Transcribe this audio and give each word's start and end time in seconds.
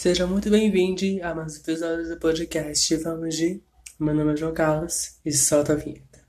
Seja 0.00 0.26
muito 0.26 0.48
bem-vindo 0.48 1.22
a 1.22 1.34
mais 1.34 1.58
um 1.58 1.60
episódio 1.60 2.08
do 2.08 2.18
podcast 2.18 2.96
Vamos 2.96 3.36
de. 3.36 3.62
Meu 3.98 4.14
nome 4.14 4.32
é 4.32 4.36
João 4.38 4.54
Carlos 4.54 5.18
e 5.26 5.30
solta 5.30 5.74
a 5.74 5.76
vinheta. 5.76 6.24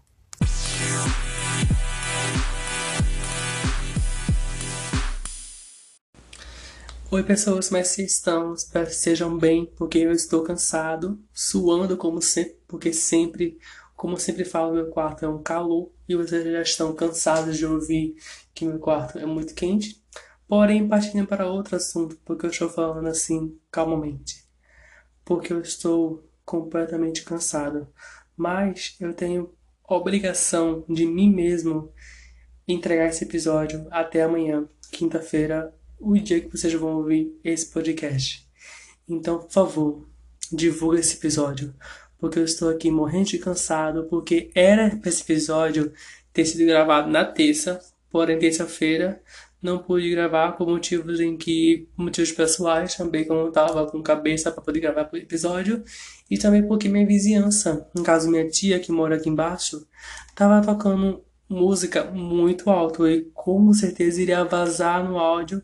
Oi 7.09 7.23
pessoas, 7.23 7.69
como 7.69 7.77
é 7.77 7.83
que 7.83 8.01
estão? 8.01 8.53
Espero 8.53 8.87
que 8.87 8.91
estejam 8.91 9.37
bem, 9.37 9.71
porque 9.77 9.99
eu 9.99 10.11
estou 10.11 10.43
cansado, 10.43 11.17
suando 11.33 11.95
como 11.95 12.21
sempre, 12.21 12.57
porque 12.67 12.91
sempre, 12.91 13.57
como 13.95 14.19
sempre 14.19 14.43
falo, 14.43 14.73
meu 14.73 14.89
quarto 14.89 15.23
é 15.23 15.29
um 15.29 15.41
calor 15.41 15.89
e 16.09 16.15
vocês 16.17 16.43
já 16.43 16.61
estão 16.61 16.93
cansados 16.93 17.57
de 17.57 17.65
ouvir 17.65 18.17
que 18.53 18.65
meu 18.65 18.79
quarto 18.79 19.17
é 19.17 19.25
muito 19.25 19.53
quente. 19.53 20.01
Porém, 20.51 20.85
partindo 20.85 21.25
para 21.25 21.47
outro 21.47 21.77
assunto, 21.77 22.19
porque 22.25 22.45
eu 22.45 22.49
estou 22.49 22.67
falando 22.67 23.07
assim 23.07 23.57
calmamente. 23.71 24.43
Porque 25.23 25.53
eu 25.53 25.61
estou 25.61 26.29
completamente 26.43 27.23
cansado. 27.23 27.87
Mas 28.35 28.97
eu 28.99 29.13
tenho 29.13 29.53
obrigação 29.87 30.83
de 30.89 31.05
mim 31.05 31.33
mesmo 31.33 31.93
entregar 32.67 33.07
esse 33.07 33.23
episódio 33.23 33.87
até 33.89 34.23
amanhã, 34.23 34.67
quinta-feira, 34.91 35.73
o 35.97 36.17
dia 36.17 36.41
que 36.41 36.51
vocês 36.51 36.73
vão 36.73 36.97
ouvir 36.97 37.33
esse 37.45 37.67
podcast. 37.67 38.45
Então, 39.07 39.39
por 39.39 39.51
favor, 39.51 40.09
divulga 40.51 40.99
esse 40.99 41.15
episódio, 41.15 41.73
porque 42.17 42.37
eu 42.37 42.43
estou 42.43 42.67
aqui 42.67 42.91
morrendo 42.91 43.29
de 43.29 43.39
cansado, 43.39 44.03
porque 44.09 44.51
era 44.53 44.93
para 44.97 45.07
esse 45.07 45.23
episódio 45.23 45.93
ter 46.33 46.43
sido 46.43 46.65
gravado 46.65 47.09
na 47.09 47.23
terça, 47.23 47.79
porém 48.09 48.37
terça-feira 48.37 49.23
não 49.61 49.77
pude 49.77 50.09
gravar 50.09 50.53
por 50.53 50.67
motivos 50.67 51.19
em 51.19 51.37
que 51.37 51.87
motivos 51.95 52.31
pessoais 52.31 52.95
também 52.95 53.23
que 53.23 53.31
eu 53.31 53.49
estava 53.49 53.85
com 53.85 54.01
cabeça 54.01 54.51
para 54.51 54.61
poder 54.61 54.79
gravar 54.79 55.09
o 55.11 55.17
episódio 55.17 55.83
e 56.29 56.37
também 56.37 56.67
porque 56.67 56.89
minha 56.89 57.05
vizinhança, 57.05 57.87
no 57.93 58.03
caso 58.03 58.29
minha 58.29 58.47
tia 58.49 58.79
que 58.79 58.91
mora 58.91 59.15
aqui 59.15 59.29
embaixo, 59.29 59.87
estava 60.29 60.61
tocando 60.61 61.23
música 61.47 62.05
muito 62.05 62.69
alto 62.69 63.07
e 63.07 63.29
com 63.33 63.71
certeza 63.73 64.21
iria 64.21 64.43
vazar 64.43 65.03
no 65.03 65.19
áudio 65.19 65.61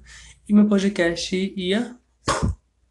e 0.47 0.53
meu 0.53 0.67
podcast 0.67 1.53
ia 1.55 1.95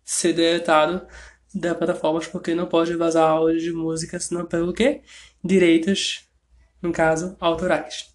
ser 0.05 0.33
deletado 0.33 1.07
da 1.55 1.75
plataforma 1.75 2.21
porque 2.33 2.55
não 2.55 2.67
pode 2.67 2.95
vazar 2.97 3.29
áudio 3.31 3.61
de 3.61 3.73
música 3.73 4.19
senão 4.19 4.45
pelo 4.45 4.73
quê? 4.73 5.03
Direitos, 5.45 6.29
no 6.83 6.93
caso, 6.93 7.37
autorais. 7.39 8.15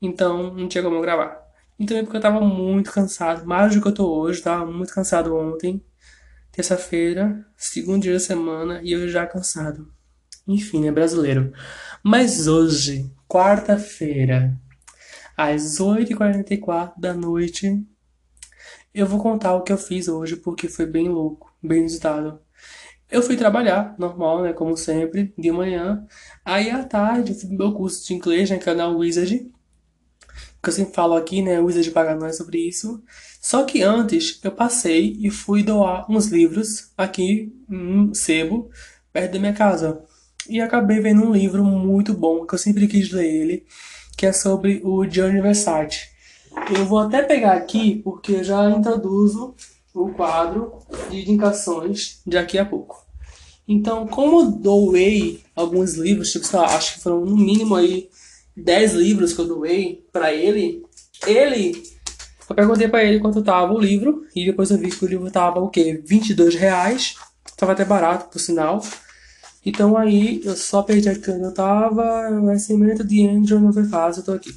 Então 0.00 0.54
não 0.54 0.68
tinha 0.68 0.82
como 0.82 1.00
gravar. 1.00 1.49
E 1.80 1.86
também 1.86 2.04
porque 2.04 2.18
eu 2.18 2.20
tava 2.20 2.42
muito 2.42 2.92
cansado, 2.92 3.46
mais 3.46 3.74
do 3.74 3.80
que 3.80 3.88
eu 3.88 3.94
tô 3.94 4.06
hoje, 4.06 4.42
tava 4.42 4.70
muito 4.70 4.92
cansado 4.92 5.34
ontem, 5.34 5.82
terça-feira, 6.52 7.42
segundo 7.56 8.02
dia 8.02 8.12
da 8.12 8.20
semana, 8.20 8.82
e 8.84 8.92
eu 8.92 9.08
já 9.08 9.26
cansado. 9.26 9.90
Enfim, 10.46 10.86
é 10.86 10.92
brasileiro. 10.92 11.54
Mas 12.02 12.46
hoje, 12.46 13.10
quarta-feira, 13.26 14.54
às 15.34 15.80
8h44 15.80 16.92
da 16.98 17.14
noite, 17.14 17.82
eu 18.92 19.06
vou 19.06 19.18
contar 19.18 19.54
o 19.54 19.62
que 19.62 19.72
eu 19.72 19.78
fiz 19.78 20.06
hoje 20.06 20.36
porque 20.36 20.68
foi 20.68 20.84
bem 20.84 21.08
louco, 21.08 21.50
bem 21.62 21.78
inusitado. 21.78 22.42
Eu 23.10 23.22
fui 23.22 23.38
trabalhar, 23.38 23.94
normal, 23.98 24.42
né, 24.42 24.52
como 24.52 24.76
sempre, 24.76 25.32
de 25.38 25.50
manhã. 25.50 26.06
Aí 26.44 26.68
à 26.68 26.84
tarde, 26.84 27.32
eu 27.32 27.38
pro 27.38 27.56
meu 27.56 27.72
curso 27.72 28.06
de 28.06 28.12
inglês, 28.12 28.50
né, 28.50 28.58
canal 28.58 28.98
Wizard. 28.98 29.50
Que 30.62 30.68
eu 30.68 30.72
sempre 30.72 30.94
falo 30.94 31.14
aqui, 31.14 31.40
né, 31.40 31.58
Wizard 31.58 31.90
paga 31.90 32.14
não 32.14 32.26
é 32.26 32.32
sobre 32.32 32.58
isso. 32.58 33.02
Só 33.40 33.64
que 33.64 33.82
antes, 33.82 34.38
eu 34.44 34.52
passei 34.52 35.16
e 35.20 35.30
fui 35.30 35.62
doar 35.62 36.04
uns 36.10 36.26
livros 36.26 36.90
aqui 36.96 37.52
Sebo, 38.12 38.70
perto 39.12 39.32
da 39.32 39.38
minha 39.38 39.54
casa. 39.54 40.02
E 40.48 40.60
acabei 40.60 41.00
vendo 41.00 41.24
um 41.24 41.32
livro 41.32 41.64
muito 41.64 42.12
bom, 42.12 42.44
que 42.44 42.54
eu 42.54 42.58
sempre 42.58 42.86
quis 42.86 43.10
ler 43.10 43.26
ele, 43.26 43.64
que 44.16 44.26
é 44.26 44.32
sobre 44.32 44.80
o 44.84 45.08
Gianni 45.08 45.40
Versace. 45.40 46.08
Eu 46.76 46.84
vou 46.84 46.98
até 46.98 47.22
pegar 47.22 47.52
aqui, 47.52 48.00
porque 48.04 48.32
eu 48.32 48.44
já 48.44 48.68
introduzo 48.70 49.54
o 49.94 50.10
quadro 50.10 50.74
de 51.10 51.30
indicações 51.30 52.20
daqui 52.26 52.58
a 52.58 52.64
pouco. 52.64 53.04
Então, 53.66 54.06
como 54.06 54.40
eu 54.40 54.50
doei 54.50 55.40
alguns 55.54 55.94
livros, 55.94 56.32
tipo, 56.32 56.46
lá, 56.56 56.64
acho 56.76 56.94
que 56.94 57.00
foram 57.00 57.24
no 57.24 57.36
mínimo 57.36 57.76
aí 57.76 58.08
10 58.56 58.94
livros 58.94 59.32
que 59.32 59.40
eu 59.40 59.46
doei 59.46 60.06
para 60.12 60.32
ele, 60.32 60.84
ele. 61.26 61.82
Eu 62.48 62.56
perguntei 62.56 62.88
para 62.88 63.04
ele 63.04 63.20
quanto 63.20 63.42
tava 63.42 63.72
o 63.72 63.78
livro, 63.78 64.24
e 64.34 64.44
depois 64.46 64.70
eu 64.70 64.78
vi 64.78 64.90
que 64.90 65.04
o 65.04 65.08
livro 65.08 65.30
tava 65.30 65.60
o 65.60 65.68
quê? 65.68 66.02
22 66.04 66.54
reais. 66.54 67.14
Tava 67.56 67.72
até 67.72 67.84
barato, 67.84 68.30
por 68.30 68.38
sinal. 68.38 68.82
Então 69.64 69.96
aí 69.96 70.40
eu 70.44 70.56
só 70.56 70.82
perdi 70.82 71.08
a 71.08 71.18
cana, 71.18 71.48
eu 71.48 71.54
tava. 71.54 72.30
Nascimento 72.30 73.04
de 73.04 73.26
Andrew 73.26 73.60
não 73.60 73.72
foi 73.72 73.84
fácil, 73.84 74.20
eu 74.20 74.24
tô 74.24 74.32
aqui. 74.32 74.50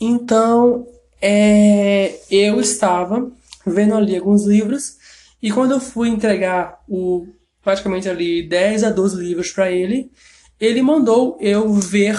Então, 0.00 0.86
é, 1.20 2.18
eu 2.30 2.60
estava 2.60 3.30
vendo 3.64 3.94
ali 3.94 4.16
alguns 4.16 4.44
livros 4.44 4.96
e 5.40 5.50
quando 5.50 5.72
eu 5.72 5.80
fui 5.80 6.08
entregar 6.08 6.82
o 6.88 7.26
praticamente 7.62 8.08
ali 8.08 8.42
10 8.42 8.82
a 8.84 8.90
12 8.90 9.22
livros 9.22 9.52
para 9.52 9.70
ele, 9.70 10.10
ele 10.58 10.82
mandou 10.82 11.38
eu 11.40 11.72
ver 11.72 12.18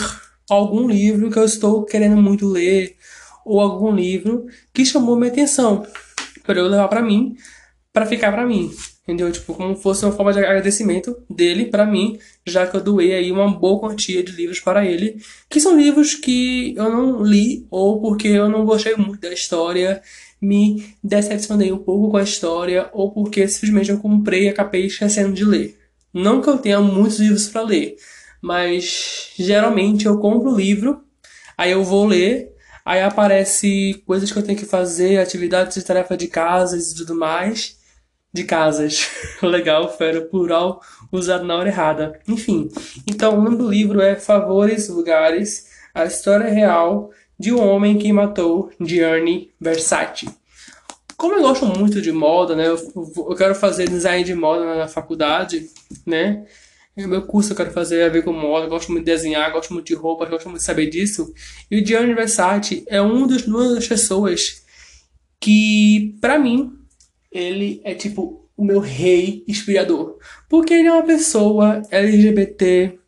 algum 0.49 0.87
livro 0.87 1.29
que 1.29 1.39
eu 1.39 1.45
estou 1.45 1.83
querendo 1.83 2.21
muito 2.21 2.47
ler 2.47 2.95
ou 3.45 3.59
algum 3.59 3.93
livro 3.93 4.45
que 4.73 4.85
chamou 4.85 5.15
minha 5.15 5.31
atenção 5.31 5.85
para 6.43 6.59
eu 6.59 6.67
levar 6.67 6.87
para 6.87 7.01
mim, 7.01 7.35
para 7.91 8.05
ficar 8.05 8.31
para 8.31 8.45
mim 8.45 8.71
entendeu? 9.03 9.31
Tipo, 9.31 9.53
como 9.53 9.75
fosse 9.75 10.05
uma 10.05 10.13
forma 10.13 10.31
de 10.33 10.39
agradecimento 10.39 11.15
dele 11.29 11.65
para 11.65 11.85
mim, 11.85 12.17
já 12.45 12.65
que 12.65 12.75
eu 12.75 12.81
doei 12.81 13.13
aí 13.13 13.31
uma 13.31 13.49
boa 13.51 13.79
quantia 13.79 14.23
de 14.23 14.31
livros 14.31 14.59
para 14.59 14.85
ele, 14.85 15.21
que 15.49 15.59
são 15.59 15.77
livros 15.77 16.15
que 16.15 16.73
eu 16.75 16.89
não 16.89 17.21
li 17.21 17.67
ou 17.69 18.01
porque 18.01 18.29
eu 18.29 18.49
não 18.49 18.65
gostei 18.65 18.95
muito 18.95 19.19
da 19.19 19.33
história, 19.33 20.01
me 20.41 20.85
decepcionei 21.03 21.71
um 21.71 21.77
pouco 21.77 22.11
com 22.11 22.17
a 22.17 22.23
história 22.23 22.89
ou 22.93 23.11
porque 23.11 23.47
simplesmente 23.47 23.91
eu 23.91 23.99
comprei 23.99 24.45
e 24.45 24.49
acabei 24.49 24.85
esquecendo 24.85 25.33
de 25.33 25.45
ler. 25.45 25.77
Não 26.13 26.41
que 26.41 26.49
eu 26.49 26.57
tenha 26.57 26.79
muitos 26.79 27.19
livros 27.19 27.47
para 27.47 27.61
ler, 27.61 27.95
mas 28.43 29.31
geralmente 29.39 30.05
eu 30.05 30.19
compro 30.19 30.51
o 30.51 30.55
livro, 30.55 31.03
aí 31.57 31.71
eu 31.71 31.83
vou 31.83 32.05
ler 32.05 32.53
Aí 32.85 33.01
aparece 33.01 34.03
coisas 34.05 34.29
que 34.31 34.37
eu 34.37 34.43
tenho 34.43 34.57
que 34.59 34.65
fazer, 34.65 35.17
atividades 35.17 35.75
de 35.75 35.85
tarefa 35.85 36.17
de 36.17 36.27
casa 36.27 36.77
e 36.77 36.95
tudo 36.95 37.15
mais 37.15 37.77
de 38.33 38.43
casas. 38.43 39.09
Legal, 39.41 39.95
fera, 39.95 40.21
plural 40.21 40.81
usado 41.11 41.45
na 41.45 41.55
hora 41.55 41.69
errada. 41.69 42.19
Enfim, 42.27 42.69
então 43.07 43.37
o 43.37 43.41
nome 43.41 43.57
do 43.57 43.69
livro 43.69 44.01
é 44.01 44.15
Favores 44.15 44.89
Lugares, 44.89 45.67
a 45.93 46.03
história 46.03 46.49
real 46.49 47.11
de 47.39 47.53
um 47.53 47.65
homem 47.65 47.97
que 47.97 48.11
matou 48.11 48.69
Gianni 48.81 49.51
Versace. 49.61 50.27
Como 51.15 51.35
eu 51.35 51.41
gosto 51.41 51.65
muito 51.65 52.01
de 52.01 52.11
moda, 52.11 52.53
né? 52.53 52.67
Eu, 52.67 52.77
eu 52.95 53.35
quero 53.35 53.55
fazer 53.55 53.87
design 53.87 54.25
de 54.25 54.35
moda 54.35 54.75
na 54.75 54.87
faculdade, 54.89 55.69
né? 56.05 56.45
O 56.95 57.07
meu 57.07 57.23
curso 57.23 57.51
eu 57.51 57.57
quero 57.57 57.71
fazer 57.71 58.03
a 58.03 58.09
ver 58.09 58.23
com 58.23 58.31
moda, 58.31 58.67
gosto 58.67 58.91
muito 58.91 59.05
de 59.05 59.11
desenhar, 59.11 59.51
gosto 59.51 59.73
muito 59.73 59.87
de 59.87 59.95
roupa, 59.95 60.25
gosto 60.25 60.47
muito 60.47 60.59
de 60.59 60.65
saber 60.65 60.87
disso. 60.89 61.33
E 61.69 61.81
o 61.81 61.85
Gianni 61.85 62.13
Versace 62.13 62.83
é 62.87 63.01
um 63.01 63.25
dos, 63.25 63.47
uma 63.47 63.73
das 63.73 63.87
pessoas 63.87 64.63
que, 65.39 66.15
para 66.21 66.37
mim, 66.37 66.71
ele 67.31 67.81
é 67.83 67.95
tipo 67.95 68.47
o 68.55 68.63
meu 68.63 68.79
rei 68.79 69.43
inspirador. 69.47 70.17
Porque 70.47 70.73
ele 70.73 70.87
é 70.87 70.93
uma 70.93 71.03
pessoa 71.03 71.81
LGBT, 71.89 72.99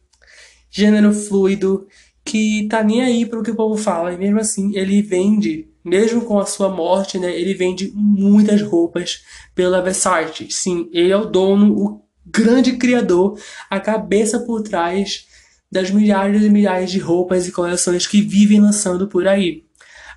gênero 0.71 1.13
fluido, 1.13 1.87
que 2.23 2.67
tá 2.67 2.83
nem 2.83 3.03
aí 3.03 3.25
pro 3.25 3.43
que 3.43 3.51
o 3.51 3.55
povo 3.55 3.77
fala. 3.77 4.11
E 4.11 4.17
mesmo 4.17 4.39
assim, 4.39 4.75
ele 4.75 5.01
vende, 5.03 5.69
mesmo 5.83 6.21
com 6.21 6.39
a 6.39 6.45
sua 6.47 6.69
morte, 6.69 7.19
né? 7.19 7.39
Ele 7.39 7.53
vende 7.53 7.91
muitas 7.93 8.63
roupas 8.63 9.23
pela 9.53 9.81
Versace. 9.81 10.47
Sim, 10.49 10.89
ele 10.91 11.11
é 11.11 11.17
o 11.17 11.25
dono, 11.25 11.71
o 11.71 12.04
grande 12.25 12.73
criador, 12.73 13.39
a 13.69 13.79
cabeça 13.79 14.39
por 14.39 14.61
trás 14.61 15.27
das 15.71 15.91
milhares 15.91 16.43
e 16.43 16.49
milhares 16.49 16.91
de 16.91 16.99
roupas 16.99 17.47
e 17.47 17.51
coleções 17.51 18.07
que 18.07 18.21
vivem 18.21 18.61
lançando 18.61 19.07
por 19.07 19.27
aí. 19.27 19.65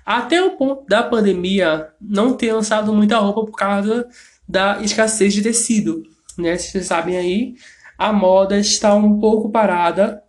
Até 0.05 0.41
o 0.41 0.57
ponto 0.57 0.85
da 0.87 1.03
pandemia 1.03 1.89
não 2.01 2.33
ter 2.33 2.53
lançado 2.53 2.93
muita 2.93 3.17
roupa 3.17 3.45
por 3.45 3.55
causa 3.55 4.07
da 4.47 4.81
escassez 4.81 5.33
de 5.33 5.41
tecido. 5.41 6.01
Né? 6.37 6.57
Vocês 6.57 6.87
sabem 6.87 7.17
aí, 7.17 7.55
a 7.97 8.11
moda 8.11 8.57
está 8.57 8.95
um 8.95 9.19
pouco 9.19 9.51
parada. 9.51 10.23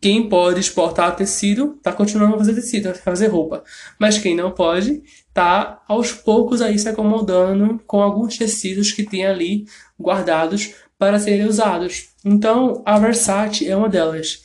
Quem 0.00 0.28
pode 0.28 0.60
exportar 0.60 1.16
tecido 1.16 1.76
está 1.78 1.90
continuando 1.90 2.34
a 2.34 2.38
fazer 2.38 2.54
tecido, 2.54 2.90
a 2.90 2.94
fazer 2.94 3.28
roupa. 3.28 3.64
Mas 3.98 4.18
quem 4.18 4.36
não 4.36 4.50
pode 4.50 5.02
está 5.28 5.82
aos 5.88 6.12
poucos 6.12 6.60
aí 6.60 6.78
se 6.78 6.88
acomodando 6.88 7.80
com 7.86 8.02
alguns 8.02 8.36
tecidos 8.36 8.92
que 8.92 9.04
tem 9.04 9.24
ali 9.24 9.64
guardados 9.98 10.74
para 11.04 11.18
serem 11.18 11.46
usados. 11.46 12.08
Então 12.24 12.82
a 12.86 12.98
Versace 12.98 13.68
é 13.68 13.76
uma 13.76 13.90
delas. 13.90 14.42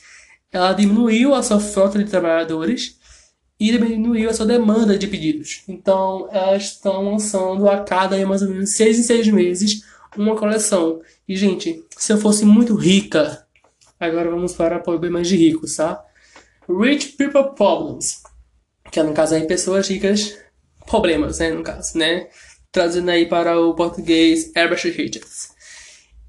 Ela 0.52 0.74
diminuiu 0.74 1.34
a 1.34 1.42
sua 1.42 1.58
frota 1.58 1.98
de 1.98 2.04
trabalhadores 2.04 2.98
e 3.58 3.72
diminuiu 3.72 4.28
a 4.28 4.34
sua 4.34 4.44
demanda 4.44 4.98
de 4.98 5.06
pedidos. 5.06 5.62
Então, 5.66 6.28
elas 6.32 6.64
estão 6.64 7.10
lançando 7.10 7.68
a 7.68 7.82
cada 7.82 8.26
mais 8.26 8.42
ou 8.42 8.48
menos 8.48 8.74
seis 8.74 8.98
em 8.98 9.02
seis 9.02 9.28
meses 9.28 9.84
uma 10.16 10.36
coleção. 10.36 11.00
E, 11.26 11.34
gente, 11.34 11.82
se 11.96 12.12
eu 12.12 12.18
fosse 12.18 12.44
muito 12.44 12.74
rica, 12.74 13.46
agora 13.98 14.30
vamos 14.30 14.52
para 14.52 14.78
problemas 14.80 15.28
de 15.28 15.36
ricos, 15.36 15.76
tá? 15.76 16.04
Rich 16.68 17.16
People 17.16 17.54
Problems, 17.54 18.22
que 18.90 19.00
é, 19.00 19.02
no 19.02 19.14
caso 19.14 19.34
aí, 19.34 19.46
pessoas 19.46 19.88
ricas, 19.88 20.36
problemas, 20.86 21.38
né, 21.38 21.50
no 21.52 21.62
caso, 21.62 21.96
né? 21.96 22.28
Trazendo 22.70 23.10
aí 23.10 23.26
para 23.26 23.58
o 23.58 23.74
português, 23.74 24.52
Herbert 24.54 24.82
Richards. 24.84 25.49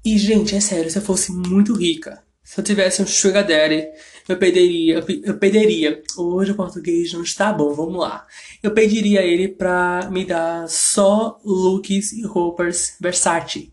E, 0.04 0.18
gente, 0.18 0.54
é 0.54 0.60
sério, 0.60 0.90
se 0.90 0.98
eu 0.98 1.02
fosse 1.02 1.32
muito 1.32 1.74
rica, 1.74 2.22
se 2.42 2.60
eu 2.60 2.64
tivesse 2.64 3.00
um 3.00 3.06
sugar 3.06 3.46
daddy, 3.46 3.86
eu 4.28 4.36
pediria, 4.36 5.04
eu 5.24 5.38
pediria, 5.38 6.02
hoje 6.16 6.52
o 6.52 6.56
português 6.56 7.12
não 7.12 7.22
está 7.22 7.52
bom, 7.52 7.72
vamos 7.72 8.00
lá. 8.00 8.26
Eu 8.62 8.72
pediria 8.72 9.22
ele 9.22 9.48
pra 9.48 10.08
me 10.10 10.24
dar 10.24 10.68
só 10.68 11.40
looks 11.44 12.12
e 12.12 12.26
roupas 12.26 12.96
Versace. 13.00 13.72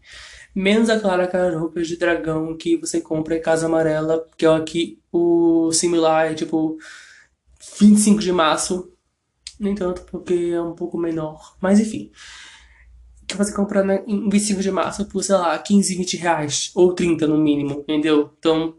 Menos, 0.53 0.89
claro, 1.01 1.23
aquelas 1.23 1.55
roupas 1.55 1.87
de 1.87 1.97
dragão 1.97 2.55
que 2.57 2.77
você 2.77 3.01
compra 3.01 3.37
em 3.37 3.41
Casa 3.41 3.65
Amarela, 3.65 4.25
que 4.37 4.45
é 4.45 4.49
aqui 4.49 4.99
o 5.11 5.71
similar 5.71 6.31
é 6.31 6.35
tipo 6.35 6.77
25 7.79 8.19
de 8.19 8.31
março. 8.31 8.91
Nem 9.59 9.75
tanto, 9.75 10.03
porque 10.03 10.51
é 10.53 10.61
um 10.61 10.73
pouco 10.73 10.97
menor. 10.97 11.55
Mas 11.61 11.79
enfim. 11.79 12.11
Que 13.29 13.37
você 13.37 13.53
compra 13.53 13.83
né, 13.83 14.03
em 14.05 14.27
25 14.27 14.61
de 14.61 14.71
março 14.71 15.05
por, 15.05 15.23
sei 15.23 15.35
lá, 15.35 15.57
15, 15.57 15.95
20 15.95 16.17
reais. 16.17 16.71
Ou 16.75 16.93
30 16.93 17.27
no 17.27 17.37
mínimo, 17.37 17.85
entendeu? 17.87 18.33
Então, 18.37 18.75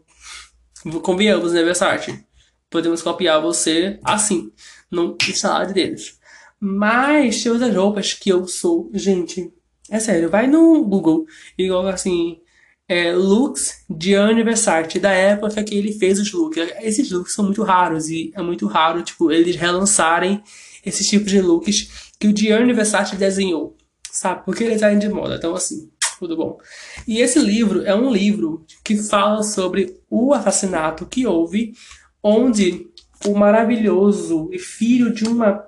Convenhamos, 1.03 1.53
né, 1.53 1.63
Versace? 1.63 2.25
Podemos 2.69 3.01
copiar 3.01 3.41
você 3.41 3.99
assim, 4.03 4.51
no 4.89 5.15
salário 5.35 5.73
deles. 5.73 6.17
Mas 6.59 7.43
tem 7.43 7.51
outras 7.51 7.75
roupas 7.75 8.13
que 8.13 8.29
eu 8.29 8.47
sou. 8.47 8.89
Gente, 8.93 9.51
é 9.89 9.99
sério, 9.99 10.29
vai 10.29 10.47
no 10.47 10.83
Google 10.83 11.25
e 11.57 11.67
coloca 11.67 11.93
assim. 11.93 12.39
É, 12.87 13.13
looks 13.13 13.85
de 13.89 14.13
Versace, 14.43 14.99
da 14.99 15.11
época 15.11 15.63
que 15.63 15.73
ele 15.75 15.93
fez 15.93 16.19
os 16.19 16.33
looks. 16.33 16.57
Esses 16.81 17.09
looks 17.09 17.33
são 17.33 17.45
muito 17.45 17.63
raros 17.63 18.09
e 18.09 18.33
é 18.35 18.41
muito 18.41 18.67
raro, 18.67 19.01
tipo, 19.01 19.31
eles 19.31 19.55
relançarem 19.55 20.43
esses 20.85 21.07
tipos 21.07 21.31
de 21.31 21.39
looks 21.39 22.11
que 22.19 22.27
o 22.27 22.35
Gianni 22.35 22.73
Versace 22.73 23.15
desenhou, 23.15 23.77
sabe? 24.11 24.43
Porque 24.45 24.63
ele 24.63 24.77
tá 24.77 24.93
de 24.93 25.09
moda. 25.09 25.35
Então, 25.35 25.55
assim, 25.55 25.89
tudo 26.19 26.35
bom. 26.35 26.59
E 27.07 27.19
esse 27.19 27.39
livro 27.39 27.83
é 27.85 27.95
um 27.95 28.11
livro 28.11 28.65
que 28.83 28.97
fala 28.97 29.41
sobre 29.41 29.99
o 30.09 30.33
assassinato 30.33 31.05
que 31.05 31.25
houve, 31.25 31.73
onde 32.21 32.87
o 33.25 33.33
maravilhoso 33.33 34.49
e 34.51 34.59
filho 34.59 35.13
de 35.13 35.25
uma. 35.25 35.65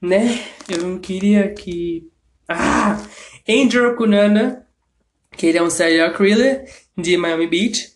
Né? 0.00 0.44
Eu 0.68 0.78
não 0.78 0.98
queria 0.98 1.52
que. 1.52 2.10
Ah! 2.48 3.00
Andrew 3.48 3.96
Cunanan, 3.96 4.62
que 5.36 5.46
ele 5.46 5.58
é 5.58 5.62
um 5.62 5.70
serial 5.70 6.12
killer 6.14 6.68
de 6.96 7.16
Miami 7.16 7.46
Beach, 7.46 7.92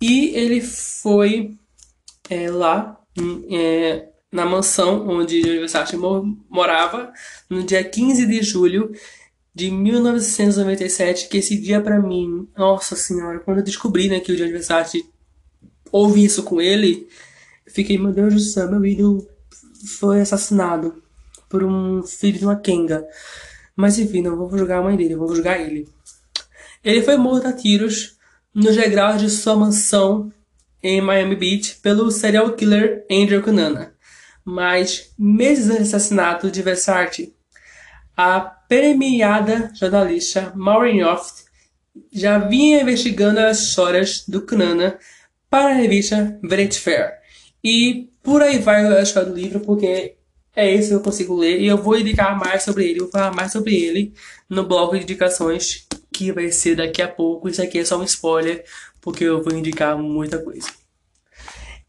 e 0.00 0.28
ele 0.34 0.60
foi 0.60 1.56
é, 2.30 2.50
lá 2.50 3.00
é, 3.50 4.08
na 4.30 4.44
mansão 4.44 5.08
onde 5.08 5.40
o 5.40 5.60
Versace 5.60 5.96
morava 6.48 7.12
no 7.48 7.62
dia 7.62 7.82
15 7.82 8.26
de 8.26 8.42
julho 8.42 8.92
de 9.54 9.70
1997, 9.70 11.28
que 11.28 11.38
esse 11.38 11.56
dia 11.56 11.80
para 11.80 12.00
mim, 12.00 12.46
nossa 12.56 12.94
senhora, 12.94 13.40
quando 13.40 13.58
eu 13.58 13.64
descobri 13.64 14.08
né, 14.08 14.20
que 14.20 14.30
o 14.30 14.36
Gianni 14.36 14.52
Versace 14.52 15.04
houve 15.90 16.24
isso 16.24 16.42
com 16.42 16.60
ele, 16.60 17.08
fiquei, 17.66 17.98
meu 17.98 18.12
Deus 18.12 18.34
do 18.34 18.40
céu, 18.40 18.70
meu 18.70 18.84
ídolo 18.84 19.26
foi 19.98 20.20
assassinado 20.20 21.02
por 21.48 21.64
um 21.64 22.02
filho 22.02 22.38
de 22.38 22.44
uma 22.44 22.56
Kenga. 22.56 23.04
Mas 23.74 23.98
enfim, 23.98 24.22
não 24.22 24.36
vou 24.36 24.56
julgar 24.56 24.78
a 24.78 24.82
mãe 24.82 24.96
dele, 24.96 25.16
vou 25.16 25.34
julgar 25.34 25.60
ele. 25.60 25.88
Ele 26.84 27.02
foi 27.02 27.16
morto 27.16 27.46
a 27.46 27.52
tiros 27.52 28.16
nos 28.54 28.76
degraus 28.76 29.20
de 29.20 29.30
sua 29.30 29.56
mansão 29.56 30.32
em 30.82 31.00
Miami 31.00 31.36
Beach 31.36 31.76
pelo 31.82 32.10
serial 32.10 32.52
killer 32.52 33.04
Andrew 33.10 33.42
Cunanan. 33.42 33.90
Mas, 34.50 35.12
meses 35.18 35.68
antes 35.68 35.90
do 35.90 35.96
assassinato 35.96 36.50
de 36.50 36.62
Versace, 36.62 37.34
a 38.16 38.40
premiada 38.40 39.70
jornalista 39.74 40.54
Maureen 40.56 41.04
Oft 41.04 41.44
já 42.10 42.38
vinha 42.38 42.80
investigando 42.80 43.40
as 43.40 43.60
histórias 43.60 44.24
do 44.26 44.40
Knana 44.40 44.98
para 45.50 45.68
a 45.68 45.74
revista 45.74 46.40
Vanity 46.42 46.80
Fair. 46.80 47.18
E 47.62 48.08
por 48.22 48.40
aí 48.40 48.58
vai 48.58 48.86
a 48.86 49.02
história 49.02 49.28
do 49.28 49.38
livro, 49.38 49.60
porque 49.60 50.16
é 50.56 50.74
esse 50.74 50.88
que 50.88 50.94
eu 50.94 51.00
consigo 51.00 51.36
ler. 51.36 51.60
E 51.60 51.66
eu 51.66 51.76
vou 51.76 51.98
indicar 51.98 52.34
mais 52.38 52.62
sobre 52.62 52.88
ele, 52.88 53.00
vou 53.00 53.10
falar 53.10 53.34
mais 53.34 53.52
sobre 53.52 53.76
ele 53.76 54.14
no 54.48 54.64
bloco 54.64 54.96
de 54.96 55.02
indicações, 55.02 55.86
que 56.10 56.32
vai 56.32 56.50
ser 56.50 56.74
daqui 56.74 57.02
a 57.02 57.08
pouco. 57.08 57.50
Isso 57.50 57.60
aqui 57.60 57.80
é 57.80 57.84
só 57.84 58.00
um 58.00 58.04
spoiler, 58.04 58.64
porque 58.98 59.24
eu 59.24 59.42
vou 59.42 59.52
indicar 59.52 59.98
muita 59.98 60.38
coisa. 60.38 60.77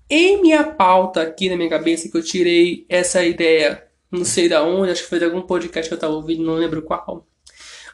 Em 0.09 0.41
minha 0.41 0.63
pauta 0.63 1.21
aqui 1.21 1.49
na 1.49 1.55
minha 1.55 1.69
cabeça, 1.69 2.09
que 2.09 2.17
eu 2.17 2.23
tirei 2.23 2.85
essa 2.89 3.23
ideia 3.23 3.89
não 4.11 4.25
sei 4.25 4.49
da 4.49 4.63
onde, 4.63 4.91
acho 4.91 5.03
que 5.03 5.09
foi 5.09 5.19
de 5.19 5.25
algum 5.25 5.41
podcast 5.41 5.87
que 5.87 5.93
eu 5.93 5.97
estava 5.97 6.13
ouvindo, 6.13 6.43
não 6.43 6.55
lembro 6.55 6.81
qual. 6.81 7.27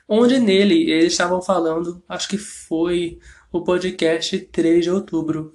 Onde 0.07 0.39
nele 0.39 0.89
eles 0.89 1.13
estavam 1.13 1.41
falando, 1.41 2.01
acho 2.07 2.29
que 2.29 2.37
foi 2.37 3.19
o 3.51 3.61
podcast 3.61 4.37
3 4.39 4.83
de 4.83 4.91
outubro. 4.91 5.53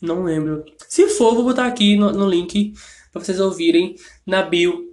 Não 0.00 0.24
lembro. 0.24 0.64
Se 0.86 1.08
for, 1.08 1.34
vou 1.34 1.44
botar 1.44 1.66
aqui 1.66 1.96
no, 1.96 2.12
no 2.12 2.28
link 2.28 2.74
para 3.10 3.24
vocês 3.24 3.40
ouvirem 3.40 3.96
na 4.24 4.42
bio. 4.42 4.86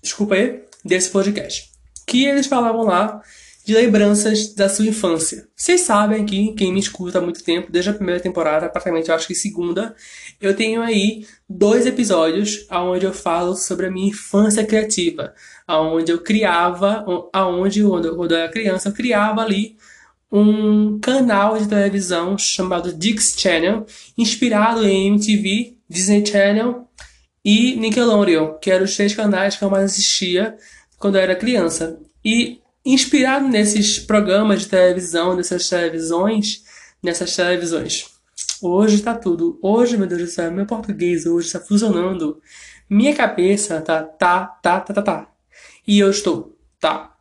Desculpa 0.00 0.36
aí, 0.36 0.62
desse 0.84 1.10
podcast. 1.10 1.72
Que 2.06 2.26
eles 2.26 2.46
falavam 2.46 2.84
lá 2.84 3.20
de 3.66 3.74
lembranças 3.74 4.54
da 4.54 4.68
sua 4.68 4.86
infância. 4.86 5.48
Vocês 5.56 5.80
sabem 5.80 6.24
que 6.24 6.52
quem 6.52 6.72
me 6.72 6.78
escuta 6.78 7.18
há 7.18 7.20
muito 7.20 7.42
tempo, 7.42 7.72
desde 7.72 7.90
a 7.90 7.94
primeira 7.94 8.20
temporada, 8.20 8.68
praticamente 8.68 9.08
eu 9.08 9.14
acho 9.16 9.26
que 9.26 9.34
segunda, 9.34 9.92
eu 10.40 10.54
tenho 10.54 10.80
aí 10.80 11.26
dois 11.48 11.84
episódios 11.84 12.64
onde 12.70 13.04
eu 13.04 13.12
falo 13.12 13.56
sobre 13.56 13.86
a 13.86 13.90
minha 13.90 14.10
infância 14.10 14.64
criativa, 14.64 15.34
aonde 15.66 16.12
eu 16.12 16.22
criava, 16.22 17.04
aonde 17.32 17.82
quando 17.82 18.34
eu 18.34 18.38
era 18.38 18.48
criança 18.48 18.90
eu 18.90 18.92
criava 18.92 19.42
ali 19.42 19.76
um 20.30 21.00
canal 21.00 21.58
de 21.58 21.66
televisão 21.66 22.38
chamado 22.38 22.92
Dix 22.92 23.34
Channel, 23.36 23.84
inspirado 24.16 24.86
em 24.86 25.08
MTV, 25.08 25.76
Disney 25.88 26.24
Channel 26.24 26.86
e 27.44 27.74
Nickelodeon, 27.74 28.58
que 28.60 28.70
eram 28.70 28.84
os 28.84 28.94
três 28.94 29.12
canais 29.12 29.56
que 29.56 29.64
eu 29.64 29.70
mais 29.70 29.86
assistia 29.86 30.56
quando 31.00 31.16
eu 31.16 31.22
era 31.22 31.34
criança. 31.34 31.98
E 32.24 32.60
inspirado 32.86 33.48
nesses 33.48 33.98
programas 33.98 34.60
de 34.60 34.68
televisão, 34.68 35.34
nessas 35.34 35.68
televisões, 35.68 36.62
nessas 37.02 37.34
televisões. 37.34 38.06
Hoje 38.62 39.02
tá 39.02 39.12
tudo. 39.12 39.58
Hoje, 39.60 39.96
meu 39.96 40.06
Deus 40.06 40.22
do 40.22 40.26
céu, 40.28 40.52
meu 40.52 40.64
português 40.64 41.26
hoje 41.26 41.48
está 41.48 41.58
funcionando. 41.58 42.40
Minha 42.88 43.12
cabeça 43.14 43.80
tá, 43.80 44.04
tá, 44.04 44.46
tá, 44.46 44.80
tá, 44.80 44.94
tá, 44.94 45.02
tá. 45.02 45.28
E 45.86 45.98
eu 45.98 46.08
estou, 46.10 46.56
tá, 46.78 47.16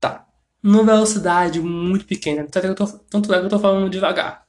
tá. 0.00 0.26
Numa 0.60 0.82
velocidade 0.82 1.60
muito 1.60 2.04
pequena. 2.04 2.42
Tanto 2.42 2.58
é 2.58 2.60
que 2.62 2.66
eu 2.68 2.74
tô, 2.74 3.32
é 3.32 3.58
falando 3.60 3.88
devagar. 3.88 4.44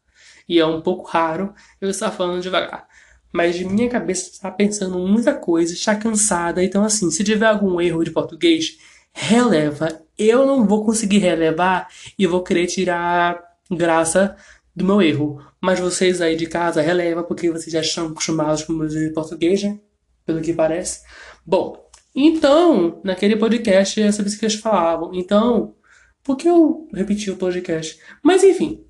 E 0.49 0.59
é 0.59 0.65
um 0.65 0.81
pouco 0.81 1.07
raro 1.07 1.53
eu 1.79 1.89
estar 1.89 2.09
falando 2.09 2.41
devagar. 2.41 2.87
Mas 3.31 3.61
minha 3.61 3.89
cabeça 3.89 4.31
está 4.31 4.49
pensando 4.49 4.97
muita 4.97 5.35
coisa, 5.35 5.71
está 5.71 5.95
cansada. 5.95 6.63
Então, 6.63 6.83
assim, 6.83 7.11
se 7.11 7.23
tiver 7.23 7.45
algum 7.45 7.79
erro 7.79 8.03
de 8.03 8.09
português, 8.09 8.79
releva. 9.11 10.06
Eu 10.17 10.45
não 10.45 10.65
vou 10.65 10.83
conseguir 10.85 11.19
relevar 11.19 11.87
e 12.17 12.25
vou 12.25 12.43
querer 12.43 12.67
tirar 12.67 13.41
graça 13.69 14.35
do 14.75 14.85
meu 14.85 15.01
erro. 15.01 15.41
Mas 15.61 15.79
vocês 15.79 16.21
aí 16.21 16.35
de 16.35 16.47
casa 16.47 16.81
releva 16.81 17.23
porque 17.23 17.51
vocês 17.51 17.71
já 17.71 17.81
estão 17.81 18.07
acostumados 18.07 18.63
com 18.63 18.73
o 18.73 18.75
meu 18.77 19.13
português, 19.13 19.63
né? 19.63 19.79
Pelo 20.25 20.41
que 20.41 20.53
parece. 20.53 21.01
Bom, 21.45 21.87
então, 22.15 22.99
naquele 23.03 23.35
podcast 23.35 24.01
é 24.01 24.11
sobre 24.11 24.29
isso 24.29 24.39
que 24.39 24.45
eles 24.45 24.55
falavam. 24.55 25.11
Então, 25.13 25.75
por 26.23 26.35
que 26.35 26.49
eu 26.49 26.87
repeti 26.93 27.29
o 27.29 27.37
podcast? 27.37 27.99
Mas 28.23 28.43
enfim. 28.43 28.83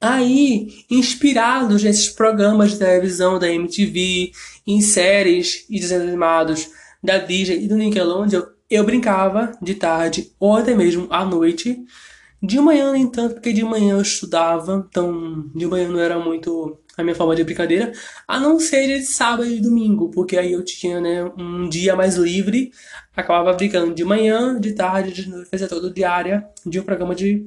Aí, 0.00 0.84
inspirados 0.90 1.82
nesses 1.82 2.08
programas 2.08 2.72
de 2.72 2.78
televisão 2.78 3.38
da 3.38 3.52
MTV, 3.52 4.32
em 4.66 4.80
séries 4.80 5.66
e 5.68 5.78
desenhos 5.78 6.08
animados 6.08 6.70
da 7.02 7.18
Disney 7.18 7.64
e 7.64 7.68
do 7.68 7.76
Nickelodeon, 7.76 8.42
eu 8.70 8.84
brincava 8.84 9.52
de 9.60 9.74
tarde 9.74 10.32
ou 10.38 10.56
até 10.56 10.74
mesmo 10.74 11.08
à 11.10 11.24
noite. 11.24 11.84
De 12.42 12.58
manhã, 12.58 12.92
nem 12.92 13.06
tanto, 13.10 13.34
porque 13.34 13.52
de 13.52 13.62
manhã 13.62 13.96
eu 13.96 14.00
estudava, 14.00 14.86
então 14.88 15.50
de 15.54 15.66
manhã 15.66 15.88
não 15.88 16.00
era 16.00 16.18
muito 16.18 16.78
a 16.96 17.02
minha 17.02 17.14
forma 17.14 17.34
de 17.34 17.44
brincadeira, 17.44 17.92
a 18.26 18.38
não 18.38 18.58
ser 18.58 18.86
de 18.86 19.04
sábado 19.04 19.50
e 19.50 19.60
domingo, 19.60 20.10
porque 20.10 20.38
aí 20.38 20.52
eu 20.52 20.64
tinha 20.64 21.00
né, 21.00 21.24
um 21.36 21.68
dia 21.68 21.96
mais 21.96 22.16
livre, 22.16 22.72
acabava 23.14 23.52
brincando 23.52 23.94
de 23.94 24.04
manhã, 24.04 24.58
de 24.58 24.72
tarde, 24.72 25.12
de 25.12 25.28
noite, 25.28 25.50
fazia 25.50 25.68
todo 25.68 25.92
diária 25.92 26.46
de 26.64 26.80
um 26.80 26.82
programa 26.82 27.14
de, 27.14 27.46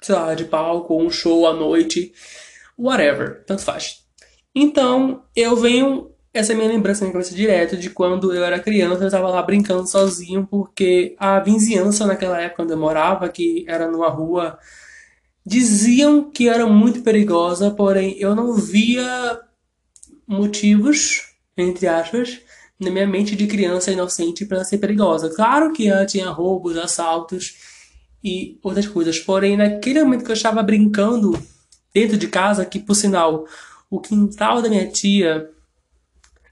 sei 0.00 0.14
lá, 0.14 0.34
de 0.34 0.44
palco, 0.44 1.00
um 1.00 1.10
show 1.10 1.46
à 1.46 1.52
noite, 1.52 2.12
whatever, 2.76 3.44
tanto 3.46 3.62
faz. 3.62 4.04
Então 4.54 5.24
eu 5.36 5.56
venho 5.56 6.13
essa 6.34 6.52
é 6.52 6.54
a 6.54 6.58
minha 6.58 6.68
lembrança 6.68 7.04
minha 7.04 7.12
cabeça 7.12 7.32
direto 7.32 7.76
de 7.76 7.88
quando 7.90 8.34
eu 8.34 8.44
era 8.44 8.58
criança, 8.58 9.04
eu 9.04 9.06
estava 9.06 9.28
lá 9.28 9.40
brincando 9.40 9.86
sozinho, 9.86 10.44
porque 10.50 11.14
a 11.16 11.38
vizinhança 11.38 12.04
naquela 12.04 12.40
época 12.40 12.64
onde 12.64 12.72
eu 12.72 12.78
morava, 12.78 13.28
que 13.28 13.64
era 13.68 13.88
numa 13.88 14.08
rua, 14.08 14.58
diziam 15.46 16.28
que 16.30 16.48
era 16.48 16.66
muito 16.66 17.02
perigosa, 17.02 17.70
porém 17.70 18.16
eu 18.18 18.34
não 18.34 18.54
via 18.54 19.40
motivos, 20.26 21.34
entre 21.56 21.86
aspas, 21.86 22.40
na 22.80 22.90
minha 22.90 23.06
mente 23.06 23.36
de 23.36 23.46
criança 23.46 23.92
inocente 23.92 24.44
para 24.44 24.64
ser 24.64 24.78
perigosa. 24.78 25.30
Claro 25.30 25.72
que 25.72 25.86
ela 25.86 26.04
tinha 26.04 26.28
roubos, 26.30 26.76
assaltos 26.76 27.56
e 28.24 28.58
outras 28.60 28.88
coisas, 28.88 29.20
porém 29.20 29.56
naquele 29.56 30.02
momento 30.02 30.24
que 30.24 30.32
eu 30.32 30.36
estava 30.36 30.64
brincando 30.64 31.40
dentro 31.94 32.16
de 32.16 32.26
casa, 32.26 32.64
que 32.64 32.80
por 32.80 32.96
sinal 32.96 33.46
o 33.88 34.00
quintal 34.00 34.60
da 34.60 34.68
minha 34.68 34.88
tia 34.88 35.53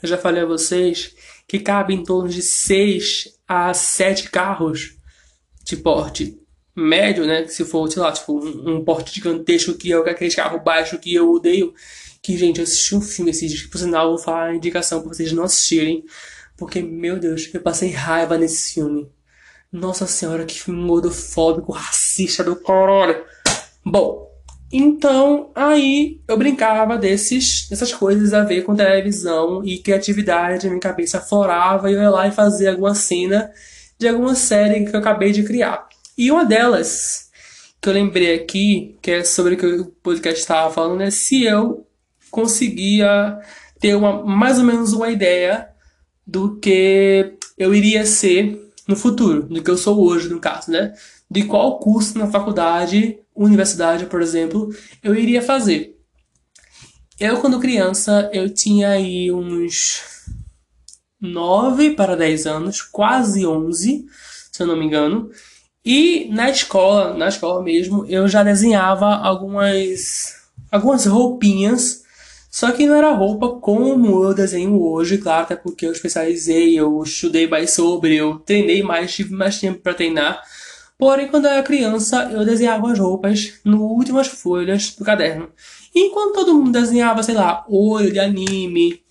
eu 0.02 0.08
já 0.08 0.18
falei 0.18 0.42
a 0.42 0.46
vocês 0.46 1.14
que 1.46 1.58
cabe 1.58 1.94
em 1.94 2.02
torno 2.02 2.28
de 2.28 2.42
6 2.42 3.38
a 3.46 3.72
7 3.72 4.30
carros 4.30 4.96
de 5.64 5.76
porte 5.76 6.38
médio, 6.74 7.26
né? 7.26 7.46
Se 7.46 7.64
for, 7.64 7.90
sei 7.90 8.02
lá, 8.02 8.12
tipo, 8.12 8.38
um, 8.38 8.84
porte 8.84 9.14
gigantesco 9.14 9.74
que 9.74 9.92
é 9.92 9.96
aquele 9.96 10.34
carro 10.34 10.58
baixo 10.60 10.98
que 10.98 11.14
eu 11.14 11.30
odeio. 11.30 11.74
Que, 12.22 12.36
gente, 12.36 12.58
eu 12.58 12.64
assisti 12.64 12.94
um 12.94 13.00
filme 13.00 13.30
esses 13.30 13.50
dias, 13.50 13.66
por 13.66 13.78
sinal 13.78 14.10
vou 14.10 14.18
falar 14.18 14.46
a 14.46 14.54
indicação 14.54 15.00
pra 15.00 15.12
vocês 15.12 15.32
não 15.32 15.44
assistirem. 15.44 16.04
Porque, 16.56 16.80
meu 16.80 17.18
Deus, 17.18 17.50
eu 17.52 17.60
passei 17.60 17.90
raiva 17.90 18.38
nesse 18.38 18.74
filme. 18.74 19.10
Nossa 19.70 20.06
senhora, 20.06 20.44
que 20.44 20.60
filme 20.60 20.86
gordofóbico, 20.86 21.72
racista 21.72 22.44
do 22.44 22.56
caralho. 22.56 23.24
Bom, 23.84 24.31
então, 24.72 25.50
aí 25.54 26.18
eu 26.26 26.38
brincava 26.38 26.96
desses, 26.96 27.68
dessas 27.68 27.92
coisas 27.92 28.32
a 28.32 28.42
ver 28.42 28.62
com 28.62 28.74
televisão 28.74 29.62
e 29.62 29.78
criatividade, 29.78 30.66
minha 30.66 30.80
cabeça 30.80 31.20
florava 31.20 31.90
e 31.90 31.94
eu 31.94 32.00
ia 32.00 32.08
lá 32.08 32.26
e 32.26 32.32
fazia 32.32 32.70
alguma 32.70 32.94
cena 32.94 33.52
de 33.98 34.08
alguma 34.08 34.34
série 34.34 34.86
que 34.86 34.96
eu 34.96 35.00
acabei 35.00 35.30
de 35.30 35.42
criar. 35.42 35.86
E 36.16 36.30
uma 36.30 36.44
delas 36.44 37.30
que 37.82 37.88
eu 37.88 37.92
lembrei 37.92 38.34
aqui, 38.34 38.96
que 39.02 39.10
é 39.10 39.24
sobre 39.24 39.54
o 39.54 39.58
que 39.58 39.66
o 39.66 39.86
podcast 40.02 40.40
estava 40.40 40.72
falando, 40.72 41.02
é 41.02 41.10
se 41.10 41.44
eu 41.44 41.86
conseguia 42.30 43.38
ter 43.78 43.94
uma, 43.94 44.24
mais 44.24 44.58
ou 44.58 44.64
menos 44.64 44.94
uma 44.94 45.10
ideia 45.10 45.68
do 46.26 46.56
que 46.56 47.34
eu 47.58 47.74
iria 47.74 48.06
ser 48.06 48.58
no 48.88 48.96
futuro, 48.96 49.42
do 49.42 49.62
que 49.62 49.70
eu 49.70 49.76
sou 49.76 50.02
hoje, 50.02 50.30
no 50.30 50.40
caso, 50.40 50.70
né? 50.70 50.94
De 51.30 51.44
qual 51.44 51.78
curso 51.78 52.18
na 52.18 52.26
faculdade 52.26 53.18
universidade, 53.34 54.06
por 54.06 54.20
exemplo, 54.20 54.74
eu 55.02 55.14
iria 55.14 55.42
fazer. 55.42 55.96
Eu, 57.18 57.40
quando 57.40 57.60
criança, 57.60 58.28
eu 58.32 58.52
tinha 58.52 58.90
aí 58.90 59.30
uns 59.30 60.02
9 61.20 61.92
para 61.92 62.16
10 62.16 62.46
anos, 62.46 62.82
quase 62.82 63.46
11, 63.46 64.04
se 64.50 64.62
eu 64.62 64.66
não 64.66 64.76
me 64.76 64.86
engano. 64.86 65.30
E 65.84 66.28
na 66.32 66.50
escola, 66.50 67.14
na 67.14 67.28
escola 67.28 67.62
mesmo, 67.62 68.04
eu 68.06 68.28
já 68.28 68.42
desenhava 68.42 69.16
algumas 69.16 70.40
algumas 70.70 71.04
roupinhas, 71.04 72.02
só 72.50 72.72
que 72.72 72.86
não 72.86 72.94
era 72.94 73.12
roupa 73.12 73.60
como 73.60 74.24
eu 74.24 74.34
desenho 74.34 74.80
hoje, 74.80 75.18
claro, 75.18 75.42
até 75.42 75.54
porque 75.54 75.86
eu 75.86 75.92
especializei, 75.92 76.78
eu 76.78 77.02
estudei 77.02 77.46
mais 77.46 77.72
sobre, 77.72 78.16
eu 78.16 78.38
treinei 78.38 78.82
mais, 78.82 79.14
tive 79.14 79.34
mais 79.34 79.60
tempo 79.60 79.80
para 79.80 79.94
treinar. 79.94 80.42
Porém, 81.02 81.26
quando 81.26 81.46
eu 81.46 81.50
era 81.50 81.64
criança, 81.64 82.30
eu 82.30 82.44
desenhava 82.44 82.92
as 82.92 82.96
roupas 82.96 83.54
nas 83.64 83.74
últimas 83.74 84.28
folhas 84.28 84.94
do 84.94 85.04
caderno. 85.04 85.50
E 85.92 86.06
enquanto 86.06 86.34
todo 86.36 86.54
mundo 86.54 86.70
desenhava, 86.70 87.24
sei 87.24 87.34
lá, 87.34 87.64
olho 87.68 88.12
de 88.12 88.20
anime, 88.20 89.02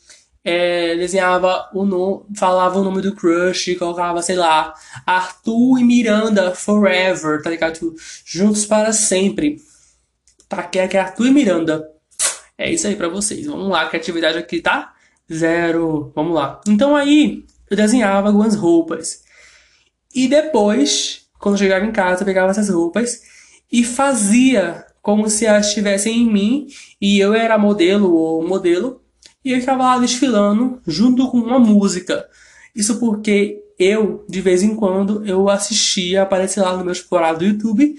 é, 0.42 0.96
desenhava 0.96 1.70
o 1.74 1.84
nome, 1.84 2.24
falava 2.34 2.80
o 2.80 2.84
nome 2.86 3.02
do 3.02 3.14
crush, 3.14 3.76
colocava, 3.76 4.22
sei 4.22 4.38
lá, 4.38 4.74
Arthur 5.06 5.80
e 5.80 5.84
Miranda 5.84 6.56
forever, 6.56 7.42
tá 7.42 7.50
ligado? 7.50 7.74
Tipo, 7.74 7.94
juntos 8.24 8.66
para 8.66 8.94
sempre. 8.94 9.58
Tá, 10.48 10.64
que 10.64 10.80
é, 10.80 10.88
que 10.88 10.96
Arthur 10.96 11.28
e 11.28 11.32
Miranda. 11.32 11.86
É 12.58 12.72
isso 12.72 12.88
aí 12.88 12.96
para 12.96 13.10
vocês. 13.10 13.46
Vamos 13.46 13.68
lá, 13.68 13.90
criatividade 13.90 14.38
aqui 14.38 14.62
tá 14.62 14.94
zero. 15.30 16.10
Vamos 16.16 16.36
lá. 16.36 16.62
Então 16.66 16.96
aí 16.96 17.44
eu 17.70 17.76
desenhava 17.76 18.30
algumas 18.30 18.56
roupas. 18.56 19.24
E 20.16 20.30
depois 20.30 21.21
quando 21.42 21.58
chegava 21.58 21.86
em 21.86 21.92
casa, 21.92 22.24
pegava 22.24 22.52
essas 22.52 22.70
roupas 22.70 23.22
e 23.72 23.84
fazia 23.84 24.86
como 25.02 25.30
se 25.30 25.46
elas 25.46 25.68
estivessem 25.68 26.22
em 26.22 26.32
mim 26.32 26.68
e 27.02 27.20
eu 27.20 27.34
era 27.34 27.58
modelo 27.58 28.14
ou 28.14 28.48
modelo 28.48 29.02
e 29.44 29.52
eu 29.52 29.60
ficava 29.60 29.84
lá 29.84 30.00
desfilando 30.00 30.80
junto 30.86 31.30
com 31.30 31.38
uma 31.38 31.60
música. 31.60 32.28
Isso 32.76 33.00
porque 33.00 33.60
eu, 33.80 34.24
de 34.30 34.40
vez 34.40 34.62
em 34.62 34.76
quando, 34.76 35.26
eu 35.26 35.50
assistia, 35.50 36.22
aparecia 36.22 36.62
lá 36.62 36.78
no 36.78 36.84
meu 36.84 36.94
explorado 36.94 37.40
do 37.40 37.46
YouTube, 37.46 37.96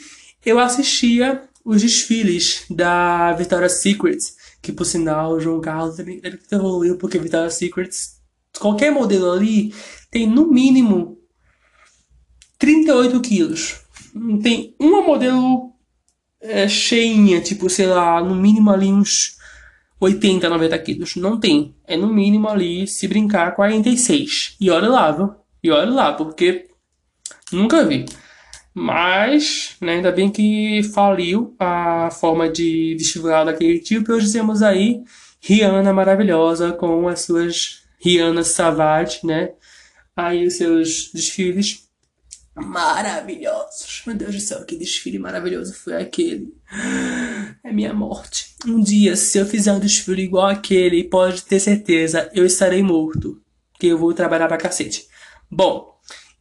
eu 0.46 0.60
assistia 0.60 1.42
os 1.64 1.82
desfiles 1.82 2.64
da 2.70 3.32
Victoria's 3.32 3.80
Secret, 3.80 4.18
que 4.60 4.72
por 4.72 4.84
sinal, 4.84 5.32
o 5.32 5.40
João 5.40 5.60
Carlos 5.60 5.98
ele, 5.98 6.20
ele 6.22 6.38
evoluiu 6.50 6.96
porque 6.96 7.18
Victoria's 7.18 7.54
Secret, 7.54 7.90
qualquer 8.60 8.92
modelo 8.92 9.32
ali 9.32 9.74
tem 10.10 10.28
no 10.28 10.46
mínimo 10.46 11.18
38 12.62 13.20
quilos. 13.22 13.80
Tem 14.40 14.76
uma 14.78 15.02
modelo 15.02 15.72
é, 16.40 16.68
cheinha, 16.68 17.40
tipo, 17.40 17.68
sei 17.68 17.86
lá, 17.86 18.22
no 18.22 18.36
mínimo 18.36 18.70
ali 18.70 18.86
uns 18.86 19.36
80, 19.98 20.48
90 20.48 20.78
quilos. 20.78 21.16
Não 21.16 21.40
tem. 21.40 21.74
É 21.84 21.96
no 21.96 22.06
mínimo 22.06 22.48
ali, 22.48 22.86
se 22.86 23.08
brincar, 23.08 23.56
46. 23.56 24.56
E 24.60 24.70
olha 24.70 24.88
lá, 24.88 25.10
viu? 25.10 25.34
E 25.60 25.72
olha 25.72 25.90
lá, 25.90 26.12
porque 26.12 26.68
nunca 27.52 27.84
vi. 27.84 28.04
Mas, 28.72 29.74
né, 29.80 29.94
ainda 29.94 30.12
bem 30.12 30.30
que 30.30 30.84
faliu 30.94 31.56
a 31.58 32.10
forma 32.12 32.48
de 32.48 32.94
desfilar 32.94 33.44
daquele 33.44 33.80
tipo. 33.80 34.12
E 34.12 34.14
hoje 34.14 34.32
temos 34.32 34.62
aí 34.62 35.02
Rihanna 35.40 35.92
maravilhosa 35.92 36.70
com 36.70 37.08
as 37.08 37.22
suas 37.22 37.82
Rihanna 37.98 38.44
Savage, 38.44 39.18
né? 39.24 39.50
Aí 40.14 40.46
os 40.46 40.54
seus 40.54 41.10
desfiles 41.12 41.90
maravilhosos. 42.54 44.02
Meu 44.06 44.16
Deus 44.16 44.34
do 44.34 44.40
céu, 44.40 44.64
que 44.64 44.76
desfile 44.76 45.18
maravilhoso 45.18 45.74
foi 45.74 45.94
aquele. 45.94 46.52
É 47.64 47.72
minha 47.72 47.94
morte. 47.94 48.54
Um 48.66 48.80
dia, 48.80 49.16
se 49.16 49.38
eu 49.38 49.46
fizer 49.46 49.72
um 49.72 49.80
desfile 49.80 50.22
igual 50.22 50.46
aquele, 50.46 51.04
pode 51.04 51.42
ter 51.42 51.60
certeza, 51.60 52.30
eu 52.34 52.44
estarei 52.44 52.82
morto. 52.82 53.40
Que 53.78 53.88
eu 53.88 53.98
vou 53.98 54.12
trabalhar 54.14 54.48
pra 54.48 54.56
cacete. 54.56 55.06
Bom, 55.50 55.92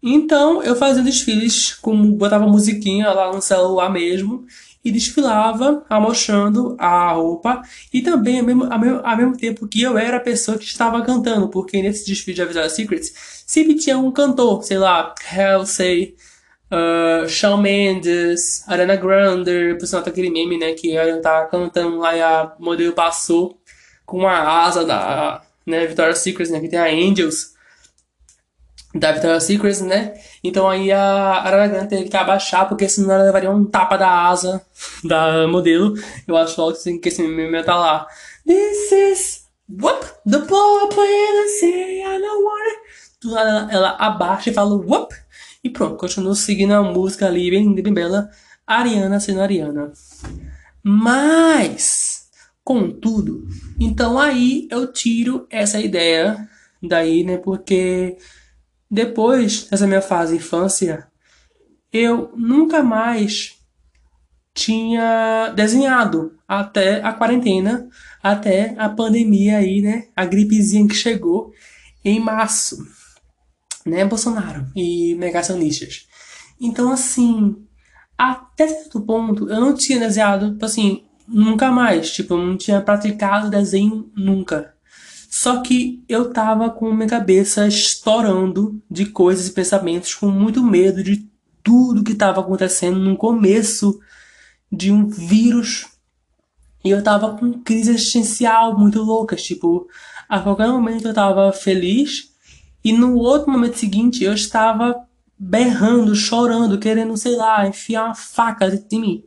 então 0.02 0.64
eu 0.64 0.76
fazia 0.76 1.04
desfiles 1.04 1.74
com. 1.76 2.14
botava 2.14 2.48
musiquinha 2.48 3.12
lá 3.12 3.32
no 3.34 3.42
celular 3.42 3.90
mesmo 3.90 4.46
e 4.84 4.92
desfilava 4.92 5.86
amostrando 5.90 6.76
a 6.80 7.12
roupa 7.12 7.62
e 7.94 8.02
também 8.02 8.40
ao 8.40 8.46
mesmo, 8.46 8.72
ao 8.72 8.80
mesmo, 8.80 9.02
ao 9.04 9.18
mesmo 9.18 9.38
tempo 9.38 9.68
que 9.68 9.82
eu 9.82 9.98
era 9.98 10.18
a 10.18 10.22
pessoa 10.22 10.58
que 10.58 10.66
estava 10.66 11.02
cantando, 11.04 11.48
porque 11.50 11.82
nesse 11.82 12.06
desfile 12.06 12.36
de 12.36 12.42
Avisar 12.42 12.70
Secrets 12.70 13.44
sempre 13.46 13.76
tinha 13.76 13.98
um 13.98 14.12
cantor, 14.12 14.64
sei 14.64 14.78
lá, 14.78 15.14
Halsey, 15.32 16.16
uh, 16.72 17.28
Shawn 17.28 17.58
Mendes, 17.58 18.68
Ariana 18.68 18.96
Grande, 18.96 19.76
por 19.80 19.86
sinal 19.86 20.04
aquele 20.06 20.30
meme, 20.30 20.58
né, 20.58 20.74
que 20.74 20.96
ela 20.96 21.22
tava 21.22 21.48
cantando 21.48 21.98
lá 21.98 22.16
e 22.16 22.22
a 22.22 22.54
modelo 22.60 22.94
passou 22.94 23.60
com 24.06 24.28
a 24.28 24.64
asa 24.64 24.84
da, 24.84 25.42
né, 25.66 25.86
Victoria's 25.86 26.20
Secrets, 26.20 26.52
né, 26.52 26.60
que 26.60 26.70
tem 26.70 26.80
a 26.80 26.86
Angels, 26.86 27.54
da 28.94 29.12
Victoria's 29.12 29.44
Secret, 29.44 29.82
né? 29.84 30.14
Então 30.44 30.70
aí 30.70 30.92
a 30.92 31.42
Aragorn 31.44 31.88
teve 31.88 32.10
que 32.10 32.18
abaixar, 32.18 32.68
porque 32.68 32.90
senão 32.90 33.14
ela 33.14 33.24
levaria 33.24 33.52
um 33.52 33.66
tapa 33.66 33.98
da 33.98 34.28
asa 34.28 34.62
da 35.04 35.48
modelo. 35.48 35.94
Eu 36.28 36.38
acho 36.38 36.60
logo 36.60 36.78
que 37.02 37.10
esse 37.10 37.22
meme 37.22 37.64
tá 37.64 37.76
lá. 37.76 38.08
This 38.46 38.92
is 38.92 39.46
whoop, 39.70 40.06
the 40.30 40.40
ball 40.40 40.90
player 40.90 41.48
say 41.60 42.02
I 42.02 42.20
don't 42.20 42.44
want 42.44 42.68
it. 42.68 42.82
Ela, 43.28 43.72
ela 43.72 43.90
abaixa 43.98 44.50
e 44.50 44.54
fala 44.54 44.76
whoop. 44.76 45.16
E 45.64 45.70
pronto, 45.70 45.96
continua 45.96 46.34
seguindo 46.36 46.74
a 46.74 46.82
música 46.82 47.28
ali, 47.28 47.52
bem, 47.52 47.74
bem 47.74 47.94
bela. 47.94 48.30
Ariana 48.66 49.20
sendo 49.20 49.42
Ariana. 49.42 49.92
Mas, 50.84 52.30
contudo, 52.64 53.48
então 53.80 54.18
aí 54.18 54.68
eu 54.72 54.92
tiro 54.92 55.46
essa 55.50 55.80
ideia 55.80 56.50
daí, 56.82 57.24
né? 57.24 57.38
Porque 57.38 58.18
depois 58.92 59.70
dessa 59.70 59.88
minha 59.88 60.02
fase 60.02 60.36
infância, 60.36 61.08
eu 61.94 62.34
nunca 62.36 62.84
mais 62.84 63.58
tinha 64.54 65.54
desenhado 65.56 66.38
até 66.46 67.02
a 67.02 67.14
quarentena, 67.14 67.88
até 68.22 68.76
a 68.78 68.90
pandemia 68.90 69.60
aí, 69.60 69.82
né? 69.82 70.08
A 70.14 70.26
gripezinha 70.26 70.86
que 70.86 70.94
chegou 70.94 71.54
em 72.04 72.20
março, 72.20 72.86
né, 73.86 74.04
Bolsonaro 74.04 74.68
e 74.76 75.16
negacionistas. 75.16 76.08
Então, 76.60 76.92
assim, 76.92 77.56
até 78.18 78.68
certo 78.68 79.00
ponto, 79.02 79.50
eu 79.50 79.62
não 79.62 79.74
tinha 79.74 80.00
desenhado, 80.00 80.52
tipo 80.52 80.66
assim, 80.66 81.06
nunca 81.28 81.72
mais. 81.72 82.12
Tipo, 82.12 82.34
eu 82.34 82.46
não 82.46 82.58
tinha 82.58 82.82
praticado 82.82 83.50
desenho 83.50 84.12
nunca. 84.16 84.71
Só 85.34 85.62
que 85.62 86.04
eu 86.10 86.34
tava 86.34 86.70
com 86.70 86.94
minha 86.94 87.08
cabeça 87.08 87.66
estourando 87.66 88.84
de 88.92 89.06
coisas 89.06 89.48
e 89.48 89.54
pensamentos, 89.54 90.14
com 90.14 90.28
muito 90.28 90.62
medo 90.62 91.02
de 91.02 91.26
tudo 91.64 92.04
que 92.04 92.12
estava 92.12 92.42
acontecendo 92.42 93.00
no 93.00 93.16
começo 93.16 93.98
de 94.70 94.92
um 94.92 95.08
vírus. 95.08 95.88
E 96.84 96.90
eu 96.90 97.02
tava 97.02 97.38
com 97.38 97.54
crise 97.64 97.92
existencial 97.92 98.78
muito 98.78 99.02
loucas, 99.02 99.42
tipo, 99.42 99.88
a 100.28 100.42
qualquer 100.42 100.68
momento 100.68 101.08
eu 101.08 101.14
tava 101.14 101.54
feliz 101.54 102.34
e 102.84 102.92
no 102.92 103.16
outro 103.16 103.50
momento 103.50 103.78
seguinte 103.78 104.26
eu 104.26 104.34
estava 104.34 105.08
berrando, 105.40 106.14
chorando, 106.14 106.78
querendo, 106.78 107.16
sei 107.16 107.38
lá, 107.38 107.66
enfiar 107.66 108.04
uma 108.04 108.16
faca 108.16 108.70
dentro 108.70 108.90
de 108.90 109.00
mim. 109.00 109.24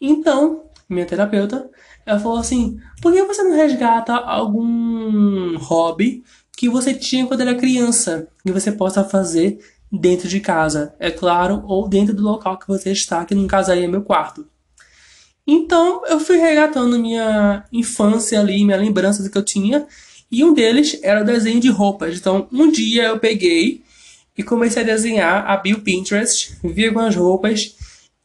Então, 0.00 0.64
minha 0.88 1.04
terapeuta, 1.04 1.70
ela 2.06 2.20
falou 2.20 2.38
assim: 2.38 2.78
por 3.00 3.12
que 3.12 3.22
você 3.24 3.42
não 3.42 3.56
resgata 3.56 4.14
algum 4.14 5.56
hobby 5.58 6.22
que 6.56 6.68
você 6.68 6.94
tinha 6.94 7.26
quando 7.26 7.40
era 7.40 7.54
criança 7.54 8.28
que 8.44 8.52
você 8.52 8.70
possa 8.70 9.04
fazer 9.04 9.58
dentro 9.90 10.28
de 10.28 10.40
casa, 10.40 10.94
é 10.98 11.10
claro, 11.10 11.62
ou 11.66 11.88
dentro 11.88 12.14
do 12.14 12.22
local 12.22 12.58
que 12.58 12.66
você 12.66 12.90
está, 12.90 13.24
que 13.24 13.34
no 13.34 13.46
caso 13.46 13.70
aí 13.70 13.84
é 13.84 13.88
meu 13.88 14.02
quarto. 14.02 14.46
Então 15.46 16.02
eu 16.06 16.18
fui 16.18 16.38
resgatando 16.38 16.98
minha 16.98 17.64
infância 17.72 18.40
ali, 18.40 18.64
minha 18.64 18.78
lembrança 18.78 19.22
do 19.22 19.30
que 19.30 19.38
eu 19.38 19.44
tinha, 19.44 19.86
e 20.30 20.42
um 20.42 20.52
deles 20.52 20.98
era 21.02 21.22
o 21.22 21.24
desenho 21.24 21.60
de 21.60 21.68
roupas. 21.68 22.16
Então 22.16 22.48
um 22.52 22.70
dia 22.70 23.04
eu 23.04 23.18
peguei 23.18 23.82
e 24.36 24.42
comecei 24.42 24.82
a 24.82 24.86
desenhar, 24.86 25.46
abri 25.46 25.74
o 25.74 25.80
Pinterest, 25.80 26.56
vi 26.64 26.86
algumas 26.86 27.14
roupas 27.14 27.76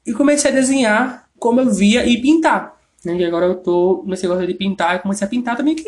e 0.05 0.13
comecei 0.13 0.49
a 0.49 0.53
desenhar 0.53 1.29
como 1.37 1.61
eu 1.61 1.71
via 1.71 2.05
e 2.05 2.21
pintar. 2.21 2.78
Né? 3.05 3.17
E 3.17 3.25
agora 3.25 3.45
eu 3.45 3.55
tô 3.55 4.03
nesse 4.05 4.23
negócio 4.23 4.47
de 4.47 4.53
pintar 4.53 4.95
e 4.95 4.99
comecei 4.99 5.25
a 5.25 5.29
pintar 5.29 5.57
também 5.57 5.75
que 5.75 5.83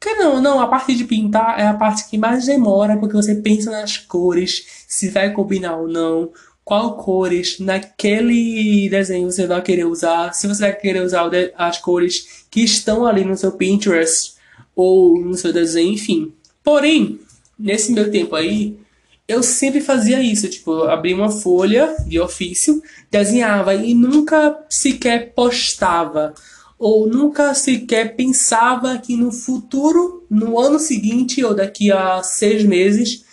que 0.00 0.14
não, 0.16 0.38
não, 0.42 0.60
a 0.60 0.66
parte 0.66 0.94
de 0.94 1.04
pintar 1.04 1.58
é 1.58 1.66
a 1.66 1.72
parte 1.72 2.10
que 2.10 2.18
mais 2.18 2.44
demora, 2.44 2.98
porque 2.98 3.14
você 3.14 3.36
pensa 3.36 3.70
nas 3.70 3.96
cores, 3.96 4.84
se 4.86 5.08
vai 5.08 5.32
combinar 5.32 5.76
ou 5.76 5.88
não, 5.88 6.30
qual 6.62 6.96
cores 6.98 7.58
naquele 7.58 8.88
desenho 8.90 9.30
você 9.30 9.46
vai 9.46 9.62
querer 9.62 9.86
usar, 9.86 10.34
se 10.34 10.46
você 10.46 10.60
vai 10.62 10.76
querer 10.76 11.00
usar 11.00 11.30
as 11.56 11.78
cores 11.78 12.44
que 12.50 12.60
estão 12.62 13.06
ali 13.06 13.24
no 13.24 13.34
seu 13.34 13.52
Pinterest 13.52 14.34
ou 14.76 15.18
no 15.18 15.34
seu 15.34 15.52
desenho, 15.52 15.94
enfim. 15.94 16.34
Porém, 16.62 17.18
nesse 17.58 17.92
meu 17.92 18.10
tempo 18.10 18.34
aí, 18.34 18.78
eu 19.26 19.42
sempre 19.42 19.80
fazia 19.80 20.20
isso, 20.20 20.48
tipo, 20.48 20.82
abria 20.84 21.16
uma 21.16 21.30
folha 21.30 21.96
de 22.06 22.20
ofício, 22.20 22.82
desenhava 23.10 23.74
e 23.74 23.94
nunca 23.94 24.64
sequer 24.68 25.32
postava 25.34 26.34
ou 26.78 27.06
nunca 27.06 27.54
sequer 27.54 28.16
pensava 28.16 28.98
que 28.98 29.16
no 29.16 29.32
futuro, 29.32 30.26
no 30.28 30.58
ano 30.58 30.78
seguinte 30.78 31.42
ou 31.42 31.54
daqui 31.54 31.90
a 31.90 32.22
seis 32.22 32.64
meses, 32.64 33.24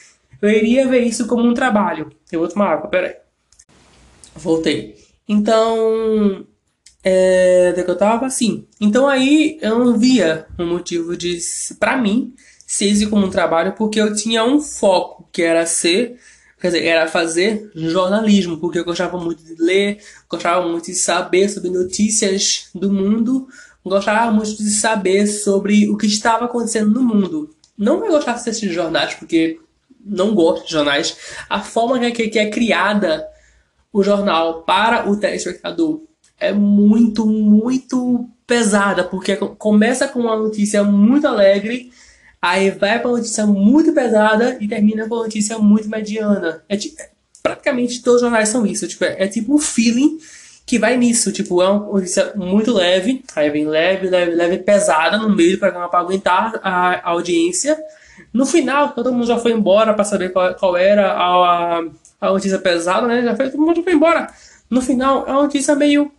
eu 0.41 0.50
iria 0.50 0.88
ver 0.88 1.01
isso 1.01 1.27
como 1.27 1.43
um 1.43 1.53
trabalho. 1.53 2.12
Eu 2.31 2.39
vou 2.39 2.48
tomar 2.48 2.74
água, 2.74 2.89
peraí. 2.89 3.15
Voltei. 4.36 4.95
Então, 5.27 6.45
é, 7.03 7.74
que 7.74 7.91
eu 7.91 7.98
tava 7.98 8.25
assim. 8.25 8.65
Então 8.79 9.07
aí 9.07 9.57
eu 9.62 9.79
não 9.79 9.98
via 9.98 10.45
um 10.57 10.67
motivo 10.67 11.17
de, 11.17 11.39
para 11.79 11.98
mim, 11.98 12.33
isso 12.80 13.10
como 13.10 13.25
um 13.25 13.30
trabalho, 13.30 13.74
porque 13.74 14.00
eu 14.00 14.16
tinha 14.16 14.44
um 14.44 14.62
foco, 14.62 15.28
que 15.32 15.42
era 15.42 15.66
ser 15.66 16.18
quer 16.62 16.68
dizer, 16.68 16.86
era 16.86 17.08
fazer 17.08 17.72
jornalismo, 17.74 18.58
porque 18.60 18.78
eu 18.78 18.86
gostava 18.86 19.18
muito 19.18 19.44
de 19.44 19.56
ler, 19.60 20.00
gostava 20.30 20.66
muito 20.68 20.86
de 20.86 20.94
saber 20.94 21.50
sobre 21.50 21.72
notícias 21.72 22.70
do 22.75 22.94
mundo, 22.94 23.48
gostava 23.84 24.32
muito 24.32 24.56
de 24.56 24.70
saber 24.70 25.25
sobre 25.25 25.90
o 25.90 25.98
que 25.98 26.06
estava 26.06 26.46
acontecendo 26.46 26.92
no 26.92 27.01
mundo. 27.01 27.50
Não 27.75 28.06
eu 28.06 28.12
gostava 28.12 28.38
de 28.38 28.48
assistir 28.48 28.72
jornais, 28.72 29.16
porque 29.16 29.60
não 30.06 30.36
gosto 30.36 30.66
de 30.66 30.72
jornais. 30.72 31.18
A 31.50 31.62
forma 31.62 32.00
que, 32.12 32.28
que 32.28 32.38
é 32.38 32.50
criada 32.51 33.28
o 33.92 34.04
jornal 34.04 34.62
para 34.62 35.10
o 35.10 35.18
telespectador 35.18 36.01
é 36.40 36.54
muito, 36.54 37.25
muito 37.25 38.29
pesada, 38.46 39.03
porque 39.03 39.36
começa 39.36 40.07
com 40.07 40.20
uma 40.20 40.36
notícia 40.36 40.84
muito 40.84 41.27
alegre 41.27 41.92
Aí 42.42 42.72
vai 42.72 43.00
pra 43.00 43.12
notícia 43.12 43.46
muito 43.46 43.94
pesada 43.94 44.58
e 44.60 44.68
termina 44.68 45.08
com 45.08 45.16
notícia 45.16 45.60
muito 45.60 45.88
mediana. 45.88 46.64
É, 46.68 46.75
tipo, 46.75 46.96
praticamente 47.44 48.01
todos 48.01 48.16
os 48.16 48.22
jornais 48.22 48.50
são 48.50 48.66
isso. 48.66 48.88
Tipo, 48.88 49.06
é, 49.06 49.24
é 49.24 49.27
tipo 49.27 49.54
um 49.54 49.60
feeling 49.60 50.18
que 50.66 50.80
vai 50.80 50.98
nisso. 50.98 51.32
Tipo, 51.32 51.62
é 51.62 51.70
uma 51.70 51.94
notícia 51.94 52.34
muito 52.36 52.74
leve, 52.74 53.24
aí 53.36 53.50
vem 53.50 53.68
leve, 53.68 54.10
leve, 54.10 54.32
leve, 54.32 54.58
pesada 54.60 55.18
no 55.18 55.30
meio 55.30 55.54
do 55.54 55.60
para 55.60 56.00
aguentar 56.00 56.60
a, 56.64 56.94
a, 56.94 57.10
audiência. 57.12 57.77
No 58.34 58.46
final, 58.46 58.94
todo 58.94 59.12
mundo 59.12 59.27
já 59.27 59.38
foi 59.38 59.51
embora 59.51 59.94
para 59.94 60.04
saber 60.04 60.30
qual, 60.30 60.56
qual 60.56 60.77
era 60.77 61.12
a, 61.12 61.80
a, 61.80 61.84
a, 62.22 62.32
notícia 62.32 62.58
pesada, 62.58 63.06
né? 63.06 63.22
Já 63.22 63.36
foi, 63.36 63.50
todo 63.51 63.62
mundo 63.62 63.75
já 63.75 63.84
foi 63.84 63.94
embora. 63.94 64.27
No 64.70 64.82
final, 64.82 65.27
é 65.27 65.32
uma 65.32 65.44
notícia 65.44 65.75
meio 65.75 66.12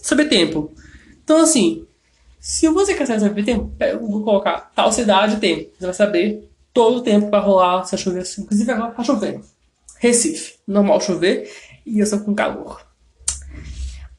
sobre 0.00 0.26
tempo. 0.26 0.72
Então, 1.22 1.38
assim, 1.38 1.84
se 2.44 2.68
você 2.68 2.92
quer 2.92 3.06
saber 3.06 3.42
tempo, 3.42 3.74
eu 3.80 4.06
vou 4.06 4.22
colocar 4.22 4.70
tal 4.74 4.92
cidade 4.92 5.40
tempo. 5.40 5.70
Você 5.78 5.86
vai 5.86 5.94
saber 5.94 6.50
todo 6.74 6.98
o 6.98 7.00
tempo 7.00 7.30
para 7.30 7.38
rolar 7.38 7.84
se 7.84 7.96
chover. 7.96 8.22
Inclusive 8.38 8.70
agora 8.70 8.92
tá 8.92 9.02
chovendo. 9.02 9.42
Recife, 9.98 10.56
normal 10.66 11.00
chover 11.00 11.50
e 11.86 12.00
eu 12.00 12.06
sou 12.06 12.20
com 12.20 12.34
calor. 12.34 12.86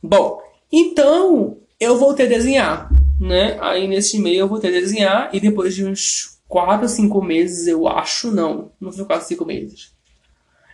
Bom, 0.02 0.42
então 0.72 1.60
eu 1.80 2.00
voltei 2.00 2.26
a 2.26 2.30
desenhar, 2.30 2.90
né? 3.22 3.60
Aí 3.62 3.88
nesse 3.88 4.18
e-mail 4.18 4.40
eu 4.40 4.48
voltei 4.48 4.76
a 4.76 4.80
desenhar 4.80 5.30
e 5.32 5.40
depois 5.40 5.76
de 5.76 5.86
uns 5.86 6.40
4 6.48 6.90
5 6.90 7.22
meses, 7.22 7.68
eu 7.68 7.88
acho, 7.88 8.32
não, 8.32 8.72
não 8.82 8.92
foi 8.92 9.06
4 9.06 9.28
5 9.28 9.46
meses. 9.46 9.94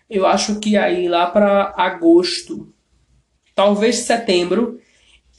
Eu 0.09 0.25
acho 0.25 0.57
que 0.61 0.77
aí 0.77 1.09
lá 1.09 1.29
para 1.29 1.73
agosto, 1.75 2.73
talvez 3.53 3.97
setembro, 3.97 4.79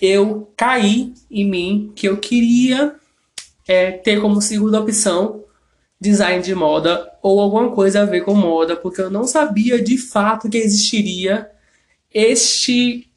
eu 0.03 0.53
caí 0.57 1.15
em 1.31 1.49
mim 1.49 1.93
que 1.95 2.09
eu 2.09 2.17
queria 2.17 2.97
é, 3.69 3.93
ter 3.93 4.21
como 4.21 4.43
segunda 4.43 4.81
opção 4.81 5.45
design 6.01 6.43
de 6.43 6.53
moda 6.57 7.09
ou 7.23 7.41
alguma 7.41 7.71
coisa 7.71 8.03
a 8.03 8.05
ver 8.05 8.23
com 8.23 8.35
moda, 8.35 8.75
porque 8.75 9.01
eu 9.01 9.09
não 9.09 9.25
sabia 9.25 9.81
de 9.81 9.97
fato 9.97 10.51
que 10.51 10.59
existiria 10.59 11.49
este 12.13 13.09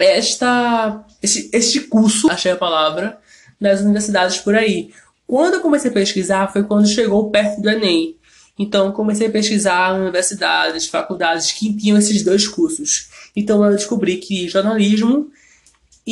esta 0.00 1.06
este, 1.22 1.48
este 1.52 1.80
curso, 1.82 2.28
achei 2.28 2.50
a 2.50 2.56
palavra, 2.56 3.20
nas 3.60 3.80
universidades 3.80 4.38
por 4.38 4.56
aí. 4.56 4.92
Quando 5.24 5.54
eu 5.54 5.60
comecei 5.60 5.88
a 5.88 5.94
pesquisar 5.94 6.52
foi 6.52 6.64
quando 6.64 6.88
chegou 6.88 7.30
perto 7.30 7.62
do 7.62 7.70
Enem. 7.70 8.16
Então 8.58 8.90
comecei 8.90 9.28
a 9.28 9.30
pesquisar 9.30 9.94
universidades, 9.94 10.88
faculdades 10.88 11.52
que 11.52 11.72
tinham 11.76 11.96
esses 11.96 12.24
dois 12.24 12.48
cursos. 12.48 13.08
Então 13.36 13.64
eu 13.64 13.76
descobri 13.76 14.16
que 14.16 14.48
jornalismo 14.48 15.30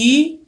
e 0.00 0.40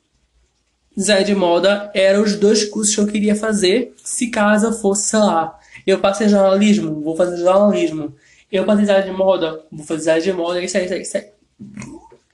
design 0.97 1.25
de 1.25 1.35
moda 1.35 1.91
eram 1.93 2.23
os 2.23 2.37
dois 2.37 2.65
cursos 2.65 2.95
que 2.95 3.01
eu 3.01 3.07
queria 3.09 3.35
fazer 3.35 3.93
se 3.97 4.29
caso 4.29 4.73
fosse, 4.81 5.09
sei 5.09 5.19
lá, 5.19 5.59
eu 5.85 5.99
passei 5.99 6.29
jornalismo, 6.29 7.01
vou 7.01 7.17
fazer 7.17 7.37
jornalismo. 7.39 8.15
Eu 8.51 8.65
passei 8.65 8.83
design 8.83 9.11
de 9.11 9.17
moda, 9.17 9.65
vou 9.73 9.85
fazer 9.85 9.99
design 9.99 10.23
de 10.23 10.33
moda, 10.33 10.63
isso 10.63 10.77
aí, 10.77 10.85
isso 10.85 10.95
aí, 10.95 11.03
isso 11.03 11.17
aí. 11.17 11.27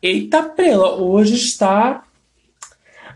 Eita 0.02 0.42
prela, 0.42 0.96
hoje 0.96 1.35
está 1.37 2.05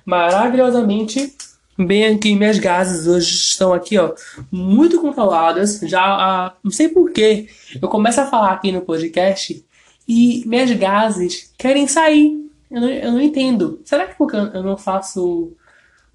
maravilhosamente 0.07 1.37
bem 1.79 2.07
aqui. 2.07 2.35
Minhas 2.35 2.59
gases 2.59 3.07
hoje 3.07 3.35
estão 3.35 3.75
aqui, 3.75 3.99
ó, 3.99 4.15
muito 4.51 4.99
controladas. 4.99 5.79
Já, 5.81 6.03
ah, 6.03 6.53
não 6.65 6.71
sei 6.71 6.89
porquê, 6.89 7.49
eu 7.81 7.89
começo 7.89 8.19
a 8.19 8.27
falar 8.27 8.53
aqui 8.53 8.73
no 8.73 8.81
podcast 8.81 9.63
e 10.09 10.43
minhas 10.47 10.71
gases 10.73 11.53
querem 11.59 11.87
sair. 11.87 12.50
Eu 12.71 12.81
não, 12.81 12.89
eu 12.89 13.13
não 13.13 13.21
entendo. 13.21 13.81
Será 13.85 14.07
que 14.07 14.17
porque 14.17 14.37
eu 14.37 14.63
não 14.63 14.77
faço 14.77 15.53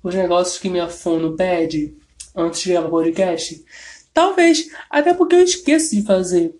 os 0.01 0.15
negócios 0.15 0.57
que 0.57 0.69
minha 0.69 0.87
fono 0.87 1.35
pede 1.35 1.95
antes 2.35 2.61
de 2.61 2.69
gravar 2.69 2.89
podcast? 2.89 3.63
Talvez, 4.13 4.69
até 4.89 5.13
porque 5.13 5.35
eu 5.35 5.41
esqueço 5.41 5.95
de 5.95 6.03
fazer. 6.03 6.55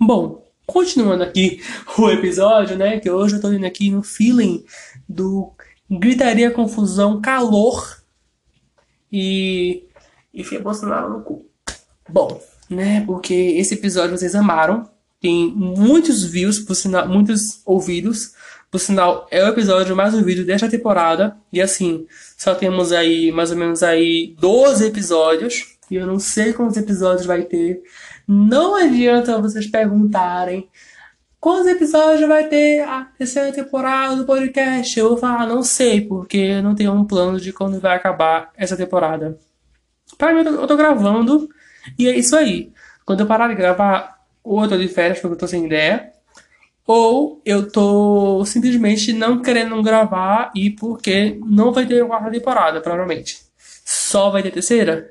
Bom, 0.00 0.44
continuando 0.66 1.24
aqui 1.24 1.60
o 1.98 2.08
episódio, 2.08 2.76
né? 2.76 2.98
Que 2.98 3.10
hoje 3.10 3.36
eu 3.36 3.40
tô 3.40 3.52
indo 3.52 3.66
aqui 3.66 3.90
no 3.90 4.02
feeling 4.02 4.64
do 5.08 5.52
gritaria, 5.90 6.50
confusão, 6.50 7.20
calor 7.20 8.02
e 9.10 9.84
enfim, 10.32 10.60
Bolsonaro 10.60 11.10
no 11.10 11.22
cu. 11.22 11.46
Bom, 12.08 12.40
né? 12.70 13.04
Porque 13.04 13.34
esse 13.34 13.74
episódio 13.74 14.16
vocês 14.16 14.34
amaram. 14.34 14.88
Tem 15.20 15.52
muitos 15.52 16.22
views, 16.22 16.60
por 16.60 16.76
sinal, 16.76 17.08
muitos 17.08 17.60
ouvidos. 17.66 18.34
Por 18.70 18.78
sinal, 18.78 19.26
é 19.30 19.42
o 19.44 19.48
episódio 19.48 19.96
mais 19.96 20.14
ouvido 20.14 20.44
desta 20.44 20.68
temporada. 20.68 21.36
E 21.52 21.60
assim, 21.60 22.06
só 22.36 22.54
temos 22.54 22.92
aí 22.92 23.32
mais 23.32 23.50
ou 23.50 23.56
menos 23.56 23.82
aí 23.82 24.36
12 24.38 24.86
episódios. 24.86 25.78
E 25.90 25.96
eu 25.96 26.06
não 26.06 26.18
sei 26.18 26.52
quantos 26.52 26.76
episódios 26.76 27.26
vai 27.26 27.42
ter. 27.42 27.82
Não 28.26 28.74
adianta 28.74 29.40
vocês 29.40 29.66
perguntarem 29.66 30.68
quantos 31.40 31.66
episódios 31.66 32.28
vai 32.28 32.48
ter 32.48 32.80
a 32.82 33.04
terceira 33.16 33.52
temporada 33.52 34.16
do 34.16 34.26
podcast. 34.26 34.98
Eu 34.98 35.10
vou 35.10 35.18
falar, 35.18 35.46
não 35.46 35.62
sei, 35.62 36.02
porque 36.02 36.36
eu 36.36 36.62
não 36.62 36.74
tenho 36.74 36.92
um 36.92 37.06
plano 37.06 37.40
de 37.40 37.52
quando 37.52 37.80
vai 37.80 37.96
acabar 37.96 38.50
essa 38.56 38.76
temporada. 38.76 39.38
Pra 40.16 40.32
mim, 40.32 40.42
eu 40.44 40.60
eu 40.60 40.66
tô 40.66 40.76
gravando 40.76 41.48
e 41.98 42.06
é 42.08 42.16
isso 42.16 42.36
aí. 42.36 42.72
Quando 43.04 43.20
eu 43.20 43.26
parar 43.26 43.48
de 43.48 43.54
gravar, 43.54 44.18
ou 44.42 44.62
eu 44.62 44.68
tô 44.68 44.76
de 44.76 44.88
férias 44.88 45.20
porque 45.20 45.34
eu 45.34 45.38
tô 45.38 45.46
sem 45.46 45.64
ideia, 45.66 46.12
ou 46.88 47.42
eu 47.44 47.70
tô 47.70 48.42
simplesmente 48.46 49.12
não 49.12 49.42
querendo 49.42 49.82
gravar 49.82 50.50
e 50.56 50.70
porque 50.70 51.38
não 51.44 51.70
vai 51.70 51.84
ter 51.84 52.02
quarta 52.06 52.30
temporada, 52.30 52.80
provavelmente. 52.80 53.42
Só 53.84 54.30
vai 54.30 54.42
ter 54.42 54.50
terceira? 54.50 55.06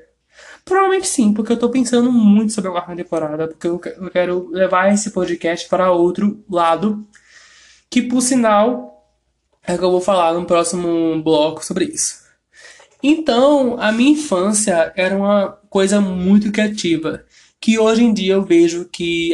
Provavelmente 0.64 1.06
sim, 1.06 1.32
porque 1.32 1.52
eu 1.52 1.56
tô 1.56 1.70
pensando 1.70 2.10
muito 2.10 2.52
sobre 2.52 2.68
a 2.68 2.72
quarta 2.72 2.96
temporada, 2.96 3.46
porque 3.46 3.68
eu 3.68 4.10
quero 4.10 4.48
levar 4.50 4.92
esse 4.92 5.12
podcast 5.12 5.68
para 5.68 5.92
outro 5.92 6.44
lado, 6.50 7.06
que 7.88 8.02
por 8.02 8.22
sinal 8.22 9.08
é 9.64 9.78
que 9.78 9.84
eu 9.84 9.92
vou 9.92 10.00
falar 10.00 10.34
no 10.34 10.46
próximo 10.46 11.22
bloco 11.22 11.64
sobre 11.64 11.84
isso. 11.84 12.24
Então, 13.00 13.76
a 13.78 13.92
minha 13.92 14.10
infância 14.10 14.92
era 14.96 15.16
uma 15.16 15.52
coisa 15.70 16.00
muito 16.00 16.50
criativa, 16.50 17.24
que 17.60 17.78
hoje 17.78 18.02
em 18.02 18.12
dia 18.12 18.34
eu 18.34 18.42
vejo 18.42 18.84
que 18.86 19.32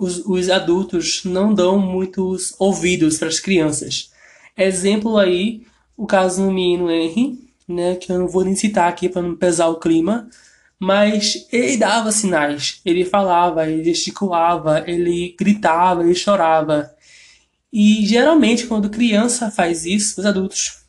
os, 0.00 0.24
os 0.24 0.48
adultos 0.48 1.22
não 1.24 1.52
dão 1.52 1.78
muitos 1.78 2.54
ouvidos 2.58 3.18
para 3.18 3.28
as 3.28 3.38
crianças. 3.38 4.10
Exemplo 4.56 5.18
aí, 5.18 5.62
o 5.96 6.06
caso 6.06 6.42
do 6.42 6.50
menino 6.50 6.90
Henry, 6.90 7.38
né, 7.68 7.96
que 7.96 8.10
eu 8.10 8.18
não 8.18 8.26
vou 8.26 8.42
nem 8.42 8.56
citar 8.56 8.88
aqui 8.88 9.08
para 9.08 9.20
não 9.20 9.36
pesar 9.36 9.68
o 9.68 9.78
clima, 9.78 10.28
mas 10.78 11.46
ele 11.52 11.76
dava 11.76 12.10
sinais, 12.10 12.80
ele 12.84 13.04
falava, 13.04 13.68
ele 13.68 13.84
gesticulava, 13.84 14.82
ele 14.86 15.36
gritava, 15.38 16.02
ele 16.02 16.14
chorava. 16.14 16.90
E 17.70 18.06
geralmente 18.06 18.66
quando 18.66 18.88
criança 18.88 19.50
faz 19.50 19.84
isso, 19.84 20.18
os 20.18 20.26
adultos 20.26 20.82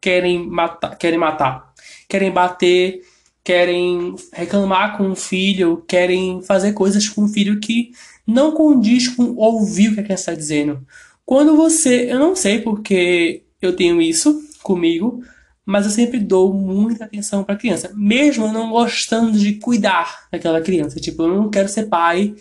querem 0.00 0.44
matar, 0.44 0.96
querem 0.96 1.18
matar, 1.18 1.72
querem 2.08 2.32
bater, 2.32 3.00
querem 3.44 4.16
reclamar 4.32 4.98
com 4.98 5.12
o 5.12 5.16
filho, 5.16 5.84
querem 5.86 6.42
fazer 6.42 6.72
coisas 6.72 7.08
com 7.08 7.24
o 7.24 7.28
filho 7.28 7.60
que 7.60 7.92
não 8.26 8.52
condiz 8.52 9.08
com 9.08 9.34
ouvir 9.36 9.88
o 9.88 9.94
que 9.94 10.00
a 10.00 10.04
criança 10.04 10.32
está 10.32 10.34
dizendo. 10.34 10.84
Quando 11.24 11.56
você, 11.56 12.10
eu 12.10 12.18
não 12.18 12.34
sei 12.34 12.60
porque 12.60 13.44
eu 13.60 13.74
tenho 13.74 14.00
isso 14.00 14.40
comigo, 14.62 15.22
mas 15.64 15.84
eu 15.84 15.90
sempre 15.90 16.18
dou 16.20 16.52
muita 16.52 17.04
atenção 17.04 17.42
para 17.42 17.54
a 17.54 17.58
criança, 17.58 17.92
mesmo 17.94 18.52
não 18.52 18.70
gostando 18.70 19.36
de 19.36 19.54
cuidar 19.54 20.28
daquela 20.30 20.60
criança. 20.60 21.00
Tipo, 21.00 21.24
eu 21.24 21.28
não 21.28 21.50
quero 21.50 21.68
ser 21.68 21.86
pai, 21.86 22.34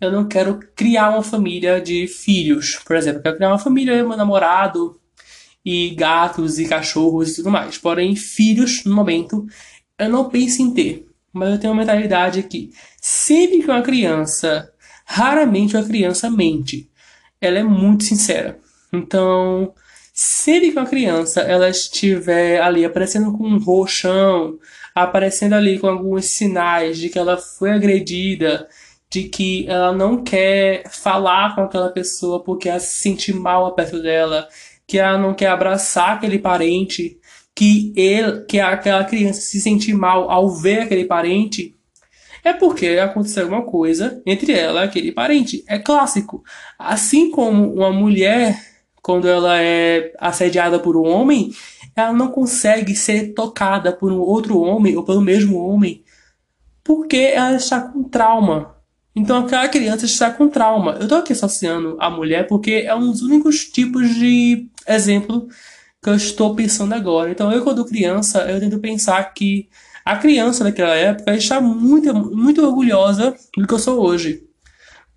eu 0.00 0.12
não 0.12 0.28
quero 0.28 0.60
criar 0.74 1.10
uma 1.10 1.22
família 1.22 1.80
de 1.80 2.06
filhos, 2.06 2.78
por 2.84 2.96
exemplo. 2.96 3.20
Eu 3.20 3.22
quero 3.22 3.36
criar 3.36 3.48
uma 3.48 3.58
família, 3.58 4.04
meu 4.04 4.16
namorado, 4.16 5.00
e 5.64 5.90
gatos 5.90 6.58
e 6.58 6.68
cachorros 6.68 7.32
e 7.32 7.36
tudo 7.36 7.50
mais. 7.50 7.78
Porém, 7.78 8.14
filhos, 8.14 8.84
no 8.84 8.94
momento, 8.94 9.46
eu 9.98 10.08
não 10.08 10.28
penso 10.28 10.62
em 10.62 10.72
ter. 10.72 11.06
Mas 11.32 11.50
eu 11.50 11.58
tenho 11.58 11.72
uma 11.72 11.80
mentalidade 11.80 12.42
que 12.44 12.70
sempre 13.00 13.60
que 13.60 13.70
uma 13.70 13.82
criança, 13.82 14.72
raramente 15.06 15.76
uma 15.76 15.86
criança 15.86 16.28
mente. 16.28 16.90
Ela 17.40 17.60
é 17.60 17.62
muito 17.62 18.04
sincera. 18.04 18.58
Então, 18.92 19.72
Sempre 20.18 20.72
que 20.72 20.78
uma 20.78 20.86
criança 20.86 21.42
ela 21.42 21.68
estiver 21.68 22.58
ali 22.62 22.86
aparecendo 22.86 23.36
com 23.36 23.46
um 23.46 23.58
roxão, 23.58 24.58
aparecendo 24.94 25.52
ali 25.52 25.78
com 25.78 25.88
alguns 25.88 26.24
sinais 26.24 26.96
de 26.96 27.10
que 27.10 27.18
ela 27.18 27.36
foi 27.36 27.70
agredida, 27.72 28.66
de 29.10 29.24
que 29.24 29.68
ela 29.68 29.92
não 29.92 30.24
quer 30.24 30.88
falar 30.90 31.54
com 31.54 31.60
aquela 31.60 31.90
pessoa 31.90 32.42
porque 32.42 32.66
ela 32.66 32.80
se 32.80 33.02
sente 33.02 33.30
mal 33.30 33.74
perto 33.74 34.00
dela, 34.00 34.48
que 34.86 34.98
ela 34.98 35.18
não 35.18 35.34
quer 35.34 35.48
abraçar 35.48 36.12
aquele 36.12 36.38
parente, 36.38 37.18
que 37.54 37.92
ele, 37.94 38.40
que 38.46 38.58
aquela 38.58 39.04
criança 39.04 39.42
se 39.42 39.60
sente 39.60 39.92
mal 39.92 40.30
ao 40.30 40.48
ver 40.48 40.80
aquele 40.80 41.04
parente, 41.04 41.75
é 42.46 42.52
porque 42.52 42.86
aconteceu 42.90 43.42
alguma 43.42 43.62
coisa 43.62 44.22
entre 44.24 44.52
ela 44.52 44.82
e 44.82 44.84
aquele 44.84 45.10
parente. 45.10 45.64
É 45.66 45.80
clássico. 45.80 46.44
Assim 46.78 47.28
como 47.28 47.74
uma 47.74 47.90
mulher 47.90 48.56
quando 49.02 49.26
ela 49.26 49.60
é 49.60 50.12
assediada 50.18 50.78
por 50.78 50.96
um 50.96 51.06
homem, 51.06 51.50
ela 51.96 52.12
não 52.12 52.28
consegue 52.28 52.94
ser 52.94 53.34
tocada 53.34 53.92
por 53.92 54.12
um 54.12 54.20
outro 54.20 54.60
homem 54.60 54.96
ou 54.96 55.04
pelo 55.04 55.20
mesmo 55.20 55.58
homem 55.58 56.04
porque 56.84 57.16
ela 57.16 57.56
está 57.56 57.80
com 57.80 58.04
trauma. 58.04 58.76
Então 59.14 59.38
aquela 59.38 59.68
criança 59.68 60.06
está 60.06 60.30
com 60.30 60.48
trauma. 60.48 60.92
Eu 60.92 61.02
estou 61.02 61.18
aqui 61.18 61.32
associando 61.32 61.96
a 61.98 62.08
mulher 62.08 62.46
porque 62.46 62.84
é 62.86 62.94
um 62.94 63.10
dos 63.10 63.22
únicos 63.22 63.64
tipos 63.64 64.14
de 64.14 64.68
exemplo 64.86 65.48
que 66.00 66.08
eu 66.08 66.14
estou 66.14 66.54
pensando 66.54 66.94
agora. 66.94 67.28
Então 67.28 67.50
eu 67.50 67.64
quando 67.64 67.84
criança, 67.84 68.48
eu 68.48 68.60
tento 68.60 68.78
pensar 68.78 69.34
que 69.34 69.68
a 70.06 70.16
criança 70.16 70.62
daquela 70.62 70.94
época 70.94 71.34
está 71.34 71.60
muito, 71.60 72.14
muito 72.14 72.64
orgulhosa 72.64 73.34
do 73.56 73.66
que 73.66 73.74
eu 73.74 73.78
sou 73.80 74.00
hoje. 74.00 74.44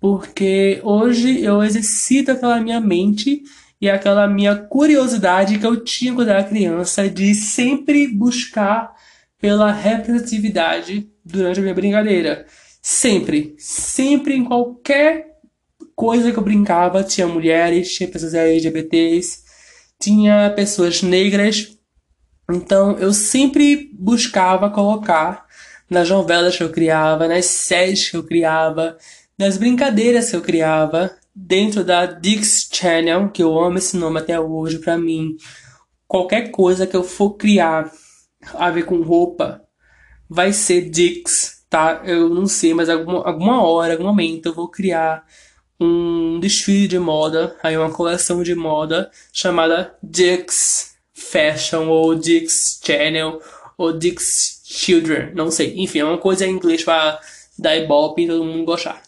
Porque 0.00 0.80
hoje 0.82 1.40
eu 1.44 1.62
exercito 1.62 2.32
aquela 2.32 2.60
minha 2.60 2.80
mente 2.80 3.44
e 3.80 3.88
aquela 3.88 4.26
minha 4.26 4.56
curiosidade 4.56 5.60
que 5.60 5.64
eu 5.64 5.84
tinha 5.84 6.12
quando 6.12 6.30
era 6.30 6.42
criança 6.42 7.08
de 7.08 7.36
sempre 7.36 8.08
buscar 8.08 8.92
pela 9.40 9.70
representatividade 9.70 11.08
durante 11.24 11.60
a 11.60 11.62
minha 11.62 11.74
brincadeira. 11.74 12.44
Sempre, 12.82 13.54
sempre 13.58 14.34
em 14.34 14.44
qualquer 14.44 15.36
coisa 15.94 16.32
que 16.32 16.38
eu 16.38 16.42
brincava, 16.42 17.04
tinha 17.04 17.28
mulheres, 17.28 17.94
tinha 17.94 18.08
pessoas 18.08 18.34
LGBTs, 18.34 19.44
tinha 20.00 20.50
pessoas 20.50 21.00
negras. 21.00 21.78
Então 22.52 22.98
eu 22.98 23.12
sempre 23.12 23.90
buscava 23.92 24.70
colocar 24.70 25.46
nas 25.88 26.08
novelas 26.08 26.56
que 26.56 26.62
eu 26.62 26.70
criava, 26.70 27.26
nas 27.26 27.46
séries 27.46 28.08
que 28.08 28.16
eu 28.16 28.22
criava, 28.22 28.96
nas 29.36 29.56
brincadeiras 29.56 30.30
que 30.30 30.36
eu 30.36 30.40
criava, 30.40 31.10
dentro 31.34 31.82
da 31.82 32.06
Dix 32.06 32.68
Channel, 32.72 33.30
que 33.30 33.42
eu 33.42 33.58
amo 33.58 33.78
esse 33.78 33.96
nome 33.96 34.18
até 34.18 34.38
hoje 34.38 34.78
para 34.78 34.98
mim, 34.98 35.36
qualquer 36.06 36.50
coisa 36.50 36.86
que 36.86 36.96
eu 36.96 37.02
for 37.02 37.36
criar 37.36 37.90
a 38.54 38.70
ver 38.70 38.84
com 38.84 39.02
roupa 39.02 39.62
vai 40.28 40.52
ser 40.52 40.88
Dix, 40.90 41.64
tá? 41.68 42.02
Eu 42.04 42.28
não 42.28 42.46
sei, 42.46 42.74
mas 42.74 42.88
alguma, 42.88 43.26
alguma 43.26 43.62
hora, 43.62 43.92
algum 43.94 44.04
momento 44.04 44.46
eu 44.46 44.54
vou 44.54 44.68
criar 44.68 45.24
um 45.80 46.38
desfile 46.38 46.86
de 46.86 46.98
moda, 46.98 47.56
aí 47.62 47.76
uma 47.76 47.90
coleção 47.90 48.42
de 48.42 48.54
moda 48.54 49.10
chamada 49.32 49.96
Dix 50.02 50.89
Fashion 51.30 51.88
ou 51.88 52.14
Dix 52.14 52.80
Channel 52.84 53.40
ou 53.78 53.92
Dix 53.92 54.62
Children, 54.64 55.32
não 55.34 55.50
sei. 55.50 55.74
Enfim, 55.76 56.00
é 56.00 56.04
uma 56.04 56.18
coisa 56.18 56.46
em 56.46 56.50
inglês 56.50 56.84
para 56.84 57.20
dar 57.58 57.76
ibope 57.76 58.22
e 58.22 58.26
todo 58.26 58.44
mundo 58.44 58.64
gostar. 58.64 59.02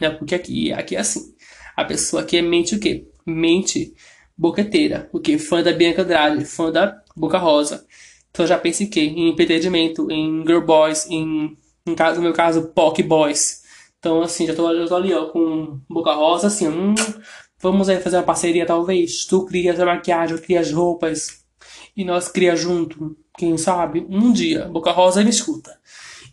Né? 0.00 0.10
Porque 0.10 0.34
aqui, 0.34 0.72
aqui 0.72 0.96
é 0.96 1.00
assim. 1.00 1.34
A 1.76 1.84
pessoa 1.84 2.24
que 2.24 2.36
é 2.36 2.42
mente 2.42 2.74
o 2.74 2.80
quê? 2.80 3.06
Mente 3.24 3.94
boqueteira. 4.36 5.08
O 5.12 5.20
quê? 5.20 5.38
Fã 5.38 5.62
da 5.62 5.72
Bianca 5.72 6.02
Andrade, 6.02 6.44
fã 6.44 6.70
da 6.70 7.02
Boca 7.16 7.38
Rosa. 7.38 7.86
Então 8.30 8.46
já 8.46 8.58
pensa 8.58 8.82
em 8.82 8.86
quê? 8.86 9.00
Em 9.00 9.30
entendimento, 9.30 10.10
em 10.10 10.42
Girl 10.46 10.60
Boys, 10.60 11.06
em, 11.08 11.56
em 11.86 11.94
caso, 11.94 12.16
no 12.16 12.22
meu 12.22 12.32
caso, 12.32 12.68
Pock 12.68 13.02
Boys. 13.02 13.62
Então, 13.98 14.22
assim, 14.22 14.46
já 14.46 14.54
tô, 14.54 14.74
já 14.74 14.86
tô 14.86 14.96
ali, 14.96 15.12
ó, 15.12 15.26
com 15.26 15.80
Boca 15.88 16.12
Rosa, 16.12 16.46
assim, 16.46 16.68
hum, 16.68 16.94
vamos 17.58 17.88
aí 17.88 18.00
fazer 18.00 18.16
uma 18.16 18.22
parceria, 18.22 18.64
talvez. 18.64 19.26
Tu 19.26 19.44
cria 19.44 19.74
a 19.74 19.86
maquiagem, 19.86 20.36
eu 20.36 20.42
crio 20.42 20.58
as 20.58 20.72
roupas. 20.72 21.39
E 22.00 22.04
nós 22.04 22.28
cria 22.28 22.56
junto, 22.56 23.14
quem 23.36 23.58
sabe? 23.58 24.06
Um 24.08 24.32
dia, 24.32 24.64
Boca 24.64 24.90
Rosa 24.90 25.22
me 25.22 25.28
escuta. 25.28 25.78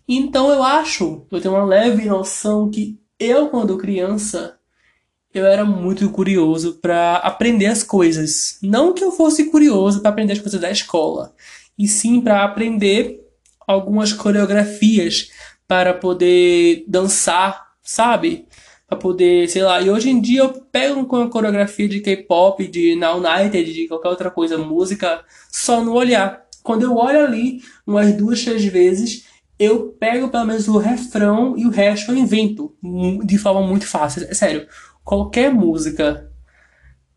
Então 0.07 0.49
eu 0.49 0.63
acho, 0.63 1.27
eu 1.29 1.41
tenho 1.41 1.55
uma 1.55 1.65
leve 1.65 2.05
noção 2.05 2.71
que 2.71 2.97
eu, 3.19 3.49
quando 3.49 3.77
criança, 3.77 4.57
eu 5.33 5.45
era 5.45 5.65
muito 5.65 6.09
curioso 6.09 6.79
para 6.81 7.17
aprender 7.17 7.65
as 7.65 7.83
coisas. 7.83 8.57
Não 8.63 8.93
que 8.93 9.03
eu 9.03 9.11
fosse 9.11 9.51
curioso 9.51 9.99
para 9.99 10.09
aprender 10.11 10.31
as 10.31 10.39
coisas 10.39 10.61
da 10.61 10.71
escola, 10.71 11.35
e 11.77 11.85
sim 11.85 12.21
para 12.21 12.45
aprender 12.45 13.19
algumas 13.67 14.13
coreografias 14.13 15.31
para 15.67 15.93
poder 15.93 16.85
dançar, 16.87 17.73
sabe? 17.83 18.47
Para 18.87 18.97
poder, 18.97 19.49
sei 19.49 19.63
lá. 19.63 19.81
E 19.81 19.89
hoje 19.89 20.09
em 20.09 20.21
dia 20.21 20.41
eu 20.41 20.53
pego 20.71 21.05
com 21.05 21.17
a 21.17 21.29
coreografia 21.29 21.89
de 21.89 21.99
K-pop, 21.99 22.65
de 22.67 22.95
Now 22.95 23.17
United, 23.17 23.73
de 23.73 23.87
qualquer 23.87 24.09
outra 24.09 24.31
coisa, 24.31 24.57
música, 24.57 25.23
só 25.51 25.83
no 25.83 25.93
olhar. 25.93 26.45
Quando 26.63 26.83
eu 26.83 26.95
olho 26.95 27.23
ali 27.23 27.61
umas 27.85 28.13
duas, 28.15 28.43
três 28.43 28.63
vezes, 28.65 29.25
eu 29.59 29.89
pego 29.99 30.29
pelo 30.29 30.45
menos 30.45 30.67
o 30.67 30.77
refrão 30.77 31.57
e 31.57 31.65
o 31.65 31.69
resto 31.69 32.11
eu 32.11 32.17
invento 32.17 32.73
de 33.25 33.37
forma 33.37 33.61
muito 33.61 33.85
fácil. 33.85 34.23
É 34.29 34.33
sério 34.33 34.67
qualquer 35.07 35.53
música 35.53 36.29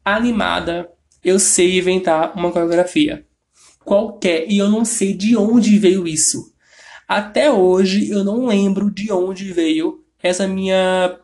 animada, 0.05 0.89
eu 1.25 1.41
sei 1.41 1.77
inventar 1.77 2.33
uma 2.37 2.53
coreografia. 2.53 3.27
Qualquer. 3.85 4.49
E 4.49 4.59
eu 4.59 4.69
não 4.71 4.85
sei 4.85 5.13
de 5.13 5.37
onde 5.37 5.77
veio 5.77 6.07
isso. 6.07 6.55
Até 7.09 7.51
hoje 7.51 8.09
eu 8.09 8.23
não 8.23 8.47
lembro 8.47 8.89
de 8.93 9.11
onde 9.11 9.53
veio 9.53 10.05
essa 10.23 10.47
minha 10.47 11.19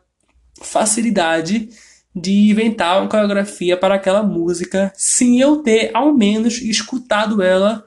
facilidade 0.62 1.69
de 2.14 2.51
inventar 2.51 3.01
uma 3.01 3.09
coreografia 3.09 3.77
para 3.77 3.97
aquela 3.97 4.23
música 4.23 4.92
sem 4.97 5.38
eu 5.38 5.57
ter 5.59 5.90
ao 5.92 6.14
menos 6.14 6.61
escutado 6.62 7.42
ela 7.42 7.85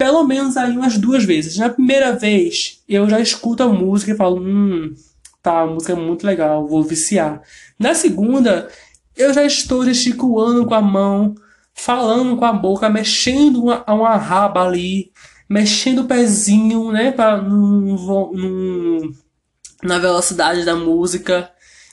pelo 0.00 0.24
menos 0.24 0.56
aí 0.56 0.74
umas 0.74 0.96
duas 0.96 1.24
vezes. 1.24 1.58
Na 1.58 1.68
primeira 1.68 2.16
vez, 2.16 2.82
eu 2.88 3.06
já 3.06 3.20
escuto 3.20 3.62
a 3.62 3.68
música 3.68 4.12
e 4.12 4.16
falo, 4.16 4.40
hum, 4.40 4.94
tá, 5.42 5.60
a 5.60 5.66
música 5.66 5.92
é 5.92 5.94
muito 5.94 6.26
legal, 6.26 6.66
vou 6.66 6.82
viciar. 6.82 7.42
Na 7.78 7.92
segunda, 7.92 8.70
eu 9.14 9.34
já 9.34 9.44
estou 9.44 9.84
gesticulando 9.84 10.64
com 10.64 10.72
a 10.72 10.80
mão, 10.80 11.34
falando 11.74 12.34
com 12.38 12.46
a 12.46 12.52
boca, 12.54 12.88
mexendo 12.88 13.62
uma, 13.62 13.84
uma 13.92 14.16
raba 14.16 14.64
ali, 14.66 15.12
mexendo 15.46 15.98
o 15.98 16.06
pezinho, 16.06 16.90
né, 16.90 17.12
pra, 17.12 17.36
num, 17.36 17.94
num, 18.32 19.14
na 19.82 19.98
velocidade 19.98 20.64
da 20.64 20.74
música. 20.74 21.50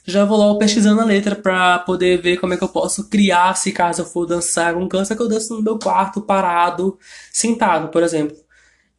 Já 0.10 0.24
vou 0.24 0.38
logo 0.38 0.58
pesquisando 0.58 1.02
a 1.02 1.06
letra 1.06 1.36
pra 1.36 1.80
poder 1.80 2.22
ver 2.22 2.38
como 2.38 2.54
é 2.54 2.58
que 2.58 2.64
eu 2.64 2.70
posso 2.70 3.10
criar 3.10 3.58
se 3.58 3.74
caso 3.74 4.04
eu 4.04 4.06
for 4.06 4.26
dançar 4.26 4.78
um 4.78 4.88
cansa 4.88 5.14
que 5.14 5.22
eu 5.22 5.28
danço 5.28 5.54
no 5.54 5.62
meu 5.62 5.78
quarto, 5.78 6.22
parado, 6.22 6.98
sentado, 7.30 7.90
por 7.90 8.02
exemplo. 8.02 8.38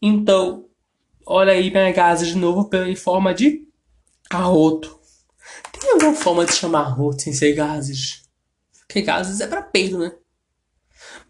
Então, 0.03 0.67
olha 1.25 1.55
aí 1.55 1.71
minha 1.71 1.91
gase 1.93 2.27
de 2.27 2.37
novo 2.37 2.69
em 2.87 2.95
forma 2.95 3.33
de 3.33 3.67
arroto. 4.29 5.01
Tem 5.81 5.93
alguma 5.93 6.13
forma 6.13 6.45
de 6.45 6.53
chamar 6.53 6.81
arroto 6.81 7.23
sem 7.23 7.33
ser 7.33 7.55
gases? 7.55 8.25
Porque 8.87 9.01
gases 9.01 9.41
é 9.41 9.47
pra 9.47 9.63
peido, 9.63 9.99
né? 9.99 10.13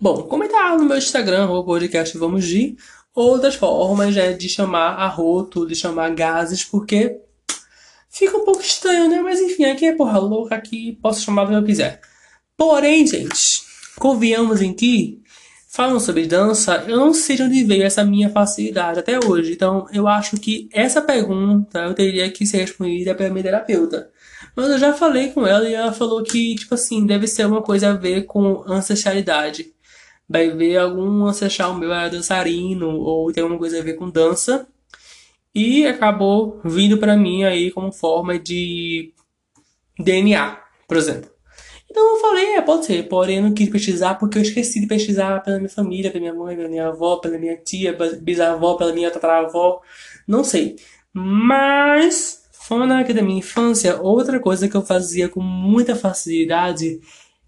Bom, 0.00 0.24
comentar 0.24 0.76
no 0.76 0.86
meu 0.86 0.98
Instagram, 0.98 1.48
o 1.50 1.62
podcast 1.62 2.18
Vamos 2.18 2.44
de 2.44 2.76
outras 3.14 3.54
formas 3.54 4.12
né, 4.12 4.32
de 4.32 4.48
chamar 4.48 4.94
arroto, 4.94 5.68
de 5.68 5.76
chamar 5.76 6.12
gases, 6.16 6.64
porque 6.64 7.20
fica 8.10 8.36
um 8.36 8.44
pouco 8.44 8.60
estranho, 8.60 9.08
né? 9.08 9.20
Mas 9.20 9.40
enfim, 9.40 9.64
aqui 9.64 9.86
é 9.86 9.94
porra 9.94 10.18
louca, 10.18 10.54
aqui 10.54 10.98
posso 11.02 11.22
chamar 11.22 11.44
do 11.44 11.50
que 11.50 11.56
eu 11.56 11.64
quiser. 11.64 12.00
Porém, 12.56 13.06
gente, 13.06 13.62
convenhamos 13.98 14.60
em 14.62 14.72
que, 14.74 15.22
falando 15.68 16.00
sobre 16.00 16.26
dança, 16.26 16.84
eu 16.88 16.96
não 16.96 17.14
sei 17.14 17.36
de 17.36 17.42
onde 17.42 17.64
veio 17.64 17.84
essa 17.84 18.04
minha 18.04 18.30
facilidade 18.30 18.98
até 18.98 19.18
hoje. 19.24 19.52
Então, 19.52 19.86
eu 19.92 20.08
acho 20.08 20.36
que 20.36 20.68
essa 20.72 21.00
pergunta 21.00 21.78
eu 21.80 21.94
teria 21.94 22.30
que 22.30 22.46
ser 22.46 22.58
respondida 22.58 23.14
pela 23.14 23.30
minha 23.30 23.44
terapeuta. 23.44 24.10
Mas 24.56 24.68
eu 24.68 24.78
já 24.78 24.92
falei 24.92 25.30
com 25.30 25.46
ela 25.46 25.68
e 25.68 25.74
ela 25.74 25.92
falou 25.92 26.22
que, 26.22 26.54
tipo 26.56 26.74
assim, 26.74 27.06
deve 27.06 27.26
ser 27.26 27.46
uma 27.46 27.62
coisa 27.62 27.90
a 27.90 27.94
ver 27.94 28.24
com 28.24 28.64
ancestralidade 28.66 29.72
vai 30.28 30.50
ver 30.50 30.76
algum 30.76 31.24
ancestral 31.26 31.74
meu 31.74 31.92
era 31.92 32.10
dançarino 32.10 32.90
ou 32.90 33.32
tem 33.32 33.42
alguma 33.42 33.58
coisa 33.58 33.78
a 33.78 33.82
ver 33.82 33.94
com 33.94 34.10
dança 34.10 34.68
e 35.58 35.84
acabou 35.88 36.60
vindo 36.64 36.98
para 36.98 37.16
mim 37.16 37.42
aí 37.42 37.72
como 37.72 37.90
forma 37.90 38.38
de 38.38 39.12
DNA, 39.98 40.56
por 40.86 40.96
exemplo. 40.96 41.28
Então 41.90 42.14
eu 42.14 42.20
falei, 42.20 42.54
é, 42.54 42.62
pode 42.62 42.86
ser, 42.86 43.08
porém 43.08 43.38
eu 43.38 43.42
não 43.42 43.52
quis 43.52 43.68
pesquisar 43.68 44.14
porque 44.14 44.38
eu 44.38 44.42
esqueci 44.42 44.80
de 44.80 44.86
pesquisar 44.86 45.42
pela 45.42 45.56
minha 45.58 45.68
família, 45.68 46.12
pela 46.12 46.20
minha 46.20 46.34
mãe, 46.34 46.54
pela 46.54 46.68
minha 46.68 46.86
avó, 46.86 47.16
pela 47.16 47.36
minha 47.38 47.56
tia, 47.56 47.96
bisavó, 48.22 48.74
pela 48.76 48.92
minha 48.92 49.10
tataravó, 49.10 49.80
não 50.28 50.44
sei. 50.44 50.76
Mas, 51.12 52.44
falando 52.52 52.92
aqui 52.92 53.12
da 53.12 53.22
minha 53.22 53.40
infância, 53.40 54.00
outra 54.00 54.38
coisa 54.38 54.68
que 54.68 54.76
eu 54.76 54.82
fazia 54.82 55.28
com 55.28 55.40
muita 55.40 55.96
facilidade 55.96 57.00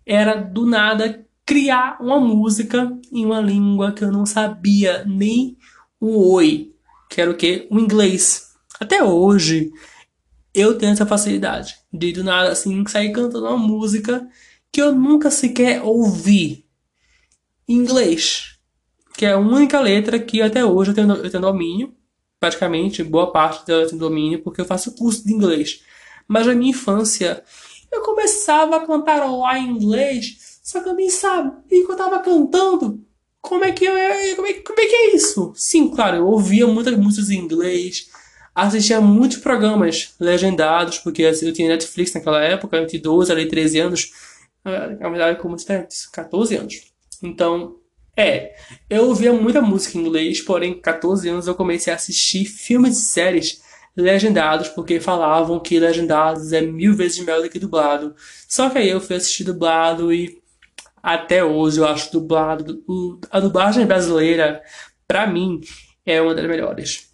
era 0.04 0.34
do 0.34 0.66
nada 0.66 1.24
criar 1.46 1.98
uma 2.00 2.18
música 2.18 2.90
em 3.12 3.24
uma 3.24 3.40
língua 3.40 3.92
que 3.92 4.02
eu 4.02 4.10
não 4.10 4.26
sabia 4.26 5.04
nem 5.04 5.56
o 6.00 6.32
oi, 6.32 6.72
que 7.10 7.20
era 7.20 7.30
o 7.30 7.36
que? 7.36 7.66
O 7.70 7.78
inglês. 7.78 8.54
Até 8.78 9.02
hoje 9.02 9.70
eu 10.54 10.78
tenho 10.78 10.92
essa 10.92 11.04
facilidade 11.04 11.76
de 11.92 12.12
do 12.12 12.24
nada 12.24 12.50
assim 12.50 12.86
sair 12.86 13.12
cantando 13.12 13.46
uma 13.46 13.58
música 13.58 14.26
que 14.72 14.80
eu 14.80 14.94
nunca 14.94 15.30
sequer 15.30 15.82
ouvi 15.82 16.64
inglês, 17.68 18.58
que 19.14 19.26
é 19.26 19.32
a 19.32 19.38
única 19.38 19.80
letra 19.80 20.18
que 20.18 20.40
até 20.40 20.64
hoje 20.64 20.92
eu 20.92 20.94
tenho, 20.94 21.12
eu 21.12 21.30
tenho 21.30 21.42
domínio, 21.42 21.94
praticamente 22.38 23.02
boa 23.04 23.30
parte 23.30 23.66
dela 23.66 23.86
tenho 23.86 23.98
domínio 23.98 24.42
porque 24.42 24.60
eu 24.60 24.64
faço 24.64 24.94
curso 24.94 25.26
de 25.26 25.32
inglês. 25.32 25.82
Mas 26.26 26.46
na 26.46 26.54
minha 26.54 26.70
infância 26.70 27.42
eu 27.92 28.02
começava 28.02 28.76
a 28.76 28.86
cantarolar 28.86 29.56
em 29.58 29.68
inglês 29.70 30.60
só 30.62 30.80
que 30.80 30.88
eu 30.88 30.94
nem 30.94 31.10
sabia 31.10 31.84
que 31.84 31.90
eu 31.90 31.96
tava 31.96 32.20
cantando. 32.20 33.04
Como 33.40 33.64
é 33.64 33.72
que 33.72 33.85
eu, 33.85 33.94
como 34.37 34.46
é, 34.46 34.55
como 34.55 34.81
é 34.81 34.87
que 34.87 34.94
é 34.94 35.16
isso? 35.16 35.53
Sim, 35.57 35.88
claro, 35.88 36.18
eu 36.18 36.26
ouvia 36.26 36.66
muitas 36.66 36.96
músicas 36.96 37.31
em 37.31 37.38
inglês, 37.38 38.11
assistia 38.55 39.00
muitos 39.00 39.38
programas 39.38 40.14
legendados, 40.20 40.98
porque 40.98 41.24
assim, 41.24 41.46
eu 41.46 41.53
tinha 41.53 41.68
Netflix 41.68 42.12
naquela 42.12 42.42
época, 42.42 42.76
eu 42.76 42.87
tinha 42.87 43.00
12 43.00 43.33
ali 43.33 43.48
13 43.48 43.79
anos, 43.79 44.12
na 44.64 45.09
verdade, 45.09 45.40
como 45.40 45.57
14 46.12 46.57
anos. 46.57 46.92
Então, 47.22 47.76
é, 48.16 48.55
eu 48.88 49.07
ouvia 49.07 49.33
muita 49.33 49.62
música 49.62 49.96
em 49.96 50.03
inglês, 50.03 50.42
porém, 50.42 50.79
14 50.79 51.29
anos 51.29 51.46
eu 51.46 51.55
comecei 51.55 51.92
a 51.92 51.96
assistir 51.96 52.44
filmes 52.44 52.98
e 52.98 53.03
séries 53.03 53.62
legendados, 53.96 54.68
porque 54.68 55.00
falavam 55.00 55.59
que 55.61 55.79
legendados 55.79 56.53
é 56.53 56.61
mil 56.61 56.94
vezes 56.94 57.18
melhor 57.20 57.42
do 57.42 57.48
que 57.48 57.59
dublado. 57.59 58.14
Só 58.48 58.68
que 58.70 58.79
aí 58.79 58.88
eu 58.88 59.00
fui 59.00 59.16
assistir 59.16 59.44
dublado 59.44 60.12
e 60.12 60.39
até 61.02 61.44
hoje 61.44 61.78
eu 61.78 61.86
acho 61.86 62.12
dublado. 62.12 62.82
A 63.30 63.40
dublagem 63.40 63.86
brasileira, 63.86 64.62
para 65.06 65.26
mim, 65.26 65.60
é 66.04 66.20
uma 66.20 66.34
das 66.34 66.46
melhores. 66.46 67.10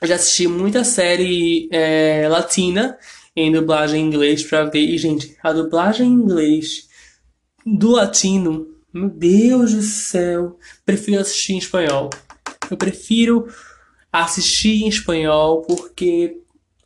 Eu 0.00 0.08
já 0.08 0.16
assisti 0.16 0.46
muita 0.46 0.84
série 0.84 1.68
é, 1.72 2.28
latina 2.28 2.98
em 3.34 3.50
dublagem 3.50 4.02
em 4.02 4.06
inglês 4.06 4.42
pra 4.44 4.64
ver. 4.64 4.80
E, 4.80 4.98
gente, 4.98 5.36
a 5.42 5.52
dublagem 5.52 6.06
em 6.06 6.12
inglês 6.12 6.88
do 7.64 7.92
latino, 7.92 8.68
meu 8.92 9.08
Deus 9.08 9.72
do 9.72 9.82
céu, 9.82 10.58
prefiro 10.84 11.20
assistir 11.20 11.54
em 11.54 11.58
espanhol. 11.58 12.10
Eu 12.70 12.76
prefiro 12.76 13.48
assistir 14.12 14.84
em 14.84 14.88
espanhol 14.88 15.62
porque 15.62 16.40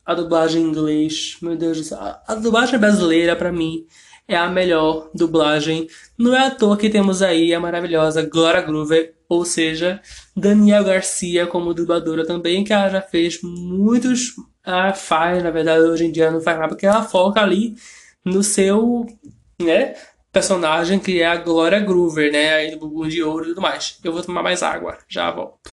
a 0.05 0.13
dublagem 0.13 0.63
em 0.63 0.65
inglês, 0.65 1.37
meu 1.41 1.55
Deus 1.55 1.77
do 1.77 1.83
céu, 1.83 1.99
a, 1.99 2.23
a 2.27 2.35
dublagem 2.35 2.79
brasileira 2.79 3.35
para 3.35 3.51
mim 3.51 3.85
é 4.27 4.35
a 4.35 4.49
melhor 4.49 5.09
dublagem. 5.13 5.87
Não 6.19 6.35
é 6.35 6.47
à 6.47 6.51
toa 6.51 6.75
que 6.75 6.89
temos 6.89 7.21
aí 7.21 7.53
a 7.53 7.61
maravilhosa 7.61 8.27
Glória 8.29 8.61
Groover, 8.61 9.15
ou 9.29 9.45
seja, 9.45 10.01
Daniel 10.35 10.83
Garcia 10.83 11.47
como 11.47 11.73
dubladora 11.73 12.25
também, 12.25 12.61
que 12.61 12.73
ela 12.73 12.89
já 12.89 13.01
fez 13.01 13.41
muitos. 13.41 14.33
Ela 14.65 14.93
faz, 14.93 15.41
na 15.41 15.49
verdade, 15.49 15.81
hoje 15.85 16.03
em 16.03 16.11
dia 16.11 16.29
não 16.29 16.41
faz 16.41 16.57
nada, 16.57 16.67
porque 16.67 16.85
ela 16.85 17.03
foca 17.03 17.39
ali 17.39 17.73
no 18.25 18.43
seu 18.43 19.07
né, 19.61 19.95
personagem, 20.29 20.99
que 20.99 21.21
é 21.21 21.25
a 21.25 21.37
Glória 21.37 21.79
Groover, 21.79 22.29
né? 22.29 22.53
Aí 22.53 22.71
do 22.71 22.79
Bubu 22.79 23.07
de 23.07 23.23
Ouro 23.23 23.45
e 23.45 23.47
tudo 23.49 23.61
mais. 23.61 23.97
Eu 24.03 24.11
vou 24.11 24.21
tomar 24.21 24.43
mais 24.43 24.61
água, 24.61 24.97
já 25.07 25.31
volto. 25.31 25.69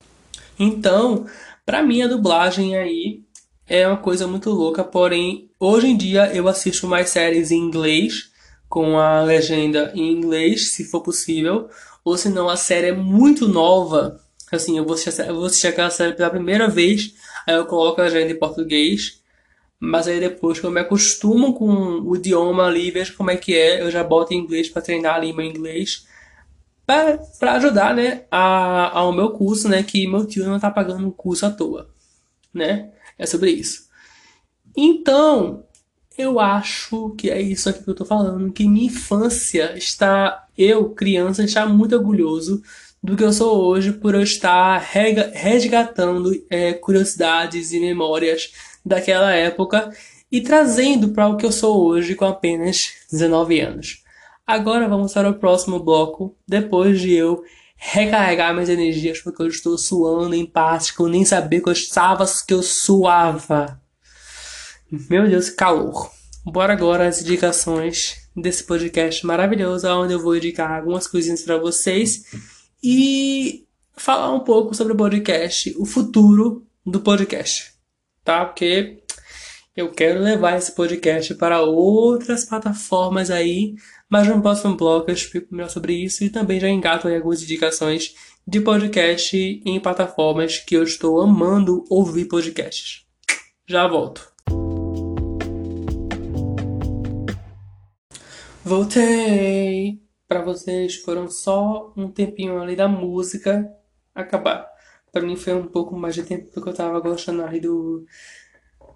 Então, 0.59 1.25
pra 1.65 1.81
mim 1.81 2.03
a 2.03 2.07
dublagem 2.07 2.77
aí 2.77 3.23
é 3.67 3.87
uma 3.87 3.97
coisa 3.97 4.27
muito 4.27 4.51
louca, 4.51 4.83
porém, 4.83 5.49
hoje 5.59 5.87
em 5.87 5.97
dia 5.97 6.31
eu 6.35 6.47
assisto 6.47 6.85
mais 6.85 7.09
séries 7.09 7.49
em 7.49 7.57
inglês 7.57 8.34
com 8.69 8.97
a 8.97 9.21
legenda 9.21 9.91
em 9.95 10.11
inglês, 10.11 10.73
se 10.73 10.83
for 10.85 11.01
possível, 11.01 11.69
ou 12.03 12.17
se 12.17 12.29
não 12.29 12.49
a 12.49 12.57
série 12.57 12.87
é 12.87 12.91
muito 12.91 13.47
nova, 13.47 14.19
assim, 14.51 14.77
eu 14.77 14.85
vou 14.85 14.93
assistir, 14.93 15.27
eu 15.27 15.35
vou 15.35 15.45
assistir 15.45 15.67
aquela 15.67 15.89
série 15.89 16.13
pela 16.13 16.29
primeira 16.29 16.67
vez, 16.67 17.13
aí 17.47 17.55
eu 17.55 17.65
coloco 17.65 18.01
a 18.01 18.05
legenda 18.05 18.31
em 18.31 18.39
português, 18.39 19.21
mas 19.79 20.07
aí 20.07 20.19
depois 20.19 20.59
que 20.59 20.65
eu 20.65 20.71
me 20.71 20.81
acostumo 20.81 21.53
com 21.53 21.67
o 22.01 22.15
idioma 22.15 22.65
ali, 22.65 22.91
vejo 22.91 23.15
como 23.15 23.31
é 23.31 23.37
que 23.37 23.55
é, 23.55 23.81
eu 23.81 23.91
já 23.91 24.03
boto 24.03 24.33
em 24.33 24.37
inglês 24.37 24.69
para 24.69 24.81
treinar 24.81 25.15
ali 25.15 25.33
meu 25.33 25.45
inglês, 25.45 26.07
para 26.85 27.53
ajudar, 27.53 27.95
né, 27.95 28.25
a, 28.29 28.99
ao 28.99 29.11
meu 29.11 29.31
curso, 29.31 29.67
né, 29.67 29.81
que 29.83 30.07
meu 30.07 30.25
tio 30.25 30.45
não 30.45 30.59
tá 30.59 30.69
pagando 30.69 31.07
um 31.07 31.11
curso 31.11 31.45
à 31.45 31.51
toa, 31.51 31.89
né, 32.53 32.91
é 33.17 33.25
sobre 33.25 33.51
isso. 33.51 33.85
Então, 34.77 35.65
eu 36.17 36.39
acho 36.39 37.11
que 37.17 37.29
é 37.29 37.41
isso 37.41 37.69
aqui 37.69 37.83
que 37.83 37.89
eu 37.89 37.95
tô 37.95 38.05
falando, 38.05 38.51
que 38.51 38.67
minha 38.67 38.87
infância 38.87 39.77
está, 39.77 40.47
eu, 40.57 40.89
criança, 40.89 41.43
está 41.43 41.65
muito 41.65 41.95
orgulhoso 41.95 42.61
do 43.03 43.15
que 43.15 43.23
eu 43.23 43.33
sou 43.33 43.63
hoje 43.65 43.91
por 43.91 44.15
eu 44.15 44.21
estar 44.21 44.79
resgatando 44.79 46.31
é, 46.49 46.73
curiosidades 46.73 47.71
e 47.71 47.79
memórias 47.79 48.51
daquela 48.83 49.31
época 49.31 49.91
e 50.31 50.41
trazendo 50.41 51.09
para 51.09 51.27
o 51.27 51.37
que 51.37 51.45
eu 51.45 51.51
sou 51.51 51.85
hoje 51.85 52.15
com 52.15 52.25
apenas 52.25 52.93
19 53.11 53.59
anos. 53.59 54.03
Agora 54.45 54.87
vamos 54.87 55.13
para 55.13 55.29
o 55.29 55.35
próximo 55.35 55.79
bloco, 55.79 56.35
depois 56.47 56.99
de 56.99 57.13
eu 57.13 57.43
recarregar 57.75 58.53
minhas 58.53 58.69
energias 58.69 59.19
porque 59.19 59.41
eu 59.41 59.47
estou 59.47 59.77
suando 59.77 60.33
em 60.33 60.45
parte, 60.45 60.95
que 60.95 61.01
eu 61.01 61.07
nem 61.07 61.25
sabia 61.25 61.61
que 61.61 61.69
eu 61.69 61.73
estava, 61.73 62.25
que 62.47 62.53
eu 62.53 62.63
suava. 62.63 63.79
Meu 64.91 65.27
Deus, 65.27 65.49
calor. 65.49 66.11
Bora 66.45 66.73
agora 66.73 67.07
as 67.07 67.21
indicações 67.21 68.29
desse 68.35 68.63
podcast 68.63 69.25
maravilhoso, 69.25 69.87
onde 69.87 70.13
eu 70.13 70.21
vou 70.21 70.37
indicar 70.37 70.71
algumas 70.71 71.07
coisinhas 71.07 71.41
para 71.41 71.57
vocês 71.57 72.23
e 72.83 73.65
falar 73.97 74.31
um 74.31 74.41
pouco 74.41 74.75
sobre 74.75 74.93
o 74.93 74.95
podcast, 74.95 75.73
o 75.79 75.85
futuro 75.85 76.67
do 76.85 77.01
podcast, 77.01 77.73
tá? 78.23 78.45
Porque 78.45 79.01
eu 79.75 79.91
quero 79.91 80.21
levar 80.21 80.55
esse 80.55 80.71
podcast 80.73 81.33
para 81.33 81.61
outras 81.61 82.45
plataformas 82.45 83.31
aí, 83.31 83.73
mas 84.07 84.27
no 84.27 84.39
próximo 84.39 84.77
bloco 84.77 85.09
eu 85.09 85.15
explico 85.15 85.47
melhor 85.53 85.69
sobre 85.69 85.93
isso 85.93 86.23
e 86.23 86.29
também 86.29 86.59
já 86.59 86.69
engato 86.69 87.07
aí 87.07 87.15
algumas 87.15 87.41
indicações 87.41 88.13
de 88.47 88.61
podcast 88.61 89.35
em 89.35 89.79
plataformas 89.79 90.59
que 90.59 90.75
eu 90.77 90.83
estou 90.83 91.19
amando 91.19 91.83
ouvir 91.89 92.25
podcasts. 92.25 93.03
Já 93.67 93.87
volto. 93.87 94.34
Voltei! 98.65 100.01
Para 100.27 100.41
vocês 100.41 100.95
foram 100.95 101.29
só 101.29 101.93
um 101.95 102.09
tempinho 102.09 102.59
ali 102.59 102.75
da 102.75 102.87
música 102.87 103.71
acabar. 104.13 104.67
Para 105.11 105.21
mim 105.21 105.35
foi 105.35 105.53
um 105.53 105.67
pouco 105.67 105.95
mais 105.95 106.15
de 106.15 106.23
tempo 106.23 106.49
porque 106.51 106.69
eu 106.69 106.73
tava 106.73 106.99
gostando 106.99 107.43
aí 107.43 107.59
do, 107.59 108.07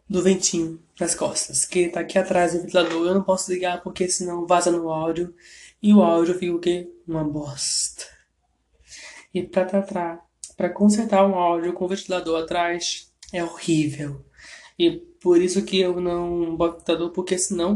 do 0.09 0.23
ventinho 0.23 0.81
nas 0.99 1.13
costas. 1.13 1.65
Que 1.65 1.87
tá 1.87 1.99
aqui 1.99 2.17
atrás 2.17 2.53
do 2.53 2.61
ventilador. 2.61 3.09
Eu 3.09 3.13
não 3.13 3.21
posso 3.21 3.51
ligar 3.51 3.83
porque 3.83 4.09
senão 4.09 4.47
vaza 4.47 4.71
no 4.71 4.89
áudio. 4.89 5.35
E 5.83 5.93
o 5.93 6.01
áudio 6.01 6.33
fica 6.33 6.55
o 6.55 6.59
quê? 6.59 6.91
Uma 7.07 7.23
bosta. 7.23 8.05
E 9.31 9.43
pra 9.43 9.65
tratar, 9.65 10.25
para 10.57 10.71
consertar 10.71 11.23
um 11.27 11.35
áudio 11.35 11.73
com 11.73 11.85
o 11.85 11.87
ventilador 11.87 12.41
atrás 12.41 13.13
é 13.31 13.43
horrível. 13.43 14.25
E 14.79 14.93
por 15.21 15.39
isso 15.39 15.63
que 15.63 15.79
eu 15.79 16.01
não 16.01 16.57
boto 16.57 16.79
ventilador, 16.79 17.11
porque 17.11 17.37
senão 17.37 17.75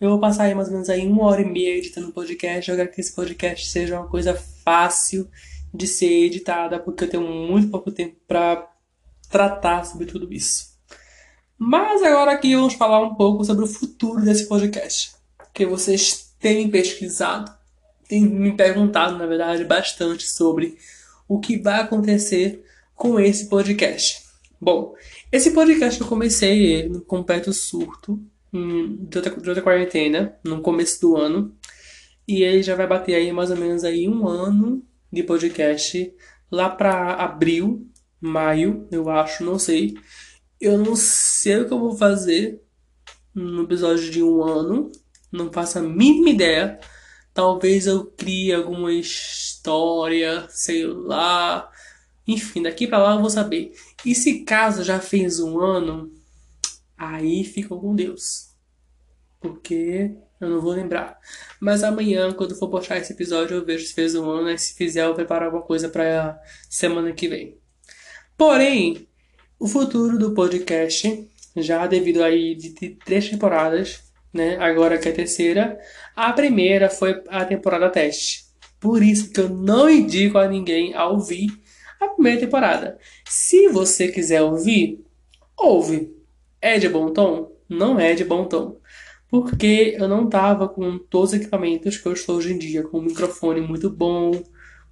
eu 0.00 0.08
vou 0.10 0.18
passar 0.18 0.44
aí 0.44 0.54
mais 0.54 0.68
ou 0.68 0.74
menos 0.74 0.88
aí 0.88 1.06
uma 1.06 1.24
hora 1.24 1.42
e 1.42 1.44
meia 1.44 1.76
editando 1.76 2.08
o 2.08 2.12
podcast. 2.12 2.70
Eu 2.70 2.76
quero 2.76 2.90
que 2.90 3.00
esse 3.00 3.14
podcast 3.14 3.68
seja 3.68 4.00
uma 4.00 4.08
coisa 4.08 4.34
fácil 4.34 5.28
de 5.72 5.86
ser 5.86 6.24
editada, 6.24 6.80
porque 6.80 7.04
eu 7.04 7.10
tenho 7.10 7.22
muito 7.22 7.68
pouco 7.68 7.92
tempo 7.92 8.16
para 8.26 8.66
tratar 9.28 9.84
sobre 9.84 10.06
tudo 10.06 10.32
isso. 10.32 10.70
Mas 11.58 12.02
agora 12.02 12.32
aqui 12.32 12.56
vamos 12.56 12.74
falar 12.74 13.00
um 13.02 13.14
pouco 13.14 13.44
sobre 13.44 13.64
o 13.64 13.68
futuro 13.68 14.24
desse 14.24 14.48
podcast. 14.48 15.12
Que 15.52 15.66
vocês 15.66 16.34
têm 16.40 16.70
pesquisado, 16.70 17.52
têm 18.08 18.22
me 18.22 18.52
perguntado, 18.56 19.18
na 19.18 19.26
verdade, 19.26 19.64
bastante 19.64 20.26
sobre 20.26 20.78
o 21.28 21.38
que 21.38 21.58
vai 21.58 21.80
acontecer 21.80 22.64
com 22.96 23.20
esse 23.20 23.50
podcast. 23.50 24.24
Bom, 24.58 24.94
esse 25.30 25.50
podcast 25.50 26.00
eu 26.00 26.06
comecei 26.06 26.88
no 26.88 27.02
completo 27.02 27.52
surto 27.52 28.18
durante 28.52 29.60
a 29.60 29.62
quarentena, 29.62 30.38
no 30.44 30.60
começo 30.60 31.00
do 31.00 31.16
ano. 31.16 31.56
E 32.26 32.42
ele 32.42 32.62
já 32.62 32.74
vai 32.74 32.86
bater 32.86 33.14
aí 33.14 33.32
mais 33.32 33.50
ou 33.50 33.56
menos 33.56 33.84
aí 33.84 34.08
um 34.08 34.26
ano 34.28 34.84
de 35.12 35.22
podcast 35.22 36.12
lá 36.50 36.68
para 36.68 37.14
abril, 37.14 37.86
maio, 38.20 38.86
eu 38.90 39.08
acho, 39.08 39.44
não 39.44 39.58
sei. 39.58 39.94
Eu 40.60 40.78
não 40.78 40.94
sei 40.94 41.60
o 41.60 41.66
que 41.66 41.72
eu 41.72 41.78
vou 41.78 41.96
fazer 41.96 42.62
no 43.34 43.62
episódio 43.62 44.10
de 44.10 44.22
um 44.22 44.42
ano, 44.42 44.90
não 45.32 45.52
faço 45.52 45.78
a 45.78 45.82
mínima 45.82 46.30
ideia. 46.30 46.78
Talvez 47.32 47.86
eu 47.86 48.06
crie 48.06 48.52
alguma 48.52 48.92
história, 48.92 50.46
sei 50.50 50.84
lá. 50.86 51.70
Enfim, 52.26 52.62
daqui 52.62 52.86
para 52.86 52.98
lá 52.98 53.14
eu 53.14 53.20
vou 53.20 53.30
saber. 53.30 53.72
E 54.04 54.14
se 54.14 54.44
caso 54.44 54.84
já 54.84 55.00
fez 55.00 55.40
um 55.40 55.58
ano, 55.60 56.12
Aí 57.00 57.44
ficou 57.44 57.80
com 57.80 57.94
Deus. 57.94 58.50
Porque 59.40 60.14
eu 60.38 60.50
não 60.50 60.60
vou 60.60 60.72
lembrar. 60.72 61.18
Mas 61.58 61.82
amanhã, 61.82 62.30
quando 62.30 62.54
for 62.54 62.68
postar 62.68 62.98
esse 62.98 63.14
episódio, 63.14 63.56
eu 63.56 63.64
vejo 63.64 63.86
se 63.86 63.94
fez 63.94 64.14
um 64.14 64.28
ano. 64.28 64.50
E 64.50 64.58
se 64.58 64.74
fizer, 64.74 65.06
eu 65.06 65.14
preparo 65.14 65.46
alguma 65.46 65.62
coisa 65.62 65.88
pra 65.88 66.38
semana 66.68 67.10
que 67.12 67.26
vem. 67.26 67.56
Porém, 68.36 69.08
o 69.58 69.66
futuro 69.66 70.18
do 70.18 70.34
podcast, 70.34 71.26
já 71.56 71.86
devido 71.86 72.22
aí 72.22 72.54
de 72.54 72.70
três 73.02 73.30
temporadas, 73.30 74.12
né? 74.30 74.58
Agora 74.58 74.98
que 74.98 75.08
é 75.08 75.12
a 75.12 75.14
terceira, 75.14 75.80
a 76.14 76.30
primeira 76.34 76.90
foi 76.90 77.22
a 77.28 77.46
temporada 77.46 77.88
teste. 77.88 78.44
Por 78.78 79.02
isso 79.02 79.32
que 79.32 79.40
eu 79.40 79.48
não 79.48 79.88
indico 79.88 80.36
a 80.36 80.46
ninguém 80.46 80.92
a 80.92 81.06
ouvir 81.06 81.48
a 81.98 82.08
primeira 82.08 82.40
temporada. 82.40 82.98
Se 83.26 83.68
você 83.68 84.08
quiser 84.08 84.42
ouvir, 84.42 85.02
ouve. 85.56 86.19
É 86.60 86.78
de 86.78 86.88
bom 86.88 87.12
tom? 87.12 87.52
Não 87.68 87.98
é 87.98 88.14
de 88.14 88.24
bom 88.24 88.44
tom. 88.44 88.78
Porque 89.28 89.96
eu 89.98 90.08
não 90.08 90.28
tava 90.28 90.68
com 90.68 90.98
todos 90.98 91.30
os 91.30 91.40
equipamentos 91.40 91.96
que 91.96 92.06
eu 92.06 92.12
estou 92.12 92.36
hoje 92.36 92.52
em 92.52 92.58
dia, 92.58 92.82
com 92.82 92.98
um 92.98 93.02
microfone 93.02 93.60
muito 93.60 93.88
bom, 93.88 94.42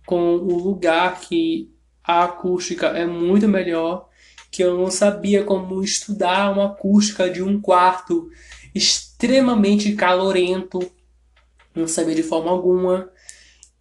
com 0.06 0.36
o 0.36 0.56
lugar 0.56 1.20
que 1.20 1.70
a 2.02 2.24
acústica 2.24 2.86
é 2.86 3.04
muito 3.04 3.46
melhor, 3.46 4.08
que 4.50 4.64
eu 4.64 4.78
não 4.78 4.90
sabia 4.90 5.44
como 5.44 5.82
estudar 5.82 6.50
uma 6.52 6.66
acústica 6.66 7.28
de 7.28 7.42
um 7.42 7.60
quarto 7.60 8.30
extremamente 8.74 9.92
calorento, 9.94 10.78
não 11.74 11.86
sabia 11.86 12.14
de 12.14 12.22
forma 12.22 12.50
alguma. 12.50 13.10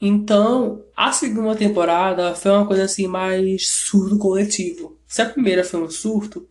Então, 0.01 0.83
a 0.95 1.11
segunda 1.11 1.55
temporada 1.55 2.35
foi 2.35 2.51
uma 2.51 2.67
coisa 2.67 2.83
assim 2.83 3.07
mais 3.07 3.69
surto 3.69 4.17
coletivo. 4.17 4.99
Se 5.07 5.21
a 5.21 5.29
primeira 5.29 5.63
foi 5.63 5.81
um 5.81 5.89
surto, 5.89 6.47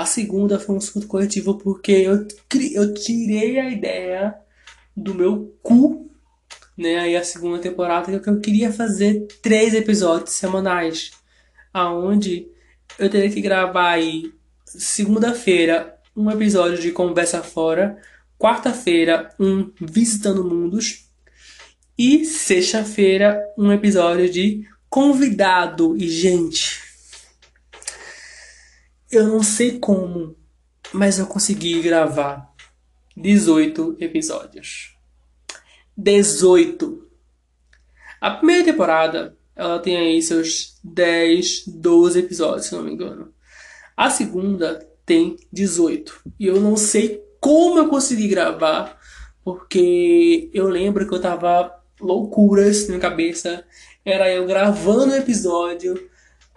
a 0.00 0.06
segunda 0.06 0.58
foi 0.58 0.76
um 0.76 0.80
surto 0.80 1.06
coletivo 1.06 1.58
porque 1.58 1.92
eu, 1.92 2.26
eu 2.72 2.94
tirei 2.94 3.58
a 3.58 3.68
ideia 3.68 4.34
do 4.96 5.14
meu 5.14 5.54
cu, 5.62 6.10
né? 6.76 7.00
Aí 7.00 7.14
a 7.14 7.22
segunda 7.22 7.58
temporada 7.58 8.18
que 8.18 8.28
eu 8.28 8.40
queria 8.40 8.72
fazer 8.72 9.26
três 9.42 9.74
episódios 9.74 10.30
semanais, 10.30 11.10
aonde 11.72 12.48
eu 12.98 13.10
teria 13.10 13.30
que 13.30 13.42
gravar 13.42 13.90
aí 13.90 14.32
segunda-feira 14.64 15.98
um 16.16 16.30
episódio 16.30 16.80
de 16.80 16.92
conversa 16.92 17.42
fora, 17.42 17.98
quarta-feira 18.38 19.28
um 19.38 19.70
visitando 19.78 20.42
mundos 20.42 21.10
e 21.98 22.24
sexta-feira 22.24 23.38
um 23.58 23.70
episódio 23.70 24.30
de 24.30 24.66
convidado 24.88 25.94
e 25.94 26.08
gente 26.08 26.89
eu 29.10 29.26
não 29.26 29.42
sei 29.42 29.78
como, 29.78 30.36
mas 30.92 31.18
eu 31.18 31.26
consegui 31.26 31.82
gravar 31.82 32.54
18 33.16 33.96
episódios. 33.98 34.96
18! 35.96 37.08
A 38.20 38.30
primeira 38.30 38.64
temporada, 38.64 39.36
ela 39.56 39.78
tem 39.78 39.96
aí 39.96 40.22
seus 40.22 40.78
10, 40.84 41.64
12 41.66 42.18
episódios, 42.18 42.66
se 42.66 42.74
não 42.74 42.82
me 42.82 42.92
engano. 42.92 43.32
A 43.96 44.08
segunda 44.10 44.86
tem 45.04 45.36
18. 45.52 46.22
E 46.38 46.46
eu 46.46 46.60
não 46.60 46.76
sei 46.76 47.24
como 47.40 47.78
eu 47.78 47.88
consegui 47.88 48.28
gravar, 48.28 48.98
porque 49.42 50.50
eu 50.54 50.68
lembro 50.68 51.08
que 51.08 51.14
eu 51.14 51.20
tava 51.20 51.74
loucuras 52.00 52.82
na 52.82 52.88
minha 52.88 53.00
cabeça. 53.00 53.64
Era 54.04 54.30
eu 54.32 54.46
gravando 54.46 55.12
o 55.12 55.16
episódio, 55.16 56.09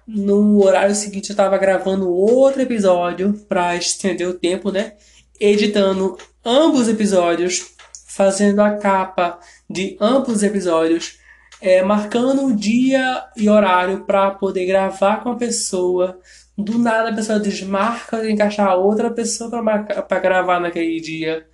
no 0.08 0.64
horário 0.64 0.96
seguinte 0.96 1.30
eu 1.30 1.34
estava 1.34 1.58
gravando 1.58 2.12
outro 2.12 2.62
episódio 2.62 3.34
para 3.48 3.76
estender 3.76 4.28
o 4.28 4.34
tempo, 4.34 4.72
né? 4.72 4.94
Editando 5.40 6.18
ambos 6.46 6.82
os 6.82 6.88
episódios, 6.90 7.74
fazendo 8.08 8.62
a 8.62 8.78
capa 8.78 9.40
de 9.70 9.98
ambos 10.00 10.36
os 10.36 10.44
episódios, 10.44 11.18
é, 11.62 11.82
marcando 11.82 12.46
o 12.46 12.56
dia 12.56 13.24
e 13.38 13.50
horário 13.50 14.04
para 14.06 14.32
poder 14.32 14.66
gravar 14.66 15.24
com 15.24 15.30
a 15.30 15.36
pessoa. 15.36 16.20
Do 16.58 16.78
nada 16.78 17.10
a 17.10 17.16
pessoa 17.16 17.40
desmarca 17.40 18.22
de 18.22 18.32
encaixar 18.32 18.78
outra 18.78 19.10
pessoa 19.10 19.50
para 19.50 20.20
gravar 20.20 20.60
naquele 20.60 21.00
dia. 21.00 21.48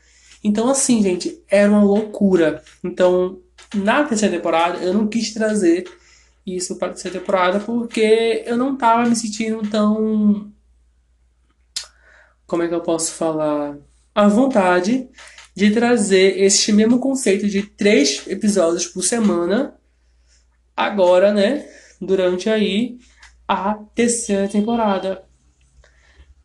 Então, 0.44 0.70
assim, 0.70 1.02
gente, 1.02 1.42
era 1.50 1.70
uma 1.70 1.84
loucura. 1.84 2.62
Então, 2.84 3.40
na 3.74 4.04
terceira 4.04 4.36
temporada, 4.36 4.80
eu 4.80 4.94
não 4.94 5.08
quis 5.08 5.34
trazer 5.34 5.86
isso 6.56 6.78
para 6.78 6.90
terceira 6.90 7.20
temporada 7.20 7.60
porque 7.60 8.44
eu 8.46 8.58
não 8.58 8.76
tava 8.76 9.08
me 9.08 9.16
sentindo 9.16 9.68
tão. 9.70 10.52
Como 12.46 12.64
é 12.64 12.68
que 12.68 12.74
eu 12.74 12.82
posso 12.82 13.14
falar? 13.14 13.78
À 14.14 14.28
vontade 14.28 15.08
de 15.56 15.72
trazer 15.72 16.40
este 16.40 16.72
mesmo 16.72 17.00
conceito 17.00 17.48
de 17.48 17.64
três 17.64 18.24
episódios 18.28 18.88
por 18.88 19.04
semana 19.04 19.76
agora, 20.76 21.34
né? 21.34 21.68
Durante 22.02 22.50
aí 22.50 22.98
a 23.48 23.74
terceira 23.94 24.48
temporada. 24.48 25.24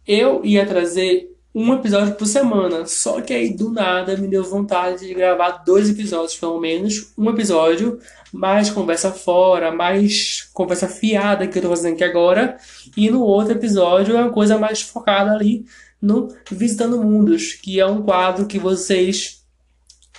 Eu 0.07 0.45
ia 0.45 0.67
trazer 0.67 1.35
um 1.55 1.73
episódio 1.73 2.15
por 2.15 2.27
semana. 2.27 2.87
Só 2.87 3.21
que 3.21 3.33
aí 3.33 3.55
do 3.55 3.71
nada 3.71 4.17
me 4.17 4.27
deu 4.27 4.43
vontade 4.43 5.07
de 5.07 5.15
gravar 5.15 5.63
dois 5.65 5.89
episódios, 5.89 6.37
pelo 6.37 6.59
menos. 6.59 7.13
Um 7.17 7.31
episódio, 7.31 8.01
mais 8.35 8.69
conversa 8.69 9.13
fora, 9.13 9.71
mais 9.71 10.49
conversa 10.53 10.89
fiada 10.89 11.47
que 11.47 11.59
eu 11.59 11.63
tô 11.63 11.69
fazendo 11.69 11.95
aqui 11.95 12.05
agora. 12.05 12.59
E 12.97 13.09
no 13.09 13.23
outro 13.23 13.53
episódio 13.53 14.17
é 14.17 14.21
uma 14.21 14.33
coisa 14.33 14.59
mais 14.59 14.83
focada 14.83 15.33
ali 15.33 15.65
no 16.03 16.29
Visitando 16.51 17.01
Mundos, 17.01 17.53
que 17.53 17.79
é 17.79 17.87
um 17.87 18.03
quadro 18.03 18.47
que 18.47 18.59
vocês 18.59 19.45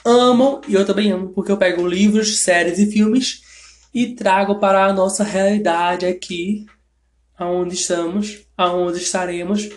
amam 0.06 0.62
e 0.68 0.74
eu 0.74 0.86
também 0.86 1.12
amo, 1.12 1.30
porque 1.30 1.52
eu 1.52 1.58
pego 1.58 1.86
livros, 1.86 2.40
séries 2.40 2.80
e 2.80 2.90
filmes 2.90 3.42
e 3.94 4.16
trago 4.16 4.60
para 4.60 4.86
a 4.86 4.94
nossa 4.94 5.24
realidade 5.24 6.06
aqui, 6.06 6.66
aonde 7.38 7.76
estamos, 7.76 8.46
aonde 8.58 9.00
estaremos 9.00 9.70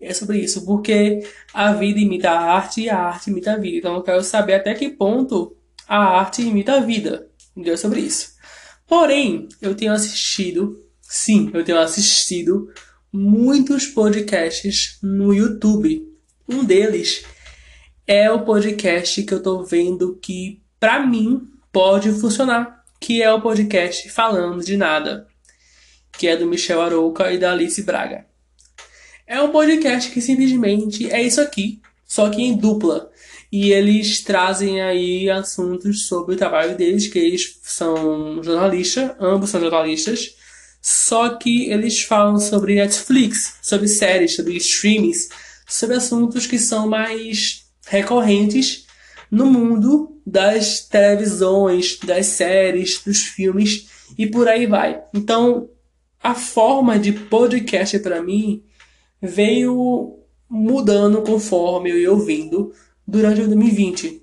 é 0.00 0.14
sobre 0.14 0.38
isso, 0.38 0.64
porque 0.64 1.26
a 1.52 1.72
vida 1.72 1.98
imita 1.98 2.30
a 2.30 2.54
arte 2.54 2.82
e 2.82 2.90
a 2.90 2.98
arte 2.98 3.30
imita 3.30 3.52
a 3.52 3.56
vida. 3.56 3.78
Então 3.78 3.94
eu 3.96 4.02
quero 4.02 4.22
saber 4.22 4.54
até 4.54 4.74
que 4.74 4.88
ponto 4.88 5.56
a 5.88 5.98
arte 5.98 6.42
imita 6.42 6.74
a 6.74 6.80
vida. 6.80 7.27
É 7.64 7.76
sobre 7.76 8.00
isso. 8.00 8.32
Porém, 8.86 9.48
eu 9.60 9.74
tenho 9.74 9.92
assistido, 9.92 10.82
sim, 11.00 11.50
eu 11.52 11.64
tenho 11.64 11.78
assistido 11.78 12.72
muitos 13.12 13.86
podcasts 13.86 14.98
no 15.02 15.32
YouTube. 15.32 16.06
Um 16.48 16.64
deles 16.64 17.24
é 18.06 18.30
o 18.30 18.44
podcast 18.44 19.22
que 19.22 19.34
eu 19.34 19.42
tô 19.42 19.62
vendo 19.62 20.18
que, 20.22 20.62
para 20.80 21.04
mim, 21.06 21.46
pode 21.70 22.10
funcionar, 22.12 22.84
que 22.98 23.22
é 23.22 23.30
o 23.30 23.40
podcast 23.40 24.08
Falando 24.08 24.64
de 24.64 24.76
Nada, 24.76 25.26
que 26.12 26.26
é 26.26 26.36
do 26.36 26.46
Michel 26.46 26.80
Arouca 26.80 27.30
e 27.32 27.38
da 27.38 27.52
Alice 27.52 27.82
Braga. 27.82 28.26
É 29.26 29.40
um 29.42 29.50
podcast 29.50 30.10
que 30.10 30.22
simplesmente 30.22 31.10
é 31.12 31.22
isso 31.22 31.40
aqui, 31.40 31.82
só 32.06 32.30
que 32.30 32.40
em 32.40 32.56
dupla. 32.56 33.10
E 33.50 33.72
eles 33.72 34.22
trazem 34.22 34.82
aí 34.82 35.30
assuntos 35.30 36.06
sobre 36.06 36.34
o 36.34 36.38
trabalho 36.38 36.76
deles, 36.76 37.06
que 37.06 37.18
eles 37.18 37.58
são 37.62 38.42
jornalistas, 38.42 39.10
ambos 39.18 39.50
são 39.50 39.60
jornalistas, 39.60 40.34
só 40.82 41.30
que 41.30 41.70
eles 41.70 42.02
falam 42.02 42.38
sobre 42.38 42.74
Netflix, 42.74 43.54
sobre 43.62 43.88
séries, 43.88 44.36
sobre 44.36 44.56
streamings, 44.56 45.28
sobre 45.66 45.96
assuntos 45.96 46.46
que 46.46 46.58
são 46.58 46.88
mais 46.88 47.66
recorrentes 47.86 48.86
no 49.30 49.46
mundo 49.46 50.20
das 50.26 50.80
televisões, 50.80 51.98
das 52.04 52.26
séries, 52.26 53.02
dos 53.04 53.22
filmes 53.22 53.88
e 54.16 54.26
por 54.26 54.46
aí 54.46 54.66
vai. 54.66 55.02
Então, 55.14 55.68
a 56.22 56.34
forma 56.34 56.98
de 56.98 57.12
podcast 57.12 57.98
para 58.00 58.22
mim 58.22 58.62
veio 59.20 60.18
mudando 60.48 61.22
conforme 61.22 61.90
eu 61.90 61.98
ia 61.98 62.12
ouvindo 62.12 62.72
durante 63.08 63.40
2020. 63.40 64.22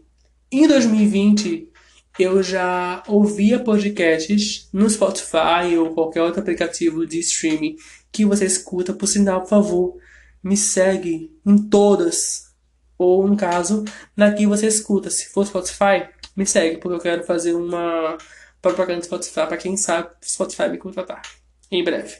Em 0.51 0.67
2020, 0.67 1.71
eu 2.19 2.43
já 2.43 3.01
ouvia 3.07 3.59
podcasts 3.59 4.69
no 4.71 4.87
Spotify 4.87 5.75
ou 5.75 5.95
qualquer 5.95 6.21
outro 6.21 6.39
aplicativo 6.39 7.05
de 7.05 7.19
streaming 7.19 7.75
que 8.11 8.23
você 8.23 8.45
escuta. 8.45 8.93
Por 8.93 9.07
sinal, 9.07 9.41
por 9.41 9.49
favor, 9.49 9.97
me 10.43 10.55
segue 10.55 11.35
em 11.43 11.57
todas. 11.57 12.53
Ou, 12.97 13.27
no 13.27 13.35
caso, 13.35 13.83
na 14.15 14.31
que 14.31 14.45
você 14.45 14.67
escuta. 14.67 15.09
Se 15.09 15.29
for 15.29 15.47
Spotify, 15.47 16.07
me 16.35 16.45
segue, 16.45 16.77
porque 16.77 16.95
eu 16.95 17.01
quero 17.01 17.23
fazer 17.23 17.53
uma 17.53 18.17
propaganda 18.61 18.99
do 18.99 19.05
Spotify 19.05 19.47
para 19.47 19.57
quem 19.57 19.75
sabe 19.75 20.09
Spotify 20.23 20.69
me 20.69 20.77
contratar. 20.77 21.23
Em 21.71 21.83
breve. 21.83 22.15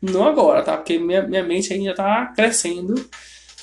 Não 0.00 0.24
agora, 0.28 0.62
tá? 0.62 0.76
Porque 0.76 0.98
minha, 0.98 1.22
minha 1.22 1.42
mente 1.42 1.72
ainda 1.72 1.94
tá 1.94 2.26
crescendo. 2.36 2.94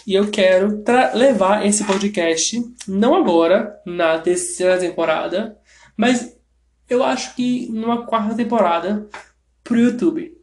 E 0.08 0.14
eu 0.14 0.32
quero 0.32 0.82
levar 1.14 1.66
esse 1.66 1.84
podcast, 1.84 2.64
não 2.88 3.14
agora, 3.14 3.78
na 3.86 4.18
terceira 4.18 4.80
temporada, 4.80 5.60
mas 5.98 6.34
eu 6.90 7.04
acho 7.04 7.36
que 7.36 7.68
numa 7.70 8.06
quarta 8.06 8.34
temporada 8.34 9.06
pro 9.66 9.78
YouTube. 9.78 10.34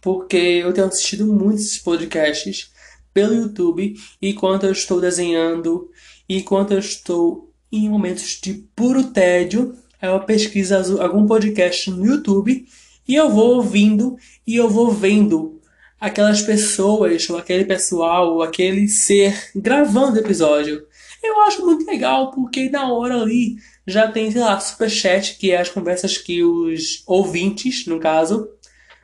Porque 0.00 0.36
eu 0.36 0.72
tenho 0.72 0.88
assistido 0.88 1.32
muitos 1.32 1.78
podcasts 1.78 2.72
pelo 3.14 3.34
YouTube 3.34 3.94
enquanto 4.20 4.64
eu 4.64 4.72
estou 4.72 5.00
desenhando, 5.00 5.88
enquanto 6.28 6.72
eu 6.72 6.80
estou 6.80 7.54
em 7.70 7.88
momentos 7.88 8.40
de 8.42 8.54
puro 8.74 9.12
tédio, 9.12 9.76
eu 10.02 10.18
pesquiso 10.24 11.00
algum 11.00 11.24
podcast 11.24 11.88
no 11.88 12.04
YouTube 12.04 12.66
e 13.06 13.14
eu 13.14 13.30
vou 13.30 13.58
ouvindo 13.58 14.16
e 14.44 14.56
eu 14.56 14.68
vou 14.68 14.90
vendo 14.90 15.59
aquelas 16.00 16.40
pessoas, 16.40 17.28
ou 17.28 17.36
aquele 17.36 17.64
pessoal, 17.64 18.34
ou 18.34 18.42
aquele 18.42 18.88
ser 18.88 19.50
gravando 19.54 20.18
episódio. 20.18 20.86
Eu 21.22 21.42
acho 21.42 21.64
muito 21.64 21.84
legal 21.84 22.30
porque 22.30 22.70
na 22.70 22.90
hora 22.90 23.20
ali 23.20 23.56
já 23.86 24.10
tem, 24.10 24.30
sei 24.30 24.40
lá, 24.40 24.58
superchat, 24.58 25.36
que 25.36 25.50
é 25.50 25.60
as 25.60 25.68
conversas 25.68 26.16
que 26.16 26.42
os 26.42 27.02
ouvintes, 27.06 27.86
no 27.86 28.00
caso, 28.00 28.48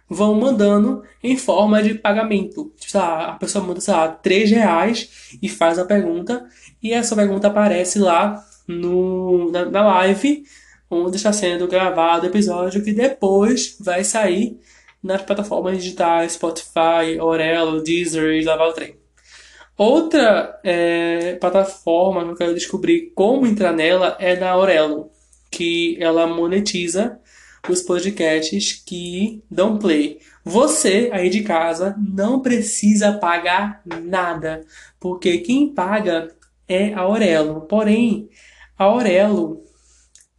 vão 0.08 0.34
mandando 0.34 1.02
em 1.22 1.36
forma 1.36 1.82
de 1.82 1.94
pagamento. 1.94 2.72
Tipo, 2.78 2.96
lá, 2.96 3.26
a 3.30 3.32
pessoa 3.34 3.64
manda, 3.64 3.80
sei 3.80 3.92
lá, 3.92 4.08
3 4.08 4.50
reais 4.50 5.36
e 5.42 5.48
faz 5.48 5.78
a 5.78 5.84
pergunta, 5.84 6.46
e 6.82 6.92
essa 6.92 7.14
pergunta 7.14 7.48
aparece 7.48 7.98
lá 7.98 8.42
no, 8.66 9.50
na, 9.50 9.66
na 9.66 9.82
live 9.82 10.44
onde 10.88 11.16
está 11.16 11.32
sendo 11.32 11.66
gravado 11.66 12.24
o 12.24 12.28
episódio, 12.28 12.82
que 12.82 12.92
depois 12.92 13.76
vai 13.80 14.04
sair 14.04 14.58
nas 15.06 15.22
plataformas 15.22 15.78
digitais 15.78 16.32
Spotify, 16.32 17.18
Orelo, 17.20 17.82
Deezer 17.82 18.34
e 18.34 18.44
Lavar 18.44 18.68
o 18.68 18.72
Trem. 18.72 18.96
Outra 19.76 20.58
é, 20.64 21.34
plataforma 21.34 22.24
que 22.24 22.30
eu 22.30 22.36
quero 22.36 22.54
descobrir 22.54 23.12
como 23.14 23.46
entrar 23.46 23.72
nela 23.72 24.16
é 24.18 24.34
da 24.34 24.50
Aurelo, 24.50 25.10
que 25.50 25.96
ela 26.00 26.26
monetiza 26.26 27.20
os 27.68 27.82
podcasts 27.82 28.72
que 28.72 29.42
dão 29.50 29.78
play. 29.78 30.18
Você 30.44 31.10
aí 31.12 31.28
de 31.28 31.42
casa 31.42 31.94
não 31.98 32.40
precisa 32.40 33.12
pagar 33.12 33.82
nada, 33.84 34.64
porque 34.98 35.38
quem 35.38 35.74
paga 35.74 36.34
é 36.66 36.94
a 36.94 37.00
Aurelo. 37.00 37.62
Porém, 37.62 38.28
a 38.78 38.84
Aurelo 38.84 39.62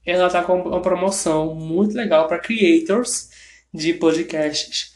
ela 0.05 0.29
tá 0.29 0.41
com 0.41 0.61
uma 0.61 0.81
promoção 0.81 1.53
muito 1.53 1.95
legal 1.95 2.27
para 2.27 2.39
creators 2.39 3.29
de 3.73 3.93
podcasts 3.93 4.93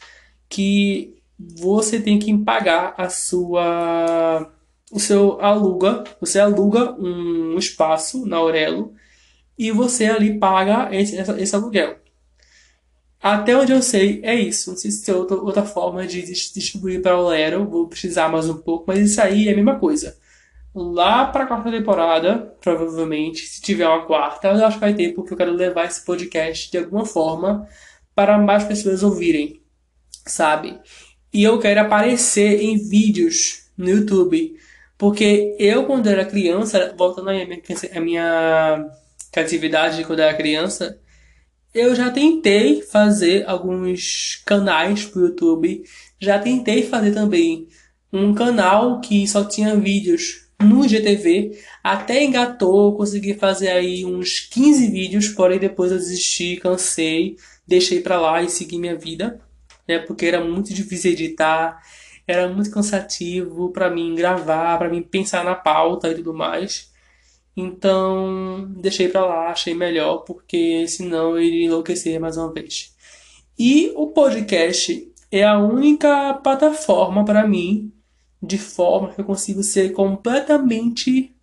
que 0.48 1.16
você 1.38 2.00
tem 2.00 2.18
que 2.18 2.36
pagar 2.38 2.94
a 2.96 3.08
sua 3.08 4.50
o 4.92 5.00
seu 5.00 5.40
aluga, 5.40 6.04
você 6.20 6.38
aluga 6.38 6.92
um 7.00 7.56
espaço 7.56 8.26
na 8.26 8.36
Aurelo 8.36 8.92
e 9.58 9.70
você 9.70 10.06
ali 10.06 10.38
paga 10.38 10.94
esse, 10.94 11.16
esse 11.16 11.56
aluguel. 11.56 11.96
Até 13.22 13.56
onde 13.56 13.72
eu 13.72 13.80
sei, 13.80 14.20
é 14.22 14.34
isso. 14.34 14.70
Não 14.70 14.76
sei 14.76 14.90
se 14.90 15.04
tem 15.04 15.14
outra, 15.14 15.36
outra 15.36 15.64
forma 15.64 16.06
de 16.06 16.22
distribuir 16.22 17.00
para 17.00 17.16
o 17.16 17.22
Aurelo, 17.22 17.66
vou 17.66 17.88
precisar 17.88 18.28
mais 18.28 18.48
um 18.50 18.58
pouco, 18.58 18.84
mas 18.86 18.98
isso 18.98 19.20
aí 19.22 19.48
é 19.48 19.52
a 19.52 19.56
mesma 19.56 19.78
coisa. 19.78 20.18
Lá 20.74 21.26
para 21.26 21.44
a 21.44 21.46
quarta 21.46 21.70
temporada, 21.70 22.56
provavelmente, 22.60 23.46
se 23.46 23.62
tiver 23.62 23.86
uma 23.86 24.04
quarta, 24.04 24.48
eu 24.48 24.66
acho 24.66 24.76
que 24.76 24.80
vai 24.80 24.94
ter, 24.94 25.14
porque 25.14 25.32
eu 25.32 25.36
quero 25.36 25.52
levar 25.52 25.84
esse 25.84 26.04
podcast 26.04 26.70
de 26.70 26.78
alguma 26.78 27.06
forma 27.06 27.68
para 28.14 28.38
mais 28.38 28.64
pessoas 28.64 29.02
ouvirem, 29.02 29.62
sabe? 30.26 30.78
E 31.32 31.42
eu 31.42 31.58
quero 31.58 31.80
aparecer 31.80 32.60
em 32.62 32.76
vídeos 32.76 33.70
no 33.76 33.88
YouTube. 33.88 34.56
Porque 34.98 35.56
eu, 35.58 35.84
quando 35.84 36.06
era 36.08 36.24
criança, 36.24 36.94
voltando 36.96 37.30
à 37.30 37.32
minha, 37.32 37.62
à 37.94 38.00
minha 38.00 38.90
criatividade 39.32 39.96
de 39.96 40.04
quando 40.04 40.20
era 40.20 40.36
criança, 40.36 40.98
eu 41.74 41.94
já 41.94 42.10
tentei 42.10 42.82
fazer 42.82 43.48
alguns 43.48 44.42
canais 44.46 45.04
pro 45.04 45.26
YouTube. 45.26 45.82
Já 46.20 46.38
tentei 46.38 46.82
fazer 46.82 47.12
também 47.12 47.66
um 48.12 48.34
canal 48.34 49.00
que 49.00 49.26
só 49.26 49.44
tinha 49.44 49.74
vídeos 49.74 50.48
no 50.60 50.84
IGTV. 50.84 51.58
Até 51.82 52.22
engatou, 52.22 52.96
consegui 52.96 53.34
fazer 53.34 53.70
aí 53.70 54.04
uns 54.04 54.40
15 54.40 54.88
vídeos, 54.88 55.28
porém 55.28 55.58
depois 55.58 55.90
eu 55.90 55.98
desisti, 55.98 56.56
cansei, 56.58 57.36
deixei 57.66 58.00
pra 58.00 58.20
lá 58.20 58.42
e 58.42 58.50
segui 58.50 58.78
minha 58.78 58.96
vida 58.96 59.40
né? 59.86 59.98
Porque 59.98 60.26
era 60.26 60.42
muito 60.42 60.72
difícil 60.72 61.12
editar, 61.12 61.82
era 62.26 62.48
muito 62.48 62.70
cansativo 62.70 63.70
para 63.70 63.90
mim 63.90 64.14
gravar, 64.14 64.78
para 64.78 64.88
mim 64.88 65.02
pensar 65.02 65.44
na 65.44 65.54
pauta 65.54 66.10
e 66.10 66.14
tudo 66.16 66.34
mais. 66.34 66.90
Então, 67.56 68.72
deixei 68.78 69.08
para 69.08 69.26
lá, 69.26 69.50
achei 69.50 69.74
melhor, 69.74 70.18
porque 70.18 70.86
senão 70.88 71.32
eu 71.36 71.42
iria 71.42 71.66
enlouquecer 71.66 72.18
mais 72.20 72.36
uma 72.36 72.52
vez. 72.52 72.94
E 73.58 73.92
o 73.94 74.08
podcast 74.08 75.12
é 75.30 75.44
a 75.44 75.58
única 75.58 76.34
plataforma 76.34 77.24
para 77.24 77.46
mim 77.46 77.92
de 78.42 78.58
forma 78.58 79.12
que 79.12 79.20
eu 79.20 79.24
consigo 79.24 79.62
ser 79.62 79.92
completamente 79.92 81.34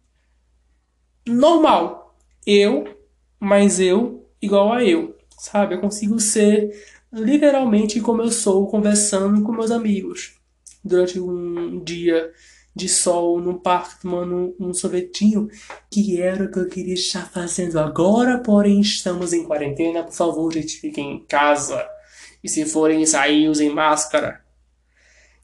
normal. 1.27 2.15
Eu, 2.45 2.97
mas 3.39 3.79
eu 3.79 4.27
igual 4.41 4.73
a 4.73 4.83
eu, 4.83 5.18
sabe? 5.39 5.75
Eu 5.75 5.81
consigo 5.81 6.19
ser 6.19 6.71
literalmente 7.11 7.99
como 8.01 8.21
eu 8.21 8.31
sou 8.31 8.67
conversando 8.67 9.41
com 9.41 9.51
meus 9.51 9.71
amigos 9.71 10.35
durante 10.83 11.19
um 11.19 11.83
dia 11.83 12.31
de 12.75 12.87
sol 12.87 13.39
no 13.39 13.59
parque 13.59 14.01
tomando 14.01 14.55
um 14.59 14.73
sorvetinho, 14.73 15.49
que 15.89 16.21
era 16.21 16.43
o 16.43 16.51
que 16.51 16.59
eu 16.59 16.67
queria 16.69 16.93
estar 16.93 17.29
fazendo 17.29 17.79
agora, 17.79 18.39
porém 18.39 18.79
estamos 18.79 19.33
em 19.33 19.43
quarentena. 19.43 20.03
Por 20.03 20.13
favor, 20.13 20.53
gente, 20.53 20.79
fiquem 20.79 21.13
em 21.13 21.25
casa. 21.25 21.85
E 22.43 22.47
se 22.47 22.65
forem 22.65 23.05
sair, 23.05 23.49
usem 23.49 23.69
máscara. 23.69 24.41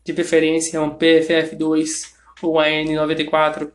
De 0.04 0.14
preferência 0.14 0.82
um 0.82 0.98
PFF2 0.98 2.14
ou 2.41 2.60
a 2.60 2.68
N94. 2.68 3.72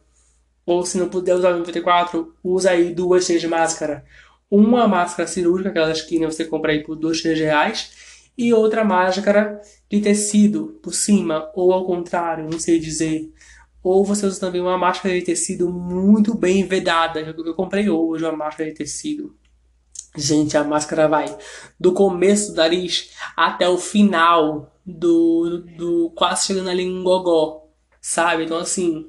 Ou 0.65 0.87
se 0.87 0.97
não 0.97 1.09
puder 1.09 1.35
usar 1.35 1.51
o 1.51 1.59
94, 1.59 2.35
usa 2.45 2.71
aí 2.71 2.95
duas, 2.95 3.27
três 3.27 3.41
de 3.41 3.49
máscara 3.49 4.05
uma 4.51 4.89
máscara 4.89 5.29
cirúrgica, 5.29 5.71
aquela 5.71 5.93
esquina 5.93 6.31
você 6.31 6.45
compra 6.45 6.73
aí 6.73 6.83
por 6.83 6.97
dois, 6.97 7.23
três 7.23 7.39
reais, 7.39 7.93
e 8.37 8.53
outra 8.53 8.85
máscara 8.85 9.61
de 9.89 10.01
tecido 10.01 10.79
por 10.83 10.95
cima, 10.95 11.51
ou 11.55 11.73
ao 11.73 11.85
contrário, 11.85 12.49
não 12.51 12.59
sei 12.59 12.79
dizer. 12.79 13.33
Ou 13.83 14.05
você 14.05 14.27
usa 14.27 14.41
também 14.41 14.61
uma 14.61 14.77
máscara 14.77 15.15
de 15.15 15.25
tecido 15.25 15.71
muito 15.71 16.35
bem 16.35 16.67
vedada. 16.67 17.21
Eu 17.21 17.55
comprei 17.55 17.89
hoje 17.89 18.25
uma 18.25 18.37
máscara 18.37 18.69
de 18.69 18.77
tecido. 18.77 19.35
Gente, 20.17 20.57
a 20.57 20.65
máscara 20.65 21.07
vai 21.07 21.35
do 21.79 21.93
começo 21.93 22.51
do 22.51 22.57
nariz 22.57 23.11
até 23.37 23.69
o 23.69 23.79
final 23.79 24.75
do, 24.85 25.65
do 25.77 26.11
quase 26.17 26.49
chegando 26.49 26.69
ali 26.69 26.83
em 26.83 27.03
gogó, 27.03 27.69
sabe? 28.01 28.45
Então 28.45 28.59
assim, 28.59 29.07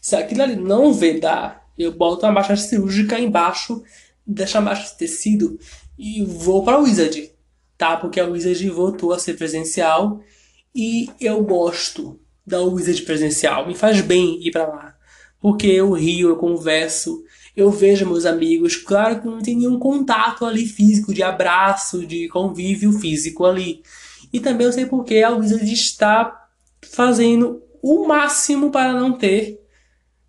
se 0.00 0.16
aquilo 0.16 0.42
ali 0.42 0.56
não 0.56 0.94
vedar, 0.94 1.68
eu 1.78 1.92
boto 1.92 2.24
uma 2.24 2.32
máscara 2.32 2.58
cirúrgica 2.58 3.20
embaixo 3.20 3.82
dessa 4.26 4.60
máscara 4.60 4.90
de 4.90 4.98
tecido 4.98 5.58
e 5.98 6.24
vou 6.24 6.64
para 6.64 6.78
Wizard, 6.78 7.30
tá? 7.76 7.96
Porque 7.96 8.20
a 8.20 8.26
Wizard 8.26 8.68
voltou 8.70 9.12
a 9.12 9.18
ser 9.18 9.34
presencial 9.34 10.20
e 10.74 11.10
eu 11.20 11.42
gosto 11.42 12.18
da 12.46 12.60
Wizard 12.60 13.02
presencial, 13.02 13.66
me 13.66 13.74
faz 13.74 14.00
bem 14.00 14.40
ir 14.46 14.50
para 14.50 14.66
lá. 14.66 14.96
Porque 15.40 15.66
eu 15.66 15.92
rio, 15.92 16.28
eu 16.28 16.36
converso, 16.36 17.24
eu 17.56 17.70
vejo 17.70 18.06
meus 18.06 18.24
amigos. 18.24 18.76
Claro 18.76 19.20
que 19.20 19.26
não 19.26 19.40
tem 19.40 19.56
nenhum 19.56 19.78
contato 19.78 20.44
ali 20.44 20.66
físico, 20.66 21.12
de 21.12 21.22
abraço, 21.22 22.06
de 22.06 22.28
convívio 22.28 22.92
físico 22.92 23.44
ali. 23.44 23.82
E 24.32 24.40
também 24.40 24.66
eu 24.66 24.72
sei 24.72 24.86
porque 24.86 25.22
a 25.22 25.30
Wizard 25.30 25.70
está 25.72 26.48
fazendo 26.80 27.62
o 27.82 28.06
máximo 28.06 28.70
para 28.70 28.92
não 28.92 29.12
ter 29.12 29.61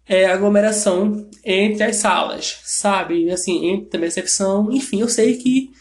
é, 0.07 0.25
aglomeração 0.25 1.27
entre 1.43 1.83
as 1.83 1.97
salas, 1.97 2.59
sabe? 2.63 3.29
Assim, 3.31 3.67
entre 3.67 3.89
também 3.89 4.07
recepção. 4.07 4.71
Enfim, 4.71 5.01
eu 5.01 5.09
sei 5.09 5.37
que 5.37 5.71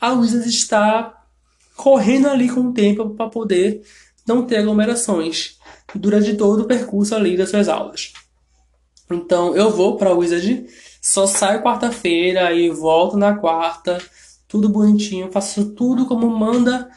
a 0.00 0.12
Wizard 0.12 0.48
está 0.48 1.14
correndo 1.76 2.28
ali 2.28 2.48
com 2.48 2.60
o 2.60 2.72
tempo 2.72 3.10
para 3.10 3.28
poder 3.28 3.82
não 4.26 4.44
ter 4.44 4.58
aglomerações 4.58 5.56
durante 5.94 6.34
todo 6.34 6.62
o 6.62 6.66
percurso 6.66 7.14
ali 7.14 7.36
das 7.36 7.50
suas 7.50 7.68
aulas. 7.68 8.12
Então 9.10 9.56
eu 9.56 9.70
vou 9.70 9.96
para 9.96 10.10
a 10.10 10.14
Wizard, 10.14 10.66
só 11.00 11.26
saio 11.26 11.62
quarta-feira 11.62 12.52
e 12.52 12.68
volto 12.68 13.16
na 13.16 13.34
quarta, 13.34 13.98
tudo 14.46 14.68
bonitinho, 14.68 15.32
faço 15.32 15.70
tudo 15.70 16.06
como 16.06 16.28
manda 16.28 16.90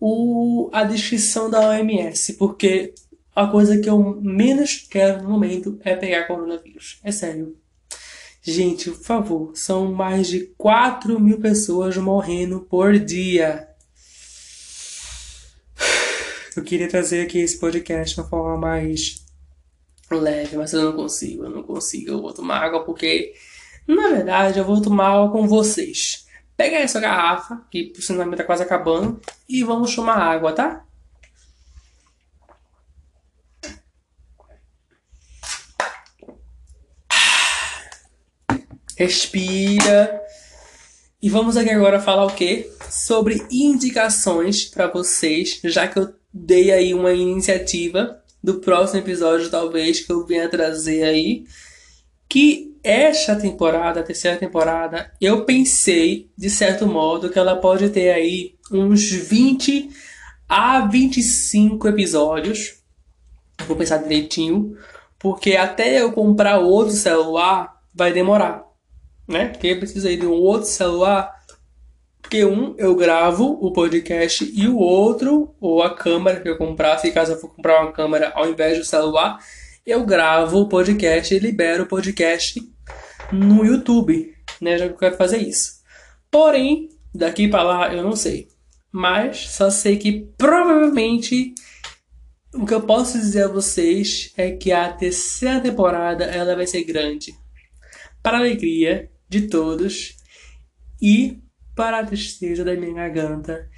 o, 0.00 0.70
a 0.72 0.84
descrição 0.84 1.50
da 1.50 1.60
OMS, 1.60 2.34
porque 2.34 2.94
a 3.34 3.46
coisa 3.46 3.78
que 3.78 3.88
eu 3.88 4.18
menos 4.20 4.86
quero 4.90 5.22
no 5.22 5.30
momento 5.30 5.78
é 5.84 5.94
pegar 5.94 6.26
coronavírus. 6.26 6.98
É 7.04 7.12
sério. 7.12 7.56
Gente, 8.42 8.90
por 8.90 9.04
favor, 9.04 9.52
são 9.54 9.92
mais 9.92 10.28
de 10.28 10.46
4 10.56 11.20
mil 11.20 11.40
pessoas 11.40 11.96
morrendo 11.96 12.60
por 12.60 12.98
dia. 12.98 13.68
Eu 16.56 16.64
queria 16.64 16.88
trazer 16.88 17.22
aqui 17.22 17.38
esse 17.38 17.60
podcast 17.60 18.14
de 18.14 18.20
uma 18.20 18.28
forma 18.28 18.56
mais 18.56 19.24
leve, 20.10 20.56
mas 20.56 20.72
eu 20.72 20.82
não 20.82 20.92
consigo, 20.94 21.44
eu 21.44 21.50
não 21.50 21.62
consigo. 21.62 22.10
Eu 22.10 22.20
vou 22.20 22.32
tomar 22.32 22.58
água 22.58 22.84
porque, 22.84 23.34
na 23.86 24.08
verdade, 24.08 24.58
eu 24.58 24.64
vou 24.64 24.80
tomar 24.82 25.10
água 25.10 25.30
com 25.30 25.46
vocês. 25.46 26.26
Pega 26.56 26.76
essa 26.76 26.98
garrafa, 26.98 27.62
que 27.70 27.84
por 27.84 28.02
sinal 28.02 28.30
tá 28.32 28.44
quase 28.44 28.62
acabando, 28.62 29.20
e 29.48 29.62
vamos 29.62 29.94
tomar 29.94 30.16
água, 30.16 30.52
tá? 30.52 30.84
Respira. 39.00 40.20
E 41.22 41.30
vamos 41.30 41.56
aqui 41.56 41.70
agora 41.70 41.98
falar 41.98 42.26
o 42.26 42.34
quê? 42.34 42.70
Sobre 42.90 43.42
indicações 43.50 44.66
para 44.66 44.88
vocês, 44.88 45.58
já 45.64 45.88
que 45.88 45.98
eu 45.98 46.12
dei 46.30 46.70
aí 46.70 46.92
uma 46.92 47.14
iniciativa 47.14 48.22
do 48.44 48.60
próximo 48.60 49.00
episódio, 49.00 49.48
talvez, 49.48 50.00
que 50.00 50.12
eu 50.12 50.26
venha 50.26 50.50
trazer 50.50 51.02
aí. 51.04 51.46
Que 52.28 52.76
esta 52.84 53.34
temporada, 53.36 54.00
a 54.00 54.02
terceira 54.02 54.36
temporada, 54.36 55.10
eu 55.18 55.46
pensei, 55.46 56.30
de 56.36 56.50
certo 56.50 56.86
modo, 56.86 57.30
que 57.30 57.38
ela 57.38 57.56
pode 57.56 57.88
ter 57.88 58.10
aí 58.10 58.54
uns 58.70 59.10
20 59.10 59.88
a 60.46 60.86
25 60.86 61.88
episódios. 61.88 62.82
Vou 63.66 63.78
pensar 63.78 63.96
direitinho, 63.96 64.76
porque 65.18 65.56
até 65.56 66.02
eu 66.02 66.12
comprar 66.12 66.58
outro 66.58 66.92
celular 66.92 67.80
vai 67.94 68.12
demorar, 68.12 68.69
né? 69.30 69.48
Porque 69.48 69.68
eu 69.68 69.78
preciso 69.78 70.06
aí 70.06 70.16
de 70.16 70.26
um 70.26 70.32
outro 70.32 70.68
celular 70.68 71.40
porque 72.30 72.44
um 72.44 72.76
eu 72.78 72.94
gravo 72.94 73.58
o 73.60 73.72
podcast 73.72 74.48
e 74.54 74.68
o 74.68 74.76
outro, 74.76 75.52
ou 75.60 75.82
a 75.82 75.92
câmera 75.92 76.38
que 76.38 76.48
eu 76.48 76.56
comprar, 76.56 76.96
se 76.98 77.10
caso 77.10 77.32
eu 77.32 77.36
for 77.40 77.52
comprar 77.52 77.82
uma 77.82 77.92
câmera 77.92 78.30
ao 78.36 78.48
invés 78.48 78.78
do 78.78 78.84
celular, 78.84 79.44
eu 79.84 80.06
gravo 80.06 80.60
o 80.60 80.68
podcast 80.68 81.34
e 81.34 81.40
libero 81.40 81.82
o 81.82 81.88
podcast 81.88 82.62
no 83.32 83.64
YouTube, 83.64 84.32
né? 84.60 84.78
Já 84.78 84.86
que 84.86 84.94
eu 84.94 84.98
quero 84.98 85.16
fazer 85.16 85.38
isso. 85.38 85.80
Porém, 86.30 86.88
daqui 87.12 87.48
para 87.48 87.64
lá 87.64 87.92
eu 87.92 88.04
não 88.04 88.14
sei. 88.14 88.46
Mas 88.92 89.48
só 89.48 89.68
sei 89.68 89.96
que 89.96 90.28
provavelmente 90.38 91.52
o 92.54 92.64
que 92.64 92.74
eu 92.74 92.82
posso 92.82 93.18
dizer 93.18 93.46
a 93.46 93.48
vocês 93.48 94.32
é 94.36 94.52
que 94.52 94.70
a 94.70 94.92
terceira 94.92 95.60
temporada 95.60 96.26
ela 96.26 96.54
vai 96.54 96.68
ser 96.68 96.84
grande. 96.84 97.34
Para 98.22 98.36
a 98.36 98.40
alegria 98.40 99.09
de 99.30 99.42
todos 99.42 100.16
e 101.00 101.38
para 101.74 102.00
a 102.00 102.04
tristeza 102.04 102.64
da 102.64 102.74
minha 102.74 103.08
garganta 103.08 103.70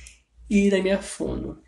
e 0.49 0.71
da 0.71 0.83
minha 0.83 1.01
fono. 1.01 1.59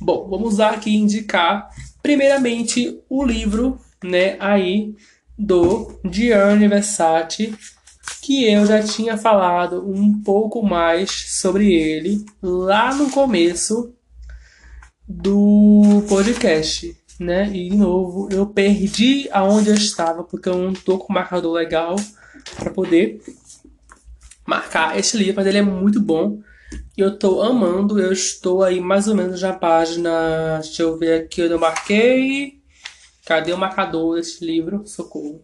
Bom, 0.00 0.28
vamos 0.28 0.58
aqui 0.58 0.90
indicar 0.96 1.70
primeiramente 2.02 3.00
o 3.08 3.24
livro, 3.24 3.78
né, 4.02 4.36
aí 4.40 4.96
do 5.38 6.00
Gianni 6.10 6.66
Versace, 6.68 7.54
que 8.20 8.50
eu 8.50 8.66
já 8.66 8.82
tinha 8.82 9.16
falado 9.16 9.88
um 9.88 10.20
pouco 10.22 10.62
mais 10.62 11.10
sobre 11.40 11.72
ele 11.72 12.24
lá 12.42 12.94
no 12.94 13.10
começo 13.10 13.94
do 15.08 16.02
podcast, 16.08 16.96
né? 17.18 17.48
E 17.52 17.70
de 17.70 17.76
novo, 17.76 18.28
eu 18.30 18.46
perdi 18.46 19.28
aonde 19.32 19.70
eu 19.70 19.74
estava 19.74 20.24
porque 20.24 20.48
eu 20.48 20.58
não 20.58 20.72
tô 20.72 20.98
com 20.98 21.12
marcador 21.12 21.52
legal 21.52 21.96
para 22.56 22.70
poder 22.70 23.20
marcar 24.46 24.98
esse 24.98 25.16
livro, 25.16 25.36
mas 25.36 25.46
ele 25.46 25.58
é 25.58 25.62
muito 25.62 26.00
bom. 26.00 26.40
E 26.96 27.00
eu 27.00 27.18
tô 27.18 27.40
amando, 27.42 28.00
eu 28.00 28.12
estou 28.12 28.62
aí 28.62 28.80
mais 28.80 29.08
ou 29.08 29.14
menos 29.14 29.40
na 29.40 29.52
página. 29.52 30.58
Deixa 30.60 30.82
eu 30.82 30.98
ver 30.98 31.22
aqui, 31.22 31.40
eu 31.40 31.58
marquei. 31.58 32.60
Cadê 33.24 33.52
o 33.52 33.58
marcador 33.58 34.16
desse 34.16 34.44
livro? 34.44 34.82
Socorro. 34.86 35.42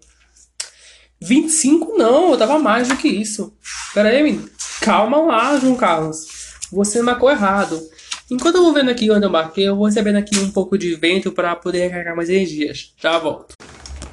25 1.20 1.96
não, 1.96 2.32
eu 2.32 2.38
tava 2.38 2.58
mais 2.58 2.88
do 2.88 2.96
que 2.96 3.08
isso. 3.08 3.56
Pera 3.94 4.08
aí, 4.08 4.22
menino. 4.22 4.48
Calma 4.80 5.18
lá, 5.18 5.58
João 5.58 5.76
Carlos. 5.76 6.26
Você 6.70 7.00
marcou 7.00 7.30
errado. 7.30 7.80
Enquanto 8.30 8.56
eu 8.56 8.64
vou 8.64 8.72
vendo 8.72 8.90
aqui 8.90 9.10
onde 9.10 9.24
eu 9.24 9.30
marquei, 9.30 9.68
eu 9.68 9.76
vou 9.76 9.86
recebendo 9.86 10.16
aqui 10.16 10.36
um 10.38 10.50
pouco 10.50 10.76
de 10.76 10.94
vento 10.96 11.30
para 11.30 11.54
poder 11.54 11.82
recarregar 11.82 12.16
mais 12.16 12.28
energias. 12.28 12.92
Já 12.98 13.18
volto. 13.18 13.54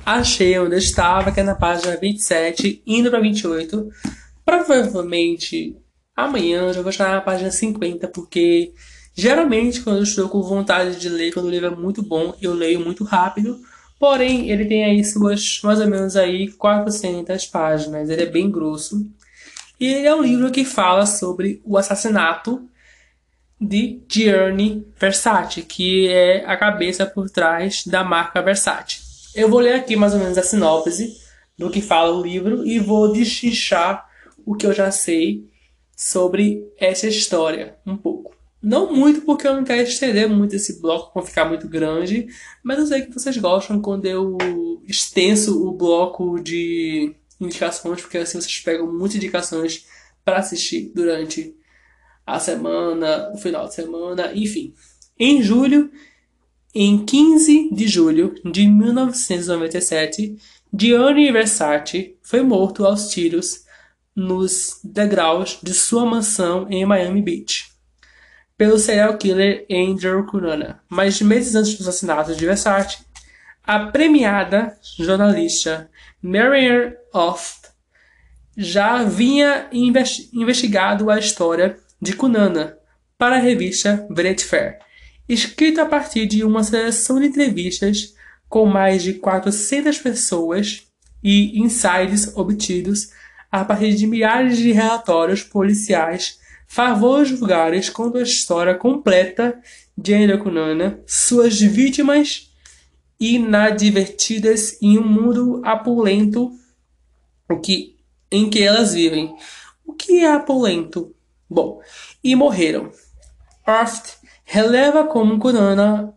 Achei 0.05 0.59
onde 0.59 0.75
eu 0.75 0.79
estava, 0.79 1.31
que 1.31 1.39
é 1.39 1.43
na 1.43 1.55
página 1.55 1.95
27, 1.95 2.83
indo 2.85 3.09
para 3.09 3.21
28. 3.21 3.89
Provavelmente 4.45 5.77
amanhã 6.15 6.63
eu 6.63 6.73
já 6.73 6.81
vou 6.81 6.91
chegar 6.91 7.11
na 7.11 7.21
página 7.21 7.49
50, 7.49 8.07
porque 8.09 8.73
geralmente 9.15 9.81
quando 9.81 9.97
eu 9.97 10.03
estou 10.03 10.27
com 10.27 10.41
vontade 10.41 10.99
de 10.99 11.07
ler, 11.07 11.33
quando 11.33 11.45
o 11.45 11.49
livro 11.49 11.67
é 11.67 11.75
muito 11.75 12.03
bom, 12.03 12.35
eu 12.41 12.53
leio 12.53 12.81
muito 12.81 13.03
rápido. 13.05 13.59
Porém, 13.97 14.49
ele 14.49 14.65
tem 14.65 14.83
aí 14.83 15.03
suas 15.05 15.61
mais 15.63 15.79
ou 15.79 15.87
menos 15.87 16.17
aí 16.17 16.51
400 16.51 17.45
páginas, 17.45 18.09
ele 18.09 18.23
é 18.23 18.25
bem 18.25 18.51
grosso. 18.51 19.09
E 19.79 19.87
ele 19.87 20.07
é 20.07 20.13
um 20.13 20.21
livro 20.21 20.51
que 20.51 20.65
fala 20.65 21.05
sobre 21.05 21.61
o 21.63 21.77
assassinato 21.77 22.67
de 23.59 24.01
Gianni 24.09 24.85
Versace, 24.99 25.61
que 25.61 26.09
é 26.09 26.43
a 26.45 26.57
cabeça 26.57 27.05
por 27.05 27.29
trás 27.29 27.85
da 27.85 28.03
marca 28.03 28.41
Versace. 28.41 29.02
Eu 29.35 29.49
vou 29.49 29.59
ler 29.59 29.73
aqui 29.73 29.95
mais 29.95 30.13
ou 30.13 30.19
menos 30.19 30.37
a 30.37 30.43
sinopse 30.43 31.17
do 31.57 31.69
que 31.69 31.81
fala 31.81 32.15
o 32.15 32.21
livro 32.21 32.65
e 32.65 32.77
vou 32.77 33.11
destrinchar 33.11 34.07
o 34.45 34.55
que 34.55 34.65
eu 34.65 34.73
já 34.73 34.91
sei 34.91 35.49
sobre 35.95 36.71
essa 36.77 37.07
história 37.07 37.77
um 37.85 37.97
pouco. 37.97 38.35
Não 38.61 38.93
muito 38.93 39.21
porque 39.21 39.47
eu 39.47 39.55
não 39.55 39.63
quero 39.63 39.87
estender 39.87 40.29
muito 40.29 40.55
esse 40.55 40.79
bloco 40.79 41.11
para 41.11 41.23
ficar 41.23 41.45
muito 41.45 41.67
grande, 41.67 42.27
mas 42.63 42.79
eu 42.79 42.85
sei 42.85 43.01
que 43.01 43.13
vocês 43.13 43.35
gostam 43.37 43.81
quando 43.81 44.05
eu 44.05 44.37
extenso 44.87 45.67
o 45.67 45.73
bloco 45.73 46.39
de 46.39 47.15
indicações, 47.41 48.01
porque 48.01 48.19
assim 48.19 48.39
vocês 48.39 48.59
pegam 48.59 48.91
muitas 48.91 49.17
indicações 49.17 49.85
para 50.23 50.37
assistir 50.37 50.91
durante 50.93 51.55
a 52.25 52.39
semana, 52.39 53.31
o 53.33 53.37
final 53.37 53.67
de 53.67 53.73
semana, 53.73 54.31
enfim. 54.33 54.73
Em 55.19 55.41
julho, 55.41 55.91
em 56.73 57.05
15 57.05 57.69
de 57.71 57.87
julho 57.87 58.35
de 58.43 58.67
1997, 58.67 60.37
Gianni 60.73 61.31
Versace 61.31 62.17
foi 62.21 62.41
morto 62.41 62.85
aos 62.85 63.09
tiros 63.09 63.63
nos 64.15 64.79
degraus 64.83 65.59
de 65.61 65.73
sua 65.73 66.05
mansão 66.05 66.67
em 66.69 66.85
Miami 66.85 67.21
Beach 67.21 67.73
pelo 68.57 68.77
serial 68.77 69.17
killer 69.17 69.65
Andrew 69.69 70.25
Cunanan. 70.25 70.79
Mas 70.87 71.21
meses 71.21 71.55
antes 71.55 71.75
dos 71.75 71.87
assassinatos 71.87 72.37
de 72.37 72.45
Versace, 72.45 72.99
a 73.63 73.87
premiada 73.87 74.77
jornalista 74.97 75.89
Marianne 76.21 76.95
Oft 77.13 77.69
já 78.55 79.03
vinha 79.03 79.67
investigado 79.71 81.09
a 81.09 81.17
história 81.17 81.77
de 82.01 82.13
Kunana 82.15 82.77
para 83.17 83.37
a 83.37 83.39
revista 83.39 84.05
Vanity 84.09 84.45
Fair, 84.45 84.79
escrito 85.27 85.79
a 85.81 85.85
partir 85.85 86.25
de 86.25 86.43
uma 86.43 86.63
seleção 86.63 87.19
de 87.19 87.27
entrevistas 87.27 88.13
com 88.49 88.65
mais 88.65 89.01
de 89.01 89.13
400 89.13 89.97
pessoas 89.97 90.87
e 91.23 91.59
insights 91.59 92.35
obtidos 92.35 93.09
a 93.51 93.63
partir 93.63 93.95
de 93.95 94.05
milhares 94.05 94.57
de 94.57 94.71
relatórios 94.71 95.43
policiais 95.43 96.39
favores 96.73 97.29
vulgares 97.29 97.87
contam 97.87 98.19
a 98.19 98.23
história 98.23 98.73
completa 98.73 99.61
de 99.95 100.13
Enda 100.13 100.39
Kunana, 100.39 100.99
suas 101.05 101.59
vítimas 101.59 102.51
inadvertidas 103.19 104.81
em 104.81 104.97
um 104.97 105.07
mundo 105.07 105.61
apulento 105.63 106.51
o 107.47 107.59
que, 107.59 107.95
em 108.31 108.49
que 108.49 108.63
elas 108.63 108.93
vivem. 108.95 109.35
O 109.85 109.93
que 109.93 110.21
é 110.21 110.31
apulento? 110.31 111.15
Bom, 111.47 111.79
e 112.23 112.35
morreram. 112.35 112.91
Oft 113.67 114.17
releva 114.53 115.07
como 115.07 115.39
Kunana 115.39 116.13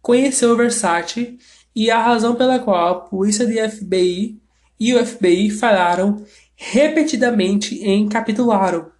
conheceu 0.00 0.56
Versace 0.56 1.38
e 1.76 1.90
a 1.90 2.02
razão 2.02 2.34
pela 2.34 2.58
qual 2.58 2.88
a 2.88 3.00
polícia 3.00 3.46
de 3.46 3.60
FBI 3.68 4.40
e 4.80 4.94
o 4.94 5.04
FBI 5.04 5.50
falaram 5.50 6.24
repetidamente 6.56 7.74
em 7.84 8.08
capitularam. 8.08 8.90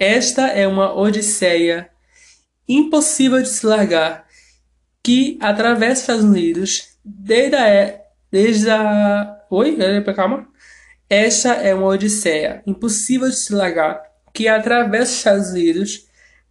Esta 0.00 0.48
é 0.48 0.66
uma 0.66 0.92
odisseia 0.92 1.90
impossível 2.68 3.40
de 3.40 3.48
se 3.48 3.64
largar 3.64 4.26
que 5.00 5.38
atravessa 5.40 5.92
os 5.92 6.00
Estados 6.00 6.24
Unidos 6.24 6.98
desde 7.04 7.54
a, 7.54 8.00
desde 8.32 8.68
a 8.68 9.44
Oi, 9.48 9.76
calma. 10.16 10.48
Esta 11.08 11.52
é 11.54 11.72
uma 11.72 11.86
odisseia 11.86 12.64
impossível 12.66 13.28
de 13.28 13.36
se 13.36 13.54
largar 13.54 14.02
que 14.34 14.48
atravessa 14.48 15.12
os 15.12 15.18
Estados 15.18 15.50
Unidos 15.50 16.06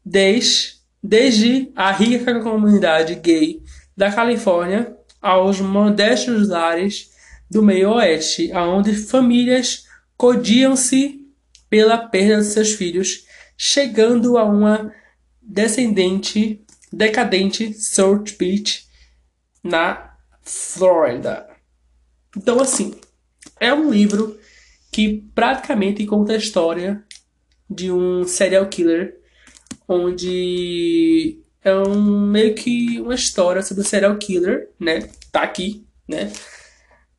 desde, 0.05 0.80
desde 1.01 1.71
a 1.75 1.91
rica 1.91 2.39
comunidade 2.41 3.15
gay 3.15 3.61
da 3.95 4.11
Califórnia 4.11 4.95
aos 5.21 5.59
modestos 5.59 6.49
lares 6.49 7.11
do 7.49 7.61
meio 7.61 7.91
oeste, 7.91 8.51
aonde 8.51 8.95
famílias 8.95 9.85
codiam-se 10.15 11.27
pela 11.69 11.97
perda 11.97 12.37
de 12.37 12.47
seus 12.47 12.73
filhos, 12.73 13.25
chegando 13.57 14.37
a 14.37 14.43
uma 14.43 14.93
descendente 15.41 16.63
decadente 16.91 17.73
South 17.73 18.25
Beach 18.37 18.87
na 19.63 20.15
Flórida. 20.41 21.47
Então 22.35 22.59
assim, 22.59 22.95
é 23.59 23.73
um 23.73 23.89
livro 23.89 24.39
que 24.91 25.23
praticamente 25.33 26.05
conta 26.05 26.33
a 26.33 26.37
história 26.37 27.03
de 27.69 27.91
um 27.91 28.25
serial 28.25 28.67
killer, 28.67 29.20
onde 29.91 31.39
é 31.63 31.75
um, 31.75 32.21
meio 32.21 32.55
que 32.55 32.99
uma 33.01 33.13
história 33.13 33.61
sobre 33.61 33.83
o 33.83 33.85
serial 33.85 34.17
killer, 34.17 34.69
né? 34.79 35.09
Tá 35.31 35.41
aqui, 35.41 35.85
né? 36.07 36.31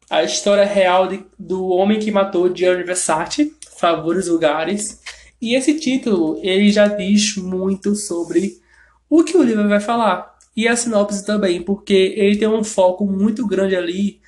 A 0.08 0.22
história 0.22 0.64
real 0.64 1.06
de, 1.06 1.24
do 1.38 1.66
homem 1.68 1.98
que 1.98 2.10
matou 2.10 2.54
Gianni 2.54 2.82
Versace, 2.82 3.54
Favores 3.78 4.26
Lugares. 4.26 5.00
E 5.40 5.54
esse 5.54 5.78
título, 5.78 6.38
ele 6.42 6.70
já 6.70 6.86
diz 6.86 7.36
muito 7.36 7.94
sobre 7.94 8.60
o 9.08 9.22
que 9.22 9.36
o 9.36 9.42
livro 9.42 9.68
vai 9.68 9.80
falar. 9.80 10.32
E 10.56 10.68
a 10.68 10.76
sinopse 10.76 11.24
também, 11.24 11.62
porque 11.62 12.14
ele 12.16 12.36
tem 12.36 12.48
um 12.48 12.64
foco 12.64 13.06
muito 13.06 13.46
grande 13.46 13.76
ali 13.76 14.20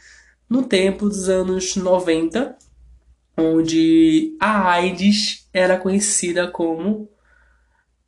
no 0.48 0.62
tempo 0.62 1.08
dos 1.08 1.28
anos 1.28 1.76
90, 1.76 2.56
onde 3.36 4.36
a 4.40 4.70
AIDS 4.70 5.48
era 5.52 5.76
conhecida 5.76 6.48
como 6.48 7.08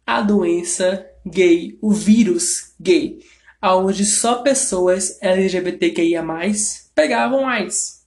a 0.07 0.23
doença 0.23 1.05
gay, 1.27 1.77
o 1.83 1.93
vírus 1.93 2.73
gay, 2.81 3.19
onde 3.63 4.05
só 4.05 4.37
pessoas 4.37 5.19
LGBTQIA+, 5.21 6.25
pegavam 6.95 7.49
AIDS. 7.49 8.07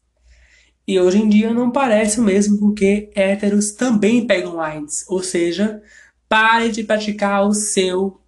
E 0.88 1.00
hoje 1.00 1.20
em 1.20 1.30
dia 1.30 1.54
não 1.54 1.70
parece 1.70 2.20
o 2.20 2.24
mesmo 2.24 2.58
porque 2.58 3.12
héteros 3.14 3.74
também 3.74 4.26
pegam 4.26 4.60
AIDS, 4.60 5.06
ou 5.08 5.22
seja, 5.22 5.84
pare 6.28 6.72
de 6.72 6.84
praticar 6.84 7.45
o 7.45 7.54
seu 7.54 8.20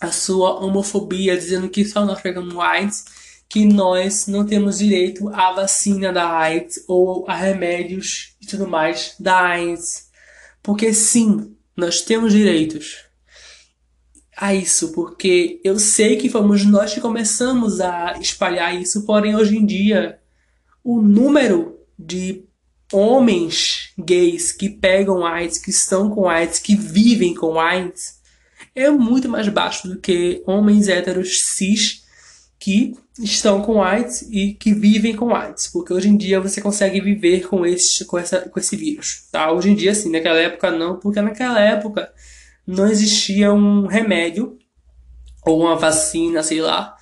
a 0.00 0.12
sua 0.12 0.62
homofobia 0.62 1.36
dizendo 1.36 1.70
que 1.70 1.82
só 1.84 2.04
nós 2.04 2.20
pegamos 2.20 2.58
AIDS 2.58 3.04
que 3.48 3.64
nós 3.64 4.26
não 4.26 4.44
temos 4.44 4.78
direito 4.78 5.28
à 5.28 5.52
vacina 5.52 6.12
da 6.12 6.28
AIDS 6.28 6.84
ou 6.86 7.24
a 7.28 7.34
remédios 7.34 8.34
e 8.40 8.46
tudo 8.46 8.66
mais 8.66 9.14
da 9.18 9.40
AIDS. 9.40 10.10
Porque 10.62 10.92
sim, 10.92 11.55
nós 11.76 12.00
temos 12.00 12.32
direitos 12.32 13.04
a 14.36 14.54
isso, 14.54 14.92
porque 14.92 15.60
eu 15.64 15.78
sei 15.78 16.16
que 16.16 16.28
fomos 16.28 16.64
nós 16.64 16.92
que 16.92 17.00
começamos 17.00 17.80
a 17.80 18.18
espalhar 18.20 18.74
isso, 18.80 19.04
porém 19.06 19.34
hoje 19.34 19.56
em 19.56 19.64
dia 19.64 20.18
o 20.84 21.00
número 21.00 21.78
de 21.98 22.44
homens 22.92 23.92
gays 23.98 24.52
que 24.52 24.68
pegam 24.68 25.24
AIDS, 25.24 25.58
que 25.58 25.70
estão 25.70 26.10
com 26.10 26.28
AIDS, 26.28 26.58
que 26.58 26.76
vivem 26.76 27.34
com 27.34 27.58
AIDS, 27.58 28.20
é 28.74 28.90
muito 28.90 29.28
mais 29.28 29.48
baixo 29.48 29.88
do 29.88 29.98
que 29.98 30.42
homens 30.46 30.88
héteros 30.88 31.40
cis 31.40 32.05
que 32.66 32.96
estão 33.20 33.62
com 33.62 33.80
AIDS 33.80 34.22
e 34.22 34.52
que 34.52 34.74
vivem 34.74 35.14
com 35.14 35.32
AIDS, 35.32 35.68
porque 35.68 35.92
hoje 35.92 36.08
em 36.08 36.16
dia 36.16 36.40
você 36.40 36.60
consegue 36.60 37.00
viver 37.00 37.46
com 37.46 37.64
esse, 37.64 38.04
com 38.04 38.18
essa, 38.18 38.40
com 38.40 38.58
esse 38.58 38.74
vírus, 38.74 39.28
tá? 39.30 39.52
Hoje 39.52 39.70
em 39.70 39.74
dia 39.76 39.94
sim, 39.94 40.10
naquela 40.10 40.40
época 40.40 40.72
não, 40.72 40.98
porque 40.98 41.20
naquela 41.20 41.60
época 41.60 42.12
não 42.66 42.88
existia 42.88 43.52
um 43.52 43.86
remédio 43.86 44.58
ou 45.44 45.60
uma 45.60 45.76
vacina, 45.76 46.42
sei 46.42 46.60
lá, 46.60 46.96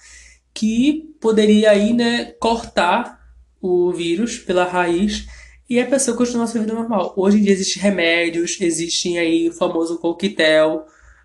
que 0.53 1.17
poderia 1.19 1.71
aí, 1.71 1.95
né, 1.95 2.27
cortar 2.39 3.19
o 3.59 3.91
vírus 3.91 4.37
pela 4.37 4.65
raiz 4.65 5.27
e 5.67 5.81
a 5.81 5.87
pessoa 5.87 6.15
continuar 6.15 6.47
sua 6.47 6.61
vida 6.61 6.75
normal. 6.75 7.15
Hoje 7.17 7.39
em 7.39 7.43
dia 7.43 7.53
existem 7.55 7.83
remédios, 7.83 8.61
existem 8.61 9.19
aí 9.19 9.49
o 9.49 9.53
famoso 9.55 9.97
coquetel, 9.97 10.85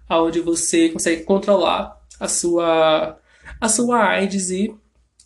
onde 0.10 0.40
você 0.40 0.88
consegue 0.88 1.24
controlar 1.24 2.00
a 2.18 2.30
sua 2.30 3.18
a 3.60 3.70
sua 3.70 4.03
AIDS 4.07 4.49
e 4.49 4.74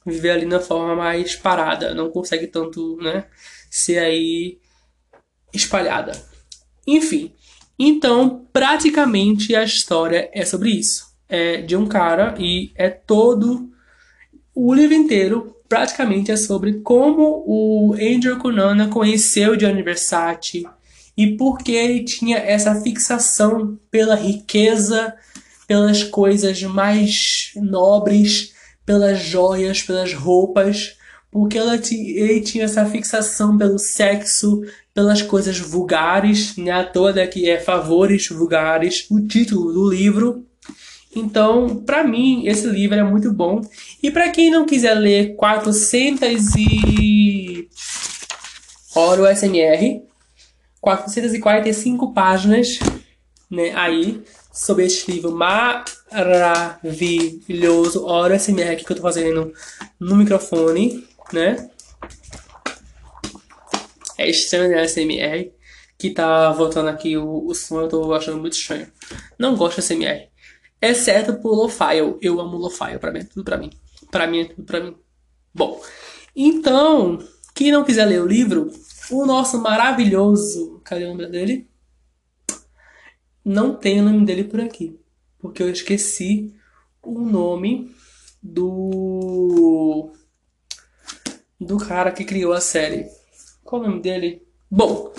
viver 0.06 0.32
ali 0.32 0.46
na 0.46 0.60
forma 0.60 0.96
mais 0.96 1.36
parada, 1.36 1.94
não 1.94 2.10
consegue 2.10 2.48
tanto, 2.48 2.98
né, 3.02 3.26
ser 3.70 4.00
aí 4.00 4.58
espalhada. 5.54 6.12
Enfim, 6.86 7.32
então 7.78 8.46
praticamente 8.52 9.56
a 9.56 9.64
história 9.64 10.30
é 10.34 10.46
sobre 10.46 10.72
isso. 10.72 11.14
É 11.30 11.62
de 11.62 11.76
um 11.76 11.88
cara 11.88 12.36
e 12.38 12.72
é 12.76 12.90
todo 12.90 13.72
o 14.54 14.74
livro 14.74 14.94
inteiro 14.94 15.56
praticamente 15.68 16.32
é 16.32 16.38
sobre 16.38 16.82
como 16.82 17.44
o 17.48 17.94
Andrew 17.94 18.38
Cunanan 18.38 18.90
conheceu 18.90 19.60
Gianni 19.60 19.82
Versace 19.82 20.68
e 21.18 21.36
por 21.36 21.58
que 21.58 21.72
ele 21.72 22.04
tinha 22.04 22.38
essa 22.38 22.80
fixação 22.82 23.80
pela 23.90 24.14
riqueza 24.14 25.16
pelas 25.74 26.04
coisas 26.04 26.62
mais 26.62 27.52
nobres, 27.56 28.54
pelas 28.86 29.20
joias, 29.24 29.82
pelas 29.82 30.14
roupas, 30.14 30.96
porque 31.32 31.58
ela 31.58 31.74
ele 31.74 32.42
tinha 32.42 32.66
essa 32.66 32.86
fixação 32.86 33.58
pelo 33.58 33.80
sexo, 33.80 34.62
pelas 34.94 35.24
coisas 35.24 35.58
vulgares, 35.58 36.56
né? 36.58 36.70
A 36.70 36.84
toda 36.84 37.26
que 37.26 37.50
é 37.50 37.60
favores 37.60 38.28
vulgares, 38.28 39.08
o 39.10 39.20
título 39.20 39.74
do 39.74 39.90
livro. 39.90 40.46
Então, 41.16 41.78
para 41.78 42.04
mim, 42.04 42.46
esse 42.46 42.68
livro 42.68 43.00
é 43.00 43.04
muito 43.04 43.34
bom. 43.34 43.60
E 44.04 44.12
para 44.12 44.30
quem 44.30 44.52
não 44.52 44.68
quiser 44.68 44.94
ler 44.94 45.36
400 45.36 46.56
e 46.56 47.68
Oro 48.94 49.26
SMR, 49.26 50.04
445 50.80 52.14
páginas, 52.14 52.78
né? 53.50 53.72
Aí 53.74 54.22
sobre 54.54 54.86
este 54.86 55.12
livro 55.12 55.32
maravilhoso. 55.32 56.06
Olha 58.06 58.36
esse 58.36 58.52
SMR 58.52 58.70
aqui 58.70 58.86
que 58.86 58.92
eu 58.92 58.98
tô 58.98 59.02
fazendo 59.02 59.52
no 60.00 60.16
microfone, 60.16 61.08
né? 61.34 61.72
É 64.18 64.30
estranho 64.30 64.70
né, 64.70 64.88
SMR. 64.88 65.52
Que 65.98 66.12
tá 66.12 66.52
voltando 66.52 66.90
aqui 66.90 67.18
o, 67.18 67.48
o 67.48 67.56
som, 67.56 67.82
eu 67.82 67.88
tô 67.88 68.14
achando 68.14 68.38
muito 68.38 68.54
estranho. 68.54 68.88
Não 69.40 69.56
gosto 69.56 69.82
de 69.82 69.88
SMR. 69.88 70.30
Exceto 70.82 71.36
por 71.36 71.56
Lofile. 71.56 72.18
Eu 72.22 72.40
amo 72.40 72.58
Lofile, 72.58 73.00
pra 73.00 73.12
mim 73.12 73.20
é 73.20 73.24
tudo 73.24 73.44
pra 73.44 73.58
mim. 73.58 73.72
Pra 74.12 74.28
mim 74.28 74.42
é 74.42 74.46
tudo 74.46 74.64
pra 74.64 74.80
mim. 74.82 74.96
Bom, 75.54 75.82
então, 76.36 77.20
quem 77.56 77.72
não 77.72 77.84
quiser 77.84 78.06
ler 78.06 78.22
o 78.22 78.28
livro, 78.28 78.72
o 79.10 79.26
nosso 79.26 79.60
maravilhoso. 79.60 80.82
Cadê 80.84 81.06
o 81.06 81.10
nome 81.10 81.28
dele? 81.28 81.70
Não 83.44 83.76
tem 83.76 84.00
o 84.00 84.04
nome 84.04 84.26
dele 84.26 84.44
por 84.44 84.62
aqui, 84.62 85.00
porque 85.40 85.62
eu 85.62 85.70
esqueci 85.70 86.54
o 87.02 87.20
nome 87.20 87.94
do 88.42 90.12
do 91.60 91.78
cara 91.78 92.12
que 92.12 92.26
criou 92.26 92.54
a 92.54 92.62
série. 92.62 93.08
Qual 93.64 93.82
o 93.82 93.88
nome 93.88 94.02
dele? 94.02 94.42
Bom, 94.70 95.14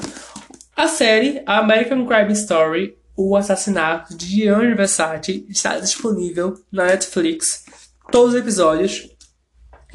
a 0.77 0.89
série 0.89 1.43
American 1.47 2.07
Crime 2.07 2.33
Story, 2.33 2.97
O 3.17 3.37
Assassinato 3.37 4.17
de 4.17 4.27
Gianni 4.27 4.75
Versace, 4.75 5.47
está 5.49 5.79
disponível 5.79 6.55
na 6.71 6.87
Netflix. 6.87 7.65
Todos 8.11 8.35
os 8.35 8.41
episódios. 8.41 9.09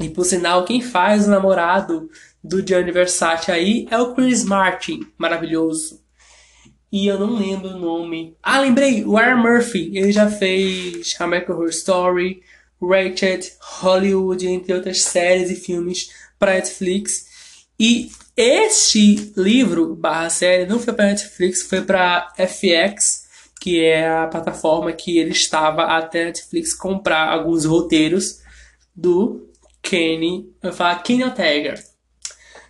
E 0.00 0.08
por 0.08 0.24
sinal, 0.24 0.64
quem 0.64 0.80
faz 0.80 1.26
o 1.26 1.30
namorado 1.30 2.10
do 2.42 2.66
Gianni 2.66 2.90
Versace 2.90 3.52
aí 3.52 3.86
é 3.90 3.98
o 3.98 4.14
Chris 4.14 4.42
Martin, 4.42 5.06
maravilhoso. 5.18 5.99
E 6.92 7.06
eu 7.06 7.18
não 7.18 7.36
lembro 7.36 7.68
o 7.70 7.78
nome. 7.78 8.36
Ah, 8.42 8.60
lembrei! 8.60 9.04
O 9.04 9.16
Aaron 9.16 9.42
Murphy. 9.42 9.96
Ele 9.96 10.10
já 10.10 10.28
fez 10.28 11.14
American 11.20 11.56
Horror 11.56 11.68
Story, 11.68 12.42
Ratchet, 12.82 13.52
Hollywood, 13.60 14.46
entre 14.46 14.74
outras 14.74 15.02
séries 15.02 15.50
e 15.50 15.54
filmes 15.54 16.10
para 16.38 16.54
Netflix. 16.54 17.26
E 17.78 18.10
este 18.36 19.32
livro 19.36 19.94
barra 19.94 20.30
série 20.30 20.66
não 20.66 20.80
foi 20.80 20.92
para 20.92 21.06
Netflix, 21.06 21.62
foi 21.62 21.82
para 21.82 22.32
FX, 22.36 23.28
que 23.60 23.80
é 23.80 24.08
a 24.08 24.26
plataforma 24.26 24.92
que 24.92 25.18
ele 25.18 25.30
estava 25.30 25.84
até 25.84 26.24
Netflix 26.24 26.74
comprar 26.74 27.28
alguns 27.28 27.64
roteiros 27.64 28.40
do 28.94 29.48
Kenny, 29.82 30.52
eu 30.62 30.72
falar 30.72 31.02
Kenny 31.02 31.24
Ortega, 31.24 31.74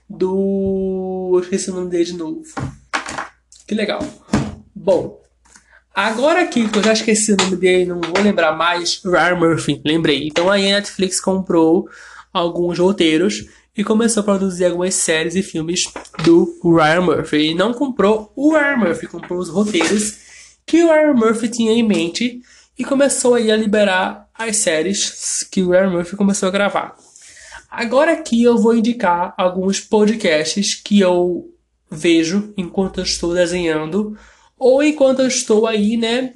do, 0.09 1.31
eu 1.35 1.41
esqueci 1.41 1.71
o 1.71 1.75
nome 1.75 1.91
dele 1.91 2.05
de 2.05 2.13
novo. 2.15 2.43
Que 3.71 3.75
legal. 3.77 4.01
Bom, 4.75 5.23
agora 5.95 6.41
aqui 6.41 6.69
que 6.69 6.77
eu 6.77 6.83
já 6.83 6.93
esqueci 6.93 7.35
o 7.35 7.37
nome 7.37 7.55
dele, 7.55 7.85
não 7.85 8.01
vou 8.01 8.21
lembrar 8.21 8.51
mais, 8.51 9.01
Ryan 9.05 9.37
Murphy, 9.37 9.81
lembrei. 9.87 10.27
Então 10.27 10.51
aí 10.51 10.67
a 10.73 10.75
Netflix 10.75 11.21
comprou 11.21 11.89
alguns 12.33 12.81
roteiros 12.81 13.47
e 13.77 13.85
começou 13.85 14.23
a 14.23 14.25
produzir 14.25 14.65
algumas 14.65 14.95
séries 14.95 15.37
e 15.37 15.43
filmes 15.45 15.85
do 16.25 16.53
Ryan 16.65 17.03
Murphy. 17.03 17.51
E 17.51 17.55
não 17.55 17.73
comprou 17.73 18.33
o 18.35 18.53
Ryan 18.53 18.77
Murphy, 18.77 19.07
comprou 19.07 19.39
os 19.39 19.49
roteiros 19.49 20.17
que 20.67 20.83
o 20.83 20.89
Ryan 20.89 21.15
Murphy 21.15 21.49
tinha 21.49 21.71
em 21.71 21.87
mente 21.87 22.41
e 22.77 22.85
começou 22.85 23.35
aí 23.35 23.53
a 23.53 23.57
liberar 23.57 24.29
as 24.35 24.57
séries 24.57 25.45
que 25.49 25.63
o 25.63 25.71
Ryan 25.71 25.91
Murphy 25.91 26.17
começou 26.17 26.49
a 26.49 26.53
gravar. 26.53 26.97
Agora 27.71 28.15
aqui 28.15 28.43
eu 28.43 28.59
vou 28.59 28.75
indicar 28.75 29.33
alguns 29.39 29.79
podcasts 29.79 30.75
que 30.75 30.99
eu 30.99 31.55
vejo 31.91 32.53
enquanto 32.57 33.01
estou 33.01 33.35
desenhando 33.35 34.17
ou 34.59 34.83
enquanto 34.83 35.23
estou 35.23 35.67
aí, 35.67 35.97
né? 35.97 36.35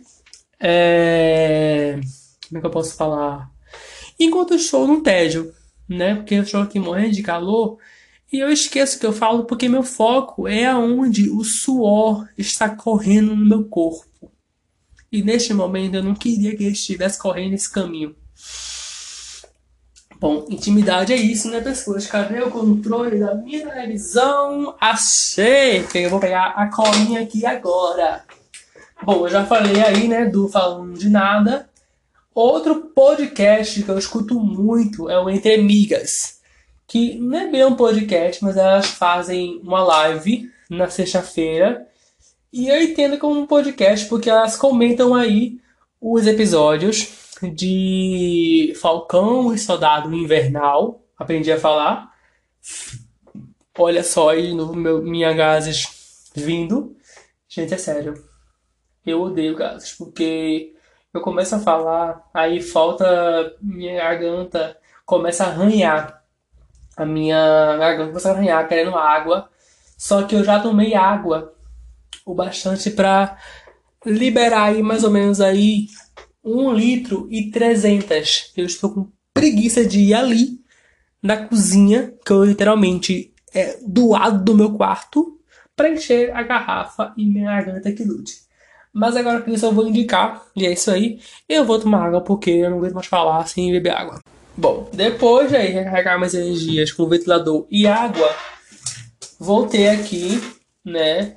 É... 0.58 2.00
Como 2.48 2.58
é 2.58 2.60
que 2.60 2.66
eu 2.66 2.70
posso 2.70 2.96
falar? 2.96 3.50
Enquanto 4.18 4.54
estou 4.54 4.86
no 4.86 5.02
tédio, 5.02 5.52
né? 5.88 6.14
Porque 6.14 6.34
eu 6.34 6.42
estou 6.42 6.60
aqui 6.60 6.78
morrendo 6.78 7.12
de 7.12 7.22
calor 7.22 7.78
e 8.32 8.38
eu 8.38 8.50
esqueço 8.50 8.98
que 8.98 9.06
eu 9.06 9.12
falo 9.12 9.44
porque 9.44 9.68
meu 9.68 9.82
foco 9.82 10.48
é 10.48 10.66
aonde 10.66 11.30
o 11.30 11.44
suor 11.44 12.26
está 12.36 12.68
correndo 12.68 13.36
no 13.36 13.46
meu 13.46 13.64
corpo. 13.64 14.32
E 15.12 15.22
neste 15.22 15.54
momento 15.54 15.94
eu 15.94 16.02
não 16.02 16.14
queria 16.14 16.56
que 16.56 16.64
ele 16.64 16.72
estivesse 16.72 17.18
correndo 17.18 17.54
esse 17.54 17.70
caminho. 17.70 18.16
Bom, 20.24 20.46
intimidade 20.48 21.12
é 21.12 21.16
isso, 21.16 21.50
né, 21.50 21.60
pessoas? 21.60 22.06
Cadê 22.06 22.40
o 22.40 22.50
controle 22.50 23.20
da 23.20 23.34
minha 23.34 23.68
televisão? 23.68 24.74
Achei! 24.80 25.84
Eu 25.94 26.08
vou 26.08 26.18
pegar 26.18 26.54
a 26.56 26.66
colinha 26.70 27.20
aqui 27.20 27.44
agora. 27.44 28.24
Bom, 29.02 29.26
eu 29.26 29.28
já 29.28 29.44
falei 29.44 29.82
aí, 29.82 30.08
né, 30.08 30.24
do 30.24 30.48
Falando 30.48 30.98
de 30.98 31.10
Nada. 31.10 31.68
Outro 32.34 32.90
podcast 32.94 33.82
que 33.82 33.88
eu 33.90 33.98
escuto 33.98 34.40
muito 34.40 35.10
é 35.10 35.20
o 35.20 35.28
Entre 35.28 35.56
Amigas. 35.56 36.40
Que 36.86 37.16
não 37.18 37.40
é 37.40 37.46
bem 37.46 37.66
um 37.66 37.76
podcast, 37.76 38.42
mas 38.42 38.56
elas 38.56 38.86
fazem 38.86 39.60
uma 39.62 39.84
live 39.84 40.50
na 40.70 40.88
sexta-feira. 40.88 41.86
E 42.50 42.68
eu 42.68 42.80
entendo 42.80 43.18
como 43.18 43.38
um 43.38 43.46
podcast 43.46 44.08
porque 44.08 44.30
elas 44.30 44.56
comentam 44.56 45.14
aí 45.14 45.60
os 46.00 46.26
episódios 46.26 47.23
de 47.52 48.72
Falcão 48.80 49.52
e 49.52 49.58
Soldado 49.58 50.14
Invernal. 50.14 51.02
Aprendi 51.18 51.50
a 51.50 51.58
falar. 51.58 52.12
Olha 53.78 54.04
só 54.04 54.30
aí 54.30 54.54
no 54.54 54.74
meu 54.74 55.02
minha 55.02 55.32
gases 55.32 56.30
vindo. 56.34 56.96
Gente, 57.48 57.74
é 57.74 57.78
sério. 57.78 58.14
Eu 59.04 59.22
odeio 59.22 59.56
gases, 59.56 59.92
porque 59.92 60.74
eu 61.12 61.20
começo 61.20 61.54
a 61.54 61.60
falar, 61.60 62.28
aí 62.32 62.60
falta 62.60 63.54
minha 63.60 63.96
garganta, 63.96 64.76
começa 65.04 65.44
a 65.44 65.48
arranhar. 65.48 66.22
A 66.96 67.04
minha 67.04 67.76
garganta 67.76 68.08
começa 68.08 68.30
a 68.30 68.32
arranhar, 68.32 68.68
querendo 68.68 68.96
água. 68.96 69.48
Só 69.96 70.22
que 70.24 70.34
eu 70.34 70.44
já 70.44 70.60
tomei 70.60 70.94
água 70.94 71.54
o 72.24 72.34
bastante 72.34 72.90
para 72.90 73.36
liberar 74.04 74.64
aí 74.64 74.82
mais 74.82 75.04
ou 75.04 75.10
menos 75.10 75.40
aí 75.40 75.86
1 76.44 76.72
litro 76.74 77.26
e 77.30 77.50
300. 77.50 78.52
Eu 78.56 78.66
estou 78.66 78.90
com 78.90 79.08
preguiça 79.32 79.84
de 79.84 80.00
ir 80.00 80.14
ali 80.14 80.60
na 81.22 81.36
cozinha, 81.36 82.12
que 82.24 82.32
eu 82.32 82.44
literalmente 82.44 83.32
é 83.52 83.78
do 83.86 84.10
lado 84.10 84.44
do 84.44 84.54
meu 84.54 84.72
quarto, 84.72 85.40
para 85.74 85.90
encher 85.90 86.34
a 86.34 86.42
garrafa 86.42 87.12
e 87.16 87.24
minha 87.24 87.46
garganta 87.46 87.90
que 87.92 88.04
lute. 88.04 88.44
Mas 88.92 89.16
agora 89.16 89.42
que 89.42 89.50
isso 89.50 89.66
eu 89.66 89.72
vou 89.72 89.88
indicar, 89.88 90.44
e 90.54 90.66
é 90.66 90.72
isso 90.72 90.90
aí. 90.90 91.18
Eu 91.48 91.64
vou 91.64 91.80
tomar 91.80 92.06
água 92.06 92.20
porque 92.20 92.50
eu 92.50 92.70
não 92.70 92.78
aguento 92.78 92.94
mais 92.94 93.06
falar 93.06 93.46
sem 93.48 93.72
beber 93.72 93.90
água. 93.90 94.20
Bom, 94.56 94.88
depois 94.92 95.50
de 95.50 95.56
recarregar 95.56 96.16
minhas 96.16 96.34
energias 96.34 96.92
com 96.92 97.08
ventilador 97.08 97.66
e 97.68 97.88
água, 97.88 98.32
voltei 99.40 99.88
aqui, 99.88 100.40
né, 100.84 101.36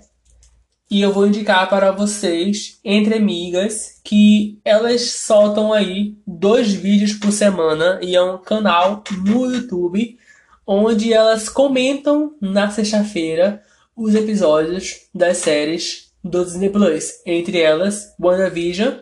e 0.89 1.01
eu 1.01 1.11
vou 1.11 1.27
indicar 1.27 1.69
para 1.69 1.91
vocês, 1.91 2.79
entre 2.83 3.15
amigas, 3.15 3.99
que 4.03 4.59
elas 4.63 5.11
soltam 5.11 5.73
aí 5.73 6.15
dois 6.25 6.73
vídeos 6.73 7.13
por 7.13 7.31
semana 7.31 7.99
e 8.01 8.15
é 8.15 8.21
um 8.21 8.37
canal 8.37 9.03
no 9.25 9.53
YouTube 9.53 10.17
onde 10.65 11.13
elas 11.13 11.49
comentam 11.49 12.35
na 12.41 12.69
sexta-feira 12.69 13.63
os 13.95 14.15
episódios 14.15 15.07
das 15.13 15.37
séries 15.37 16.11
do 16.23 16.43
Disney 16.43 16.69
Plus, 16.69 17.21
entre 17.25 17.59
elas 17.59 18.13
WandaVision 18.19 18.99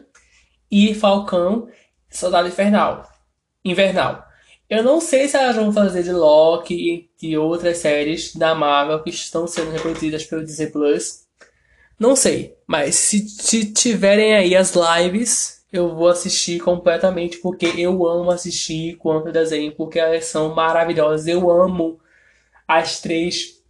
e 0.71 0.93
Falcão 0.93 1.67
Soldado 2.09 2.47
Infernal. 2.47 3.07
Invernal. 3.63 4.23
Eu 4.69 4.83
não 4.83 4.99
sei 4.99 5.27
se 5.27 5.37
elas 5.37 5.55
vão 5.55 5.71
fazer 5.71 6.01
de 6.03 6.11
Loki 6.11 7.09
e 7.21 7.37
outras 7.37 7.77
séries 7.79 8.35
da 8.35 8.55
Marvel 8.55 9.03
que 9.03 9.09
estão 9.09 9.45
sendo 9.45 9.71
reproduzidas 9.71 10.23
pelo 10.23 10.43
Disney 10.43 10.67
Plus 10.67 11.24
não 11.99 12.15
sei, 12.15 12.55
mas 12.67 12.95
se, 12.95 13.27
se 13.27 13.71
tiverem 13.71 14.35
aí 14.35 14.55
as 14.55 14.73
lives, 14.75 15.63
eu 15.71 15.95
vou 15.95 16.07
assistir 16.07 16.59
completamente 16.59 17.37
porque 17.37 17.65
eu 17.77 18.05
amo 18.07 18.31
assistir 18.31 18.95
quanto 18.97 19.31
desenho, 19.31 19.75
porque 19.75 19.99
elas 19.99 20.25
são 20.25 20.53
maravilhosas. 20.53 21.27
Eu 21.27 21.49
amo 21.49 21.99
as 22.67 22.99
três 23.01 23.61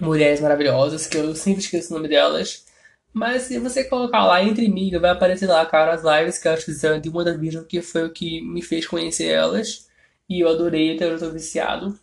mulheres 0.00 0.40
maravilhosas, 0.40 1.06
que 1.06 1.16
eu 1.16 1.34
sempre 1.34 1.60
esqueço 1.60 1.92
o 1.92 1.96
nome 1.96 2.08
delas. 2.08 2.64
Mas 3.12 3.42
se 3.42 3.58
você 3.58 3.84
colocar 3.84 4.24
lá 4.26 4.42
entre 4.42 4.68
migas, 4.68 5.00
vai 5.00 5.10
aparecer 5.10 5.46
lá, 5.46 5.64
cara, 5.66 5.94
as 5.94 6.02
lives 6.02 6.38
que 6.38 6.46
elas 6.46 6.62
fizeram 6.62 7.00
de 7.00 7.08
WandaVision, 7.08 7.64
que 7.64 7.82
foi 7.82 8.04
o 8.04 8.12
que 8.12 8.40
me 8.42 8.62
fez 8.62 8.86
conhecer 8.86 9.26
elas. 9.28 9.88
E 10.28 10.40
eu 10.40 10.48
adorei, 10.48 10.94
até 10.94 11.10
eu 11.10 11.18
tô 11.18 11.30
viciado. 11.30 11.98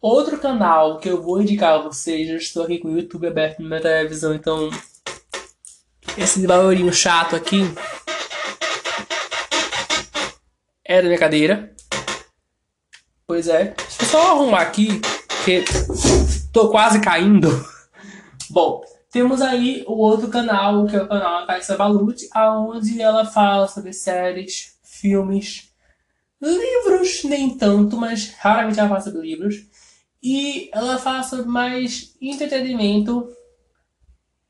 Outro 0.00 0.38
canal 0.38 0.98
que 0.98 1.08
eu 1.08 1.22
vou 1.22 1.40
indicar 1.40 1.74
a 1.74 1.82
vocês, 1.82 2.28
eu 2.28 2.36
estou 2.36 2.64
aqui 2.64 2.78
com 2.78 2.88
o 2.88 2.98
YouTube 2.98 3.26
aberto 3.26 3.60
na 3.60 3.68
minha 3.68 3.80
televisão, 3.80 4.34
então 4.34 4.68
esse 6.18 6.46
barulhinho 6.46 6.92
chato 6.92 7.34
aqui 7.34 7.62
é 10.84 11.00
da 11.00 11.08
minha 11.08 11.18
cadeira. 11.18 11.74
Pois 13.26 13.48
é. 13.48 13.74
Deixa 13.74 14.02
eu 14.02 14.06
só 14.06 14.32
arrumar 14.32 14.60
aqui, 14.60 15.00
que 15.44 15.64
tô 16.52 16.68
quase 16.68 17.00
caindo. 17.00 17.48
Bom, 18.50 18.82
temos 19.10 19.40
aí 19.40 19.82
o 19.88 19.94
outro 19.96 20.28
canal, 20.28 20.86
que 20.86 20.94
é 20.94 21.02
o 21.02 21.08
canal 21.08 21.46
Caissa 21.46 21.76
Balute, 21.76 22.28
aonde 22.32 23.00
ela 23.00 23.24
fala 23.24 23.66
sobre 23.66 23.94
séries, 23.94 24.78
filmes, 24.84 25.72
livros, 26.40 27.24
nem 27.24 27.56
tanto, 27.56 27.96
mas 27.96 28.34
raramente 28.38 28.78
ela 28.78 28.90
fala 28.90 29.00
sobre 29.00 29.22
livros 29.22 29.66
e 30.22 30.70
ela 30.72 30.98
faça 30.98 31.44
mais 31.44 32.16
entretenimento 32.20 33.28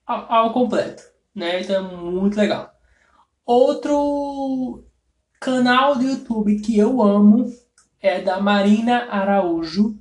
ao, 0.07 0.33
ao 0.33 0.53
completo, 0.53 1.03
né? 1.35 1.61
Então 1.61 1.77
é 1.77 1.81
muito 1.81 2.37
legal. 2.37 2.73
Outro 3.45 4.85
canal 5.41 5.97
do 5.97 6.05
YouTube 6.05 6.61
que 6.61 6.79
eu 6.79 7.03
amo 7.03 7.53
é 8.01 8.21
da 8.21 8.41
Marina 8.41 9.07
Araújo, 9.11 9.99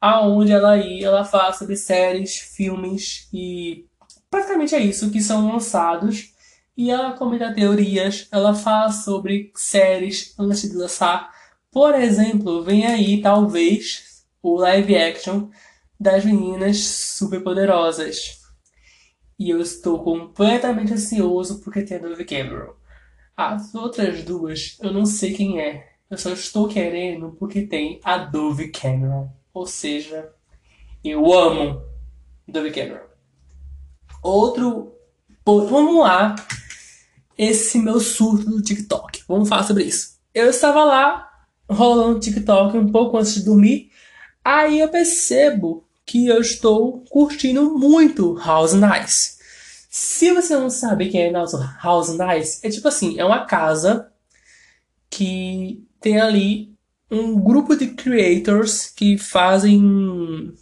aonde 0.00 0.52
ela 0.52 0.72
aí 0.72 1.02
ela 1.02 1.24
fala 1.24 1.52
sobre 1.52 1.76
séries, 1.76 2.36
filmes 2.36 3.28
e 3.32 3.86
praticamente 4.30 4.74
é 4.74 4.80
isso 4.80 5.10
que 5.10 5.20
são 5.20 5.52
lançados 5.52 6.32
e 6.76 6.90
ela 6.90 7.12
comenta 7.12 7.52
teorias, 7.52 8.28
ela 8.30 8.54
fala 8.54 8.92
sobre 8.92 9.50
séries 9.56 10.34
antes 10.38 10.70
de 10.70 10.76
lançar. 10.76 11.30
Por 11.72 11.94
exemplo, 11.94 12.62
vem 12.62 12.86
aí 12.86 13.20
talvez 13.20 14.07
o 14.54 14.56
live 14.56 14.96
action 14.96 15.50
das 15.98 16.24
meninas 16.24 16.78
superpoderosas. 16.78 18.38
E 19.38 19.50
eu 19.50 19.60
estou 19.60 20.02
completamente 20.02 20.92
ansioso 20.92 21.60
porque 21.60 21.82
tem 21.82 21.98
a 21.98 22.00
Dove 22.00 22.24
Cameron. 22.24 22.74
As 23.36 23.74
outras 23.74 24.24
duas, 24.24 24.76
eu 24.82 24.92
não 24.92 25.06
sei 25.06 25.32
quem 25.32 25.60
é. 25.60 25.88
Eu 26.10 26.18
só 26.18 26.32
estou 26.32 26.66
querendo 26.68 27.36
porque 27.38 27.62
tem 27.62 28.00
a 28.02 28.18
Dove 28.18 28.68
Cameron. 28.68 29.30
Ou 29.52 29.66
seja, 29.66 30.32
eu 31.04 31.32
amo 31.32 31.82
Dove 32.46 32.70
Cameron. 32.70 33.06
Outro. 34.22 34.94
Vamos 35.44 36.00
lá. 36.00 36.34
Esse 37.36 37.78
meu 37.78 38.00
surto 38.00 38.50
do 38.50 38.60
TikTok. 38.60 39.22
Vamos 39.28 39.48
falar 39.48 39.62
sobre 39.62 39.84
isso. 39.84 40.18
Eu 40.34 40.50
estava 40.50 40.84
lá 40.84 41.30
rolando 41.70 42.18
TikTok 42.18 42.76
um 42.76 42.90
pouco 42.90 43.16
antes 43.16 43.34
de 43.34 43.44
dormir. 43.44 43.90
Aí 44.50 44.80
eu 44.80 44.88
percebo 44.88 45.84
que 46.06 46.26
eu 46.26 46.40
estou 46.40 47.04
curtindo 47.10 47.78
muito 47.78 48.34
House 48.36 48.72
Nice. 48.72 49.36
Se 49.90 50.32
você 50.32 50.56
não 50.56 50.70
sabe 50.70 51.10
quem 51.10 51.24
é 51.24 51.32
House 51.82 52.16
Nice, 52.16 52.66
é 52.66 52.70
tipo 52.70 52.88
assim, 52.88 53.20
é 53.20 53.24
uma 53.26 53.44
casa 53.44 54.10
que 55.10 55.86
tem 56.00 56.18
ali 56.18 56.72
um 57.10 57.38
grupo 57.38 57.76
de 57.76 57.88
creators 57.88 58.86
que 58.86 59.18
fazem 59.18 60.54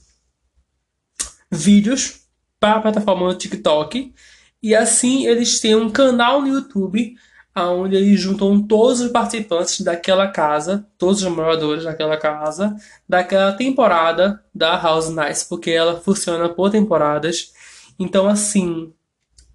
vídeos 1.49 2.23
para 2.59 2.79
a 2.79 2.83
plataforma 2.83 3.33
do 3.33 3.39
TikTok 3.39 4.13
e 4.61 4.75
assim 4.75 5.29
eles 5.29 5.61
têm 5.61 5.77
um 5.77 5.91
canal 5.91 6.41
no 6.43 6.49
YouTube 6.49 7.15
onde 7.57 7.97
eles 7.97 8.21
juntam 8.21 8.63
todos 8.63 9.01
os 9.01 9.11
participantes 9.11 9.81
daquela 9.81 10.29
casa, 10.29 10.87
todos 10.99 11.23
os 11.23 11.29
moradores 11.31 11.85
daquela 11.85 12.17
casa, 12.17 12.77
daquela 13.09 13.53
temporada 13.53 14.43
da 14.55 14.77
House 14.77 15.09
Nice, 15.09 15.49
porque 15.49 15.71
ela 15.71 16.01
funciona 16.01 16.49
por 16.49 16.71
temporadas. 16.71 17.53
Então, 17.99 18.27
assim, 18.29 18.93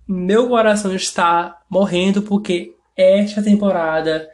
meu 0.08 0.50
coração 0.50 0.96
está 0.96 1.62
morrendo 1.70 2.22
porque 2.24 2.76
esta 2.98 3.42
temporada, 3.42 4.30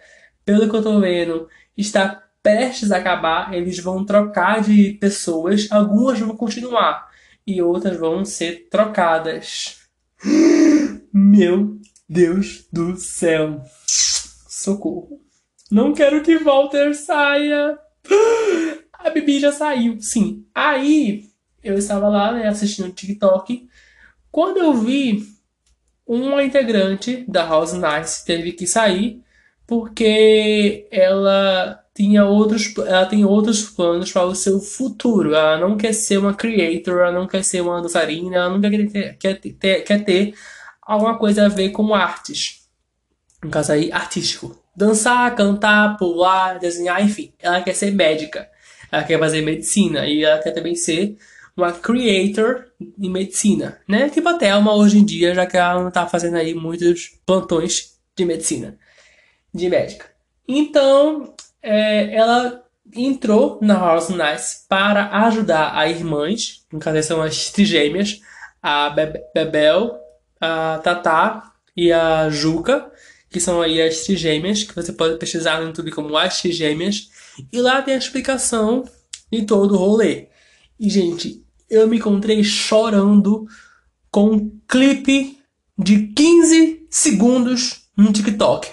pelo 0.45 0.69
que 0.69 0.75
eu 0.75 0.83
tô 0.83 0.99
vendo, 0.99 1.47
está 1.77 2.23
prestes 2.41 2.91
a 2.91 2.97
acabar. 2.97 3.53
Eles 3.53 3.79
vão 3.79 4.05
trocar 4.05 4.61
de 4.61 4.93
pessoas, 4.93 5.67
algumas 5.69 6.19
vão 6.19 6.35
continuar 6.35 7.07
e 7.45 7.61
outras 7.61 7.97
vão 7.97 8.23
ser 8.23 8.67
trocadas. 8.69 9.79
Meu 11.13 11.77
Deus 12.07 12.67
do 12.71 12.95
céu. 12.95 13.61
Socorro. 13.85 15.21
Não 15.69 15.93
quero 15.93 16.23
que 16.23 16.37
Walter 16.37 16.93
saia. 16.93 17.77
A 18.93 19.09
Bibi 19.09 19.39
já 19.39 19.51
saiu. 19.51 19.99
Sim. 19.99 20.45
Aí 20.53 21.25
eu 21.63 21.75
estava 21.75 22.07
lá 22.07 22.31
né, 22.31 22.47
assistindo 22.47 22.87
o 22.87 22.91
TikTok. 22.91 23.67
Quando 24.31 24.57
eu 24.57 24.73
vi 24.73 25.23
uma 26.05 26.43
integrante 26.43 27.25
da 27.27 27.45
House 27.45 27.73
Nice 27.73 28.25
teve 28.25 28.53
que 28.53 28.65
sair 28.65 29.21
porque 29.67 30.87
ela 30.89 31.83
tinha 31.93 32.23
outros, 32.25 32.73
ela 32.77 33.05
tem 33.05 33.25
outros 33.25 33.63
planos 33.63 34.11
para 34.11 34.25
o 34.25 34.35
seu 34.35 34.59
futuro. 34.59 35.33
Ela 35.33 35.59
não 35.59 35.75
quer 35.75 35.93
ser 35.93 36.17
uma 36.17 36.33
creator, 36.33 37.01
ela 37.01 37.11
não 37.11 37.27
quer 37.27 37.43
ser 37.43 37.61
uma 37.61 37.81
dançarina, 37.81 38.37
ela 38.37 38.49
não 38.49 38.61
quer 38.61 38.87
ter, 38.87 39.17
quer 39.17 39.39
ter, 39.39 39.83
quer 39.83 40.03
ter 40.05 40.33
alguma 40.87 41.17
coisa 41.17 41.45
a 41.45 41.49
ver 41.49 41.69
com 41.69 41.93
artes. 41.93 42.67
No 43.43 43.51
caso 43.51 43.73
aí, 43.73 43.91
artístico. 43.91 44.57
Dançar, 44.75 45.35
cantar, 45.35 45.97
pular, 45.97 46.57
desenhar, 46.57 47.03
enfim. 47.03 47.33
Ela 47.39 47.61
quer 47.61 47.75
ser 47.75 47.91
médica. 47.91 48.49
Ela 48.91 49.03
quer 49.03 49.19
fazer 49.19 49.41
medicina. 49.41 50.07
E 50.07 50.23
ela 50.23 50.41
quer 50.41 50.51
também 50.51 50.75
ser 50.75 51.17
uma 51.55 51.71
creator 51.71 52.65
em 52.79 53.09
medicina, 53.09 53.81
né? 53.87 54.09
Tipo 54.09 54.29
a 54.29 54.35
Thelma 54.35 54.75
hoje 54.75 54.99
em 54.99 55.03
dia, 55.03 55.33
já 55.33 55.45
que 55.45 55.57
ela 55.57 55.83
não 55.83 55.89
tá 55.89 56.05
fazendo 56.05 56.37
aí 56.37 56.53
muitos 56.53 57.19
plantões 57.25 57.97
de 58.15 58.25
medicina, 58.25 58.77
de 59.51 59.67
médica. 59.67 60.05
Então, 60.47 61.33
é, 61.63 62.15
ela 62.15 62.63
entrou 62.95 63.57
na 63.59 63.73
House 63.73 64.09
Nice 64.09 64.67
para 64.69 65.09
ajudar 65.25 65.71
as 65.71 65.89
irmãs, 65.91 66.65
no 66.71 66.79
caso 66.79 67.01
são 67.01 67.21
as 67.23 67.49
trigêmeas, 67.49 68.21
a 68.61 68.89
Bebel, 69.33 69.99
a 70.39 70.79
Tatá 70.83 71.53
e 71.75 71.91
a 71.91 72.29
Juca, 72.29 72.91
que 73.29 73.39
são 73.39 73.61
aí 73.61 73.81
as 73.81 74.01
trigêmeas, 74.01 74.63
que 74.63 74.75
você 74.75 74.93
pode 74.93 75.17
pesquisar 75.17 75.59
no 75.59 75.67
YouTube 75.67 75.91
como 75.91 76.17
as 76.17 76.41
trigêmeas, 76.41 77.09
e 77.51 77.59
lá 77.61 77.81
tem 77.81 77.93
a 77.93 77.97
explicação 77.97 78.83
de 79.31 79.43
todo 79.43 79.75
o 79.75 79.77
rolê. 79.77 80.29
E, 80.79 80.89
gente, 80.89 81.43
eu 81.69 81.87
me 81.87 81.97
encontrei 81.97 82.43
chorando 82.43 83.45
com 84.09 84.31
um 84.31 84.59
clipe 84.67 85.37
de 85.77 86.07
15 86.07 86.87
segundos 86.89 87.87
no 87.95 88.11
TikTok. 88.11 88.67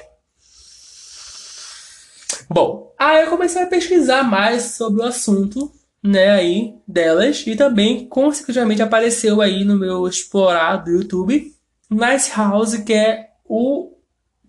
Bom, 2.48 2.94
aí 2.98 3.24
eu 3.24 3.30
comecei 3.30 3.62
a 3.62 3.66
pesquisar 3.66 4.22
mais 4.22 4.62
sobre 4.76 5.02
o 5.02 5.04
assunto, 5.04 5.72
né, 6.02 6.30
aí 6.30 6.74
delas 6.86 7.42
e 7.46 7.56
também 7.56 8.06
consequentemente 8.06 8.82
apareceu 8.82 9.40
aí 9.40 9.64
no 9.64 9.76
meu 9.76 10.06
explorar 10.06 10.76
do 10.76 10.90
YouTube 10.90 11.53
Nice 11.90 12.30
House, 12.34 12.76
que 12.78 12.92
é 12.92 13.30
o 13.44 13.96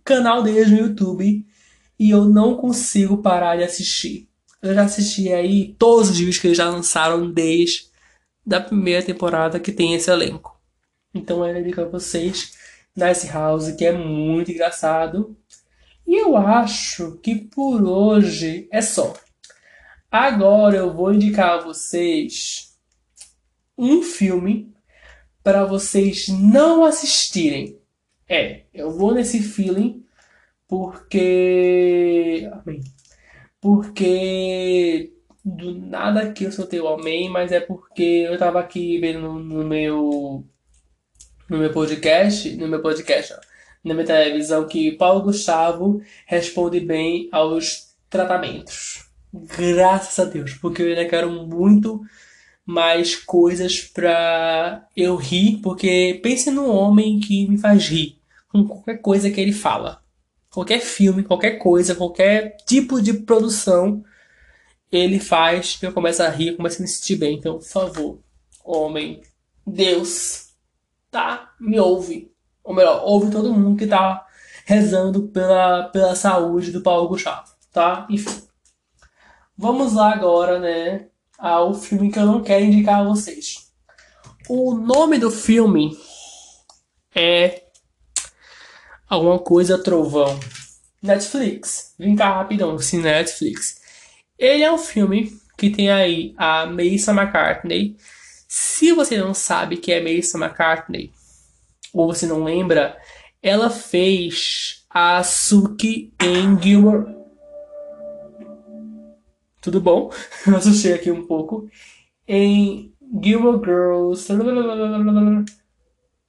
canal 0.04 0.44
deles 0.44 0.70
no 0.70 0.78
YouTube 0.78 1.46
e 2.00 2.10
eu 2.10 2.26
não 2.26 2.56
consigo 2.56 3.22
parar 3.22 3.58
de 3.58 3.64
assistir. 3.64 4.30
Eu 4.62 4.74
já 4.74 4.84
assisti 4.84 5.32
aí 5.32 5.76
todos 5.78 6.10
os 6.10 6.18
vídeos 6.18 6.38
que 6.38 6.48
eles 6.48 6.58
já 6.58 6.70
lançaram 6.70 7.32
desde 7.32 7.90
da 8.46 8.60
primeira 8.60 9.04
temporada 9.04 9.60
que 9.60 9.72
tem 9.72 9.94
esse 9.94 10.10
elenco. 10.10 10.60
Então 11.14 11.46
eu 11.46 11.54
dedico 11.54 11.82
a 11.82 11.86
vocês 11.86 12.54
Nice 12.96 13.28
House, 13.28 13.72
que 13.72 13.86
é 13.86 13.92
muito 13.92 14.52
engraçado. 14.52 15.36
E 16.06 16.16
eu 16.22 16.38
acho 16.38 17.18
que 17.24 17.36
por 17.36 17.84
hoje 17.84 18.68
é 18.72 18.82
só. 18.82 19.14
Agora 20.12 20.78
eu 20.78 20.94
vou 20.94 21.14
indicar 21.14 21.60
a 21.60 21.62
vocês 21.62 22.78
um 23.78 24.02
filme 24.02 24.75
para 25.46 25.64
vocês 25.64 26.28
não 26.28 26.84
assistirem. 26.84 27.80
É, 28.28 28.64
eu 28.74 28.90
vou 28.90 29.14
nesse 29.14 29.44
feeling 29.44 30.04
porque. 30.68 32.50
Amém. 32.52 32.82
Porque 33.62 35.14
do 35.44 35.76
nada 35.76 36.32
que 36.32 36.46
eu 36.46 36.52
soltei 36.52 36.80
o 36.80 36.88
amém, 36.88 37.30
mas 37.30 37.52
é 37.52 37.60
porque 37.60 38.26
eu 38.28 38.36
tava 38.40 38.60
aqui 38.60 38.98
vendo 38.98 39.20
no, 39.20 39.40
no 39.40 39.64
meu 39.64 40.44
no 41.48 41.60
meu 41.60 41.72
podcast, 41.72 42.56
no 42.58 42.68
meu 42.68 42.82
podcast, 42.82 43.34
ó, 43.34 43.38
na 43.84 43.94
minha 43.94 44.06
televisão 44.08 44.68
que 44.68 44.94
Paulo 44.94 45.22
Gustavo 45.22 46.02
responde 46.26 46.80
bem 46.80 47.30
aos 47.32 47.96
tratamentos. 48.10 49.08
Graças 49.32 50.18
a 50.18 50.28
Deus, 50.28 50.56
porque 50.56 50.82
eu 50.82 50.88
ainda 50.88 51.08
quero 51.08 51.30
muito 51.30 52.02
mais 52.66 53.16
coisas 53.16 53.82
pra 53.82 54.88
eu 54.96 55.16
rir, 55.16 55.60
porque 55.62 56.20
pense 56.24 56.50
num 56.50 56.70
homem 56.70 57.20
que 57.20 57.48
me 57.48 57.58
faz 57.58 57.88
rir 57.88 58.20
com 58.50 58.66
qualquer 58.66 58.98
coisa 58.98 59.30
que 59.30 59.40
ele 59.40 59.54
fala. 59.54 60.02
Qualquer 60.50 60.80
filme, 60.80 61.24
qualquer 61.24 61.58
coisa, 61.58 61.94
qualquer 61.94 62.56
tipo 62.66 63.02
de 63.02 63.14
produção 63.14 64.04
ele 64.92 65.20
faz 65.20 65.76
que 65.76 65.86
eu 65.86 65.92
começo 65.92 66.24
a 66.24 66.30
rir, 66.30 66.56
começo 66.56 66.80
a 66.80 66.82
me 66.82 66.88
sentir 66.88 67.18
bem. 67.18 67.38
Então, 67.38 67.58
por 67.60 67.68
favor, 67.68 68.20
homem, 68.64 69.22
Deus, 69.68 70.54
tá? 71.12 71.54
Me 71.60 71.80
ouve. 71.80 72.32
Ou 72.64 72.74
melhor, 72.74 73.02
ouve 73.04 73.30
todo 73.30 73.54
mundo 73.54 73.78
que 73.78 73.88
tá 73.88 74.26
rezando 74.66 75.28
pela, 75.28 75.90
pela 75.90 76.16
saúde 76.16 76.72
do 76.72 76.82
Paulo 76.82 77.10
Gustavo, 77.10 77.52
tá? 77.72 78.08
Enfim. 78.10 78.42
Vamos 79.58 79.94
lá 79.94 80.14
agora, 80.14 80.60
né, 80.60 81.08
ao 81.38 81.74
filme 81.74 82.12
que 82.12 82.20
eu 82.20 82.26
não 82.26 82.44
quero 82.44 82.66
indicar 82.66 83.02
a 83.02 83.04
vocês. 83.04 83.72
O 84.48 84.76
nome 84.76 85.18
do 85.18 85.32
filme 85.32 85.98
é 87.16 87.64
alguma 89.08 89.40
coisa 89.40 89.82
trovão. 89.82 90.40
Netflix. 91.02 91.94
Vem 91.98 92.16
cá 92.16 92.36
rapidão, 92.36 92.78
sim, 92.80 93.00
Netflix. 93.00 93.82
Ele 94.38 94.64
é 94.64 94.72
um 94.72 94.78
filme 94.78 95.32
que 95.58 95.70
tem 95.70 95.90
aí 95.90 96.34
a 96.38 96.66
Melissa 96.66 97.12
McCartney. 97.12 97.96
Se 98.48 98.92
você 98.92 99.18
não 99.18 99.34
sabe 99.34 99.78
que 99.78 99.92
é 99.92 100.02
Melissa 100.02 100.38
McCartney, 100.38 101.12
ou 101.94 102.14
você 102.14 102.26
não 102.26 102.44
lembra, 102.44 102.98
ela 103.42 103.70
fez 103.70 104.86
a 104.90 105.24
Suki 105.24 106.14
em 106.22 106.62
Gilmore. 106.62 107.06
Tudo 109.66 109.82
bom? 109.82 110.12
Eu 110.46 110.56
assustei 110.58 110.94
aqui 110.94 111.10
um 111.10 111.26
pouco. 111.26 111.68
Em 112.28 112.94
Gilmore 113.24 113.58
Girls. 113.58 114.32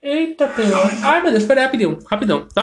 Eita, 0.00 0.48
pelo. 0.48 0.74
Ai 1.02 1.22
meu 1.22 1.30
Deus, 1.30 1.44
peraí, 1.44 1.64
rapidão, 1.64 1.98
rapidão, 2.06 2.48
tá? 2.48 2.62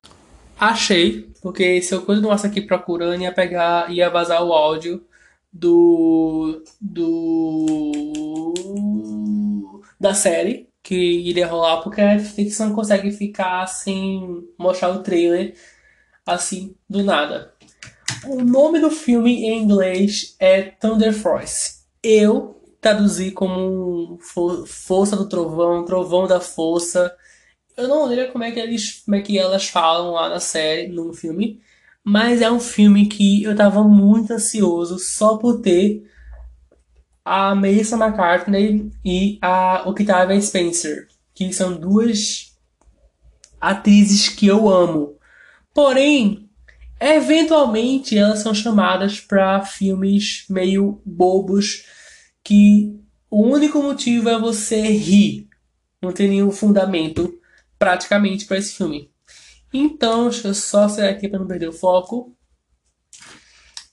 Achei, 0.59 1.29
porque 1.43 1.79
se 1.81 1.93
eu 1.93 2.01
continuasse 2.01 2.47
aqui 2.47 2.59
procurando, 2.61 3.21
ia 3.21 3.31
pegar, 3.31 3.91
ia 3.91 4.09
vazar 4.09 4.43
o 4.43 4.51
áudio 4.51 5.05
do. 5.51 6.63
do. 6.81 7.73
da 9.99 10.15
série 10.15 10.67
que 10.81 10.95
iria 10.95 11.45
rolar, 11.45 11.81
porque 11.81 12.01
a 12.01 12.15
Netflix 12.15 12.57
não 12.57 12.73
consegue 12.73 13.11
ficar 13.11 13.67
sem 13.67 14.47
mostrar 14.57 14.89
o 14.89 15.03
trailer 15.03 15.53
assim 16.25 16.75
do 16.89 17.03
nada. 17.03 17.52
O 18.25 18.41
nome 18.41 18.79
do 18.79 18.89
filme 18.89 19.45
em 19.45 19.61
inglês 19.61 20.35
é 20.39 20.61
Thunder 20.61 21.13
Force. 21.13 21.83
Eu 22.01 22.61
traduzi 22.79 23.31
como 23.31 24.17
Força 24.65 25.17
do 25.17 25.27
Trovão, 25.27 25.83
Trovão 25.83 26.25
da 26.25 26.39
Força. 26.39 27.13
Eu 27.75 27.87
não 27.87 28.05
lembro 28.05 28.31
como 28.31 28.43
é 28.45 28.51
que 28.51 28.59
eles, 28.59 29.01
como 29.03 29.15
é 29.15 29.21
que 29.21 29.37
elas 29.37 29.67
falam 29.67 30.11
lá 30.11 30.29
na 30.29 30.39
série, 30.39 30.87
no 30.87 31.13
filme, 31.13 31.61
mas 32.03 32.41
é 32.41 32.49
um 32.49 32.59
filme 32.59 33.07
que 33.07 33.43
eu 33.43 33.55
tava 33.55 33.83
muito 33.83 34.31
ansioso 34.31 34.97
só 34.99 35.37
por 35.37 35.61
ter 35.61 36.09
a 37.25 37.55
Melissa 37.55 37.97
McCartney 37.97 38.89
e 39.03 39.37
a 39.41 39.83
Octavia 39.87 40.39
Spencer, 40.41 41.07
que 41.33 41.51
são 41.51 41.73
duas 41.73 42.53
atrizes 43.59 44.29
que 44.29 44.47
eu 44.47 44.69
amo. 44.69 45.17
Porém, 45.73 46.42
eventualmente 47.03 48.17
elas 48.17 48.39
são 48.39 48.53
chamadas 48.53 49.19
para 49.19 49.65
filmes 49.65 50.45
meio 50.49 51.01
bobos 51.05 51.85
que 52.43 52.99
o 53.29 53.41
único 53.41 53.81
motivo 53.81 54.29
é 54.29 54.39
você 54.39 54.81
rir. 54.81 55.47
Não 56.01 56.11
tem 56.11 56.27
nenhum 56.27 56.51
fundamento 56.51 57.33
praticamente 57.79 58.45
para 58.45 58.57
esse 58.57 58.75
filme. 58.75 59.09
Então, 59.73 60.29
deixa 60.29 60.49
eu 60.49 60.53
só 60.53 60.87
sair 60.87 61.09
aqui 61.09 61.27
para 61.27 61.39
não 61.39 61.47
perder 61.47 61.67
o 61.67 61.73
foco. 61.73 62.35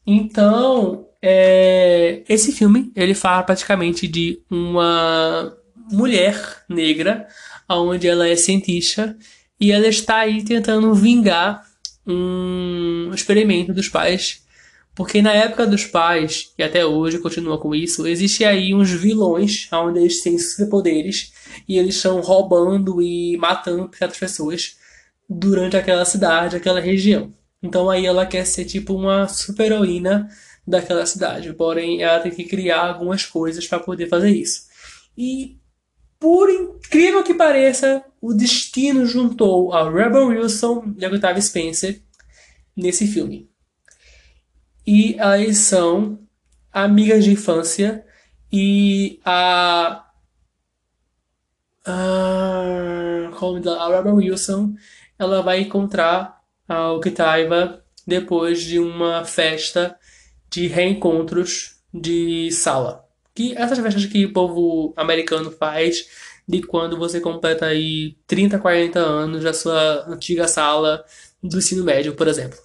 Então, 0.06 1.08
é, 1.22 2.22
esse 2.28 2.52
filme 2.52 2.92
ele 2.94 3.14
fala 3.14 3.42
praticamente 3.42 4.06
de 4.06 4.42
uma 4.50 5.56
mulher 5.90 6.64
negra, 6.68 7.26
onde 7.68 8.08
ela 8.08 8.28
é 8.28 8.36
cientista 8.36 9.16
e 9.58 9.72
ela 9.72 9.88
está 9.88 10.18
aí 10.18 10.44
tentando 10.44 10.94
vingar 10.94 11.69
um 12.06 13.10
experimento 13.14 13.72
dos 13.72 13.88
pais, 13.88 14.42
porque 14.94 15.22
na 15.22 15.32
época 15.32 15.66
dos 15.66 15.84
pais 15.84 16.52
e 16.58 16.62
até 16.62 16.84
hoje 16.84 17.18
continua 17.18 17.58
com 17.58 17.74
isso, 17.74 18.06
existe 18.06 18.44
aí 18.44 18.74
uns 18.74 18.90
vilões 18.90 19.68
onde 19.72 20.00
eles 20.00 20.22
têm 20.22 20.38
superpoderes 20.38 21.32
e 21.68 21.78
eles 21.78 21.96
estão 21.96 22.20
roubando 22.20 23.00
e 23.00 23.36
matando 23.36 23.90
certas 23.96 24.18
pessoas 24.18 24.76
durante 25.28 25.76
aquela 25.76 26.04
cidade, 26.04 26.56
aquela 26.56 26.80
região. 26.80 27.32
Então 27.62 27.88
aí 27.88 28.06
ela 28.06 28.26
quer 28.26 28.44
ser 28.44 28.64
tipo 28.64 28.94
uma 28.94 29.28
super-heroína 29.28 30.28
daquela 30.66 31.04
cidade. 31.06 31.52
Porém, 31.52 32.02
ela 32.02 32.20
tem 32.20 32.32
que 32.32 32.44
criar 32.44 32.86
algumas 32.88 33.24
coisas 33.24 33.66
para 33.66 33.80
poder 33.80 34.08
fazer 34.08 34.30
isso. 34.30 34.62
E 35.16 35.58
por 36.18 36.50
incrível 36.50 37.22
que 37.22 37.34
pareça, 37.34 38.04
o 38.20 38.34
destino 38.34 39.06
juntou 39.06 39.72
a 39.72 39.90
Rebel 39.90 40.28
Wilson 40.28 40.94
e 40.98 41.04
a 41.04 41.08
Octavia 41.08 41.40
Spencer 41.40 42.02
nesse 42.76 43.06
filme. 43.06 43.48
E 44.86 45.14
elas 45.18 45.56
são 45.58 46.18
amigas 46.72 47.24
de 47.24 47.32
infância 47.32 48.04
e 48.52 49.20
a 49.24 50.06
a, 51.84 53.30
a 53.30 53.96
Rebel 53.96 54.16
Wilson 54.16 54.74
ela 55.18 55.42
vai 55.42 55.60
encontrar 55.60 56.40
a 56.68 56.92
Octavia 56.92 57.82
depois 58.06 58.62
de 58.62 58.78
uma 58.78 59.24
festa 59.24 59.98
de 60.50 60.66
reencontros 60.66 61.76
de 61.92 62.50
sala. 62.50 63.04
Que 63.34 63.56
essas 63.56 63.78
festas 63.78 64.06
que 64.06 64.26
o 64.26 64.32
povo 64.32 64.92
americano 64.96 65.50
faz 65.50 66.06
de 66.50 66.62
quando 66.62 66.98
você 66.98 67.20
completa 67.20 67.66
aí 67.66 68.16
30, 68.26 68.58
40 68.58 68.98
anos 68.98 69.44
da 69.44 69.54
sua 69.54 70.06
antiga 70.08 70.48
sala 70.48 71.04
do 71.42 71.58
ensino 71.58 71.84
médio, 71.84 72.14
por 72.14 72.26
exemplo. 72.26 72.58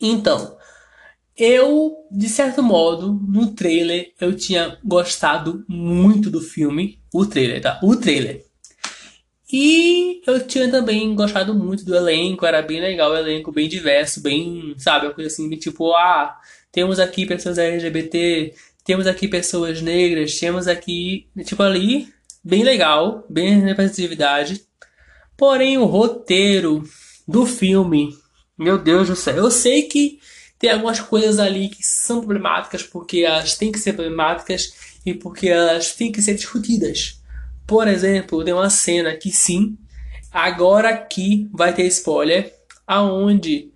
Então, 0.00 0.56
eu, 1.36 2.06
de 2.10 2.28
certo 2.28 2.62
modo, 2.62 3.18
no 3.26 3.52
trailer, 3.54 4.12
eu 4.20 4.36
tinha 4.36 4.78
gostado 4.84 5.64
muito 5.66 6.30
do 6.30 6.40
filme. 6.40 7.00
O 7.12 7.24
trailer, 7.24 7.62
tá? 7.62 7.80
O 7.82 7.96
trailer. 7.96 8.44
E 9.50 10.22
eu 10.26 10.46
tinha 10.46 10.70
também 10.70 11.14
gostado 11.14 11.54
muito 11.54 11.84
do 11.84 11.94
elenco, 11.94 12.46
era 12.46 12.62
bem 12.62 12.80
legal 12.80 13.10
o 13.10 13.16
elenco, 13.16 13.52
bem 13.52 13.68
diverso, 13.68 14.22
bem, 14.22 14.74
sabe, 14.78 15.06
uma 15.06 15.14
coisa 15.14 15.28
assim, 15.28 15.48
tipo, 15.56 15.94
ah, 15.94 16.38
temos 16.70 16.98
aqui 16.98 17.26
pessoas 17.26 17.58
LGBT, 17.58 18.54
temos 18.84 19.06
aqui 19.06 19.28
pessoas 19.28 19.82
negras, 19.82 20.38
temos 20.38 20.66
aqui, 20.66 21.26
tipo 21.44 21.62
ali, 21.62 22.08
bem 22.42 22.62
legal, 22.62 23.24
bem 23.28 23.60
representatividade. 23.60 24.66
Porém, 25.36 25.78
o 25.78 25.84
roteiro 25.84 26.82
do 27.26 27.46
filme, 27.46 28.16
meu 28.56 28.78
Deus 28.78 29.08
do 29.08 29.16
céu, 29.16 29.36
eu 29.36 29.50
sei 29.50 29.82
que 29.82 30.20
tem 30.58 30.70
algumas 30.70 31.00
coisas 31.00 31.38
ali 31.38 31.68
que 31.68 31.82
são 31.82 32.20
problemáticas 32.20 32.82
porque 32.82 33.20
elas 33.20 33.56
têm 33.56 33.72
que 33.72 33.78
ser 33.78 33.94
problemáticas 33.94 34.98
e 35.04 35.14
porque 35.14 35.48
elas 35.48 35.94
têm 35.94 36.12
que 36.12 36.22
ser 36.22 36.34
discutidas. 36.34 37.20
Por 37.66 37.88
exemplo, 37.88 38.44
tem 38.44 38.54
uma 38.54 38.70
cena 38.70 39.16
que 39.16 39.32
sim, 39.32 39.76
agora 40.30 40.90
aqui 40.90 41.48
vai 41.52 41.74
ter 41.74 41.86
spoiler, 41.86 42.52
aonde 42.86 43.72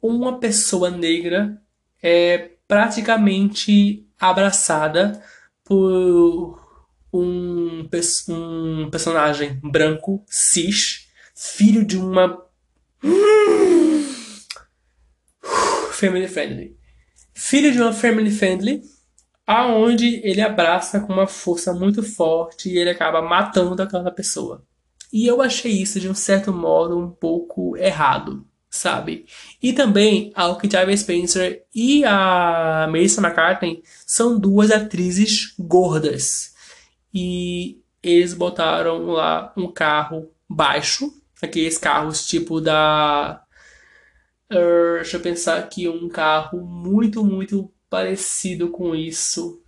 uma 0.00 0.38
pessoa 0.38 0.90
negra 0.90 1.60
é 2.02 2.50
praticamente 2.68 4.06
abraçada 4.20 5.22
por 5.64 6.65
um, 7.18 7.88
um 8.28 8.90
personagem 8.90 9.58
branco, 9.62 10.24
cis, 10.26 11.08
filho 11.34 11.84
de 11.84 11.96
uma. 11.96 12.44
Family 15.92 16.28
friendly. 16.28 16.76
Filho 17.34 17.72
de 17.72 17.80
uma 17.80 17.92
family 17.92 18.30
friendly, 18.30 18.82
aonde 19.46 20.20
ele 20.24 20.40
abraça 20.40 21.00
com 21.00 21.12
uma 21.12 21.26
força 21.26 21.72
muito 21.72 22.02
forte 22.02 22.68
e 22.68 22.78
ele 22.78 22.90
acaba 22.90 23.22
matando 23.22 23.82
aquela 23.82 24.10
pessoa. 24.10 24.64
E 25.12 25.26
eu 25.26 25.40
achei 25.40 25.72
isso 25.72 26.00
de 26.00 26.08
um 26.08 26.14
certo 26.14 26.52
modo 26.52 26.98
um 26.98 27.10
pouco 27.10 27.76
errado 27.76 28.46
sabe? 28.76 29.26
E 29.62 29.72
também 29.72 30.30
a 30.34 30.48
Octavia 30.48 30.96
Spencer 30.96 31.64
e 31.74 32.04
a 32.04 32.88
Melissa 32.90 33.20
McCartney 33.20 33.82
são 34.06 34.38
duas 34.38 34.70
atrizes 34.70 35.54
gordas. 35.58 36.54
E 37.12 37.80
eles 38.02 38.34
botaram 38.34 39.06
lá 39.06 39.52
um 39.56 39.70
carro 39.70 40.30
baixo, 40.48 41.12
aqueles 41.42 41.78
carros 41.78 42.26
tipo 42.26 42.60
da. 42.60 43.42
Uh, 44.52 44.96
deixa 44.96 45.16
eu 45.16 45.20
pensar 45.20 45.58
aqui, 45.58 45.88
um 45.88 46.08
carro 46.08 46.60
muito, 46.60 47.24
muito 47.24 47.72
parecido 47.90 48.70
com 48.70 48.94
isso. 48.94 49.62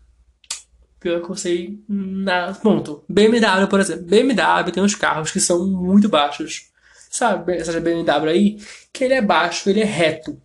Pior 1.01 1.23
que 1.23 1.31
eu 1.31 1.37
sei 1.37 1.81
nada. 1.89 2.55
Ponto. 2.55 3.05
BMW, 3.09 3.67
por 3.69 3.81
exemplo. 3.81 4.05
BMW 4.05 4.73
tem 4.73 4.83
uns 4.83 4.95
carros 4.95 5.31
que 5.31 5.41
são 5.41 5.67
muito 5.67 6.09
baixos 6.09 6.69
sabe, 7.11 7.57
essa 7.57 7.81
BMW 7.81 8.29
aí, 8.29 8.59
que 8.93 9.05
ele 9.05 9.15
é 9.15 9.23
baixo, 9.23 9.69
ele 9.69 9.81
é 9.81 9.85
reto. 9.85 10.41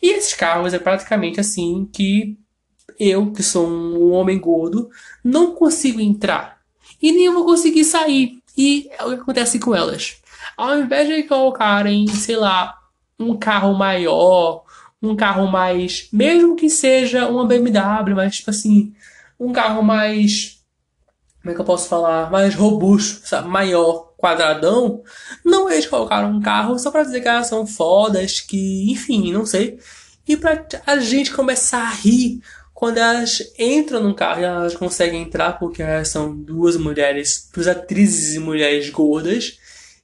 E 0.00 0.10
esses 0.10 0.34
carros 0.34 0.74
é 0.74 0.78
praticamente 0.78 1.40
assim 1.40 1.88
que 1.92 2.38
eu, 2.98 3.32
que 3.32 3.42
sou 3.42 3.66
um 3.66 4.12
homem 4.12 4.38
gordo, 4.38 4.90
não 5.24 5.54
consigo 5.54 6.00
entrar. 6.00 6.58
E 7.00 7.12
nem 7.12 7.32
vou 7.32 7.44
conseguir 7.44 7.84
sair. 7.84 8.42
E 8.56 8.88
é 8.98 9.04
o 9.04 9.08
que 9.08 9.22
acontece 9.22 9.58
com 9.58 9.74
elas. 9.74 10.16
Ao 10.56 10.78
invés 10.78 11.08
de 11.08 11.22
colocarem, 11.24 12.06
sei 12.08 12.36
lá, 12.36 12.78
um 13.18 13.36
carro 13.36 13.74
maior, 13.74 14.64
um 15.02 15.16
carro 15.16 15.46
mais. 15.46 16.08
Mesmo 16.12 16.54
que 16.56 16.68
seja 16.68 17.28
uma 17.28 17.46
BMW, 17.46 18.14
mas 18.14 18.36
tipo 18.36 18.50
assim, 18.50 18.92
um 19.38 19.52
carro 19.52 19.82
mais. 19.82 20.60
Como 21.40 21.50
é 21.50 21.54
que 21.54 21.60
eu 21.60 21.64
posso 21.64 21.88
falar? 21.88 22.30
Mais 22.30 22.54
robusto, 22.54 23.26
sabe? 23.26 23.48
Maior 23.48 24.12
quadradão, 24.22 25.02
não 25.44 25.68
eles 25.68 25.88
colocaram 25.88 26.30
um 26.30 26.40
carro 26.40 26.78
só 26.78 26.92
para 26.92 27.02
dizer 27.02 27.20
que 27.20 27.28
elas 27.28 27.48
são 27.48 27.66
fodas, 27.66 28.40
que, 28.40 28.92
enfim, 28.92 29.32
não 29.32 29.44
sei. 29.44 29.80
E 30.28 30.36
para 30.36 30.64
a 30.86 30.98
gente 31.00 31.32
começar 31.32 31.82
a 31.82 31.90
rir 31.90 32.40
quando 32.82 32.98
elas 32.98 33.38
entram 33.56 34.02
no 34.02 34.12
carro 34.12 34.42
elas 34.42 34.74
conseguem 34.74 35.22
entrar 35.22 35.52
porque 35.52 35.80
elas 35.80 36.08
são 36.08 36.36
duas 36.36 36.76
mulheres, 36.76 37.48
duas 37.54 37.68
atrizes 37.68 38.34
e 38.34 38.40
mulheres 38.40 38.90
gordas 38.90 39.56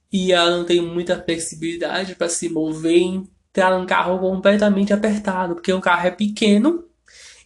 e 0.09 0.31
ela 0.31 0.55
não 0.55 0.63
tem 0.63 0.81
muita 0.81 1.21
flexibilidade 1.21 2.15
para 2.15 2.29
se 2.29 2.47
mover 2.47 2.97
e 2.97 3.27
entrar 3.49 3.77
num 3.77 3.85
carro 3.85 4.17
completamente 4.19 4.93
apertado, 4.93 5.55
porque 5.55 5.73
o 5.73 5.81
carro 5.81 6.07
é 6.07 6.11
pequeno, 6.11 6.85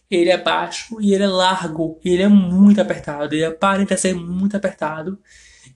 ele 0.08 0.30
é 0.30 0.38
baixo 0.38 1.00
e 1.00 1.12
ele 1.12 1.24
é 1.24 1.28
largo, 1.28 1.98
ele 2.04 2.22
é 2.22 2.28
muito 2.28 2.80
apertado, 2.80 3.34
ele 3.34 3.44
aparenta 3.44 3.96
ser 3.96 4.14
muito 4.14 4.56
apertado. 4.56 5.18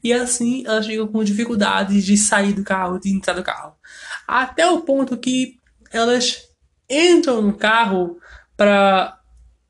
E 0.04 0.12
assim 0.12 0.62
elas 0.68 0.86
ficam 0.86 1.08
com 1.08 1.24
dificuldades 1.24 2.04
de 2.04 2.16
sair 2.16 2.52
do 2.52 2.62
carro, 2.62 3.00
de 3.00 3.10
entrar 3.10 3.34
do 3.34 3.42
carro. 3.42 3.74
Até 4.24 4.70
o 4.70 4.82
ponto 4.82 5.18
que 5.18 5.56
elas 5.90 6.44
entram 6.88 7.42
no 7.42 7.54
carro 7.54 8.20
para 8.56 9.17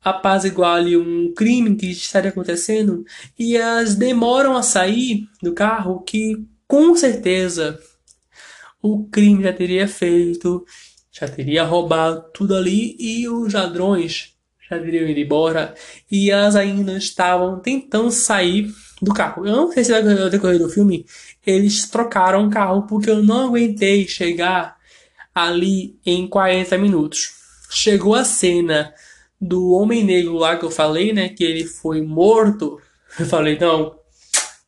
apaziguar 0.03 0.77
ali 0.77 0.97
um 0.97 1.33
crime 1.35 1.75
que 1.77 1.91
estaria 1.91 2.31
acontecendo 2.31 3.05
e 3.39 3.57
elas 3.57 3.95
demoram 3.95 4.57
a 4.57 4.63
sair 4.63 5.29
do 5.43 5.53
carro 5.53 6.01
que 6.03 6.47
com 6.67 6.95
certeza 6.95 7.79
o 8.81 9.05
crime 9.09 9.43
já 9.43 9.53
teria 9.53 9.89
feito, 9.89 10.65
já 11.11 11.27
teria 11.27 11.65
roubado 11.65 12.25
tudo 12.33 12.55
ali 12.55 12.97
e 12.99 13.29
os 13.29 13.53
ladrões 13.53 14.35
já 14.71 14.79
teriam 14.79 15.09
ido 15.09 15.19
embora 15.19 15.75
e 16.11 16.31
elas 16.31 16.55
ainda 16.55 16.97
estavam 16.97 17.59
tentando 17.59 18.11
sair 18.11 18.71
do 19.01 19.13
carro. 19.13 19.47
Eu 19.47 19.57
não 19.57 19.73
sei 19.73 19.85
se 19.85 20.01
no 20.01 20.31
decorrer 20.31 20.59
do 20.59 20.69
filme 20.69 21.07
eles 21.47 21.89
trocaram 21.89 22.47
o 22.47 22.51
carro 22.51 22.83
porque 22.83 23.11
eu 23.11 23.23
não 23.23 23.49
aguentei 23.49 24.07
chegar 24.07 24.77
ali 25.35 25.99
em 26.05 26.29
40 26.29 26.77
minutos. 26.79 27.33
Chegou 27.71 28.15
a 28.15 28.25
cena 28.25 28.93
do 29.41 29.71
Homem 29.73 30.05
Negro 30.05 30.35
lá 30.35 30.57
que 30.57 30.65
eu 30.65 30.71
falei, 30.71 31.13
né? 31.13 31.29
Que 31.29 31.45
ele 31.45 31.65
foi 31.65 32.03
morto. 32.03 32.81
Eu 33.19 33.27
falei, 33.27 33.59
não, 33.59 33.99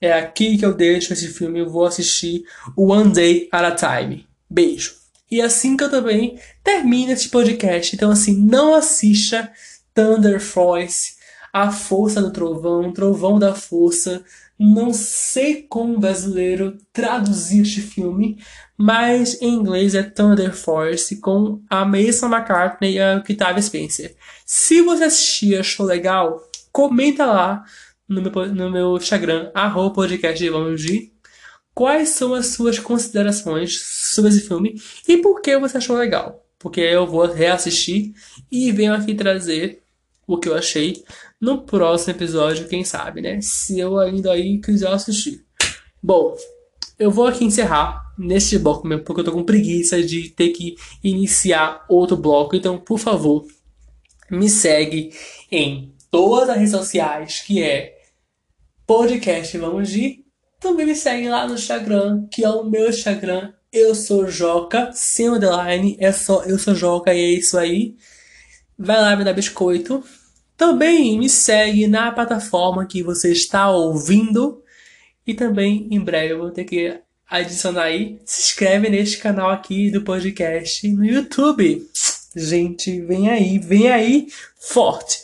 é 0.00 0.12
aqui 0.12 0.56
que 0.56 0.64
eu 0.64 0.74
deixo 0.74 1.12
esse 1.12 1.28
filme. 1.28 1.60
Eu 1.60 1.68
vou 1.68 1.84
assistir 1.84 2.44
One 2.76 3.12
Day 3.12 3.48
at 3.52 3.64
a 3.64 3.72
Time. 3.72 4.26
Beijo. 4.48 4.94
E 5.30 5.40
assim 5.40 5.76
que 5.76 5.84
eu 5.84 5.90
também 5.90 6.38
termino 6.64 7.12
esse 7.12 7.28
podcast. 7.28 7.94
Então, 7.94 8.10
assim, 8.10 8.36
não 8.36 8.74
assista 8.74 9.50
Thunder 9.94 10.40
Force, 10.40 11.14
A 11.52 11.70
Força 11.70 12.20
do 12.20 12.32
Trovão, 12.32 12.92
Trovão 12.92 13.38
da 13.38 13.54
Força. 13.54 14.24
Não 14.58 14.92
sei 14.92 15.62
como 15.62 15.98
brasileiro 15.98 16.76
traduzir 16.92 17.62
este 17.62 17.80
filme, 17.80 18.38
mas 18.76 19.40
em 19.40 19.54
inglês 19.54 19.94
é 19.94 20.02
Thunder 20.02 20.54
Force 20.54 21.16
com 21.16 21.62
a 21.70 21.84
Mason 21.84 22.26
McCartney 22.26 22.94
e 22.94 23.00
a 23.00 23.16
Octavia 23.16 23.62
Spencer. 23.62 24.14
Se 24.52 24.82
você 24.82 25.04
assistir 25.04 25.60
achou 25.60 25.86
legal, 25.86 26.42
comenta 26.72 27.24
lá 27.24 27.64
no 28.08 28.20
meu, 28.20 28.52
no 28.52 28.68
meu 28.68 28.96
Instagram, 28.96 29.48
arroba 29.54 29.94
podcast 29.94 30.44
de 30.76 31.12
quais 31.72 32.08
são 32.08 32.34
as 32.34 32.46
suas 32.46 32.76
considerações 32.76 33.80
sobre 34.12 34.32
esse 34.32 34.40
filme 34.40 34.74
e 35.06 35.18
por 35.18 35.40
que 35.40 35.56
você 35.56 35.76
achou 35.76 35.96
legal. 35.96 36.44
Porque 36.58 36.80
eu 36.80 37.06
vou 37.06 37.26
reassistir 37.26 38.12
e 38.50 38.72
venho 38.72 38.92
aqui 38.92 39.14
trazer 39.14 39.84
o 40.26 40.36
que 40.36 40.48
eu 40.48 40.56
achei 40.56 41.04
no 41.40 41.62
próximo 41.62 42.16
episódio, 42.16 42.66
quem 42.66 42.82
sabe, 42.82 43.20
né? 43.20 43.38
Se 43.40 43.78
eu 43.78 44.00
ainda 44.00 44.32
aí 44.32 44.60
quiser 44.60 44.88
assistir. 44.88 45.44
Bom, 46.02 46.36
eu 46.98 47.12
vou 47.12 47.28
aqui 47.28 47.44
encerrar 47.44 48.02
neste 48.18 48.58
bloco 48.58 48.84
mesmo, 48.84 49.04
porque 49.04 49.20
eu 49.20 49.24
tô 49.26 49.30
com 49.30 49.44
preguiça 49.44 50.02
de 50.02 50.28
ter 50.30 50.48
que 50.48 50.74
iniciar 51.04 51.84
outro 51.88 52.16
bloco. 52.16 52.56
Então, 52.56 52.78
por 52.78 52.98
favor, 52.98 53.46
me 54.30 54.48
segue 54.48 55.12
em 55.50 55.94
todas 56.10 56.50
as 56.50 56.56
redes 56.56 56.70
sociais, 56.70 57.40
que 57.40 57.62
é 57.62 57.98
podcast 58.86 59.56
Vamos 59.58 59.88
de. 59.88 60.24
Também 60.58 60.86
me 60.86 60.94
segue 60.94 61.28
lá 61.28 61.46
no 61.46 61.54
Instagram, 61.54 62.26
que 62.30 62.44
é 62.44 62.50
o 62.50 62.64
meu 62.64 62.88
Instagram. 62.88 63.52
Eu 63.72 63.94
sou 63.94 64.26
Joca, 64.26 64.90
sem 64.92 65.28
underline, 65.28 65.96
é 66.00 66.12
só 66.12 66.42
eu 66.44 66.58
sou 66.58 66.74
Joca 66.74 67.14
e 67.14 67.20
é 67.20 67.30
isso 67.30 67.56
aí. 67.56 67.96
Vai 68.78 69.00
lá 69.00 69.14
me 69.16 69.24
dar 69.24 69.32
biscoito. 69.32 70.02
Também 70.56 71.18
me 71.18 71.28
segue 71.28 71.86
na 71.86 72.12
plataforma 72.12 72.86
que 72.86 73.02
você 73.02 73.32
está 73.32 73.70
ouvindo. 73.70 74.62
E 75.26 75.34
também 75.34 75.88
em 75.90 76.00
breve 76.00 76.34
eu 76.34 76.38
vou 76.38 76.50
ter 76.50 76.64
que 76.64 77.00
adicionar 77.28 77.84
aí. 77.84 78.20
Se 78.24 78.42
inscreve 78.42 78.90
neste 78.90 79.18
canal 79.18 79.50
aqui 79.50 79.90
do 79.90 80.02
podcast 80.02 80.86
no 80.88 81.04
YouTube. 81.04 81.88
Gente, 82.34 83.00
vem 83.00 83.28
aí, 83.28 83.58
vem 83.58 83.90
aí 83.90 84.28
forte. 84.58 85.20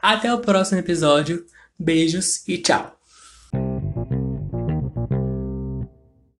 Até 0.00 0.32
o 0.32 0.38
próximo 0.38 0.78
episódio. 0.78 1.44
Beijos 1.78 2.46
e 2.46 2.58
tchau. 2.58 2.99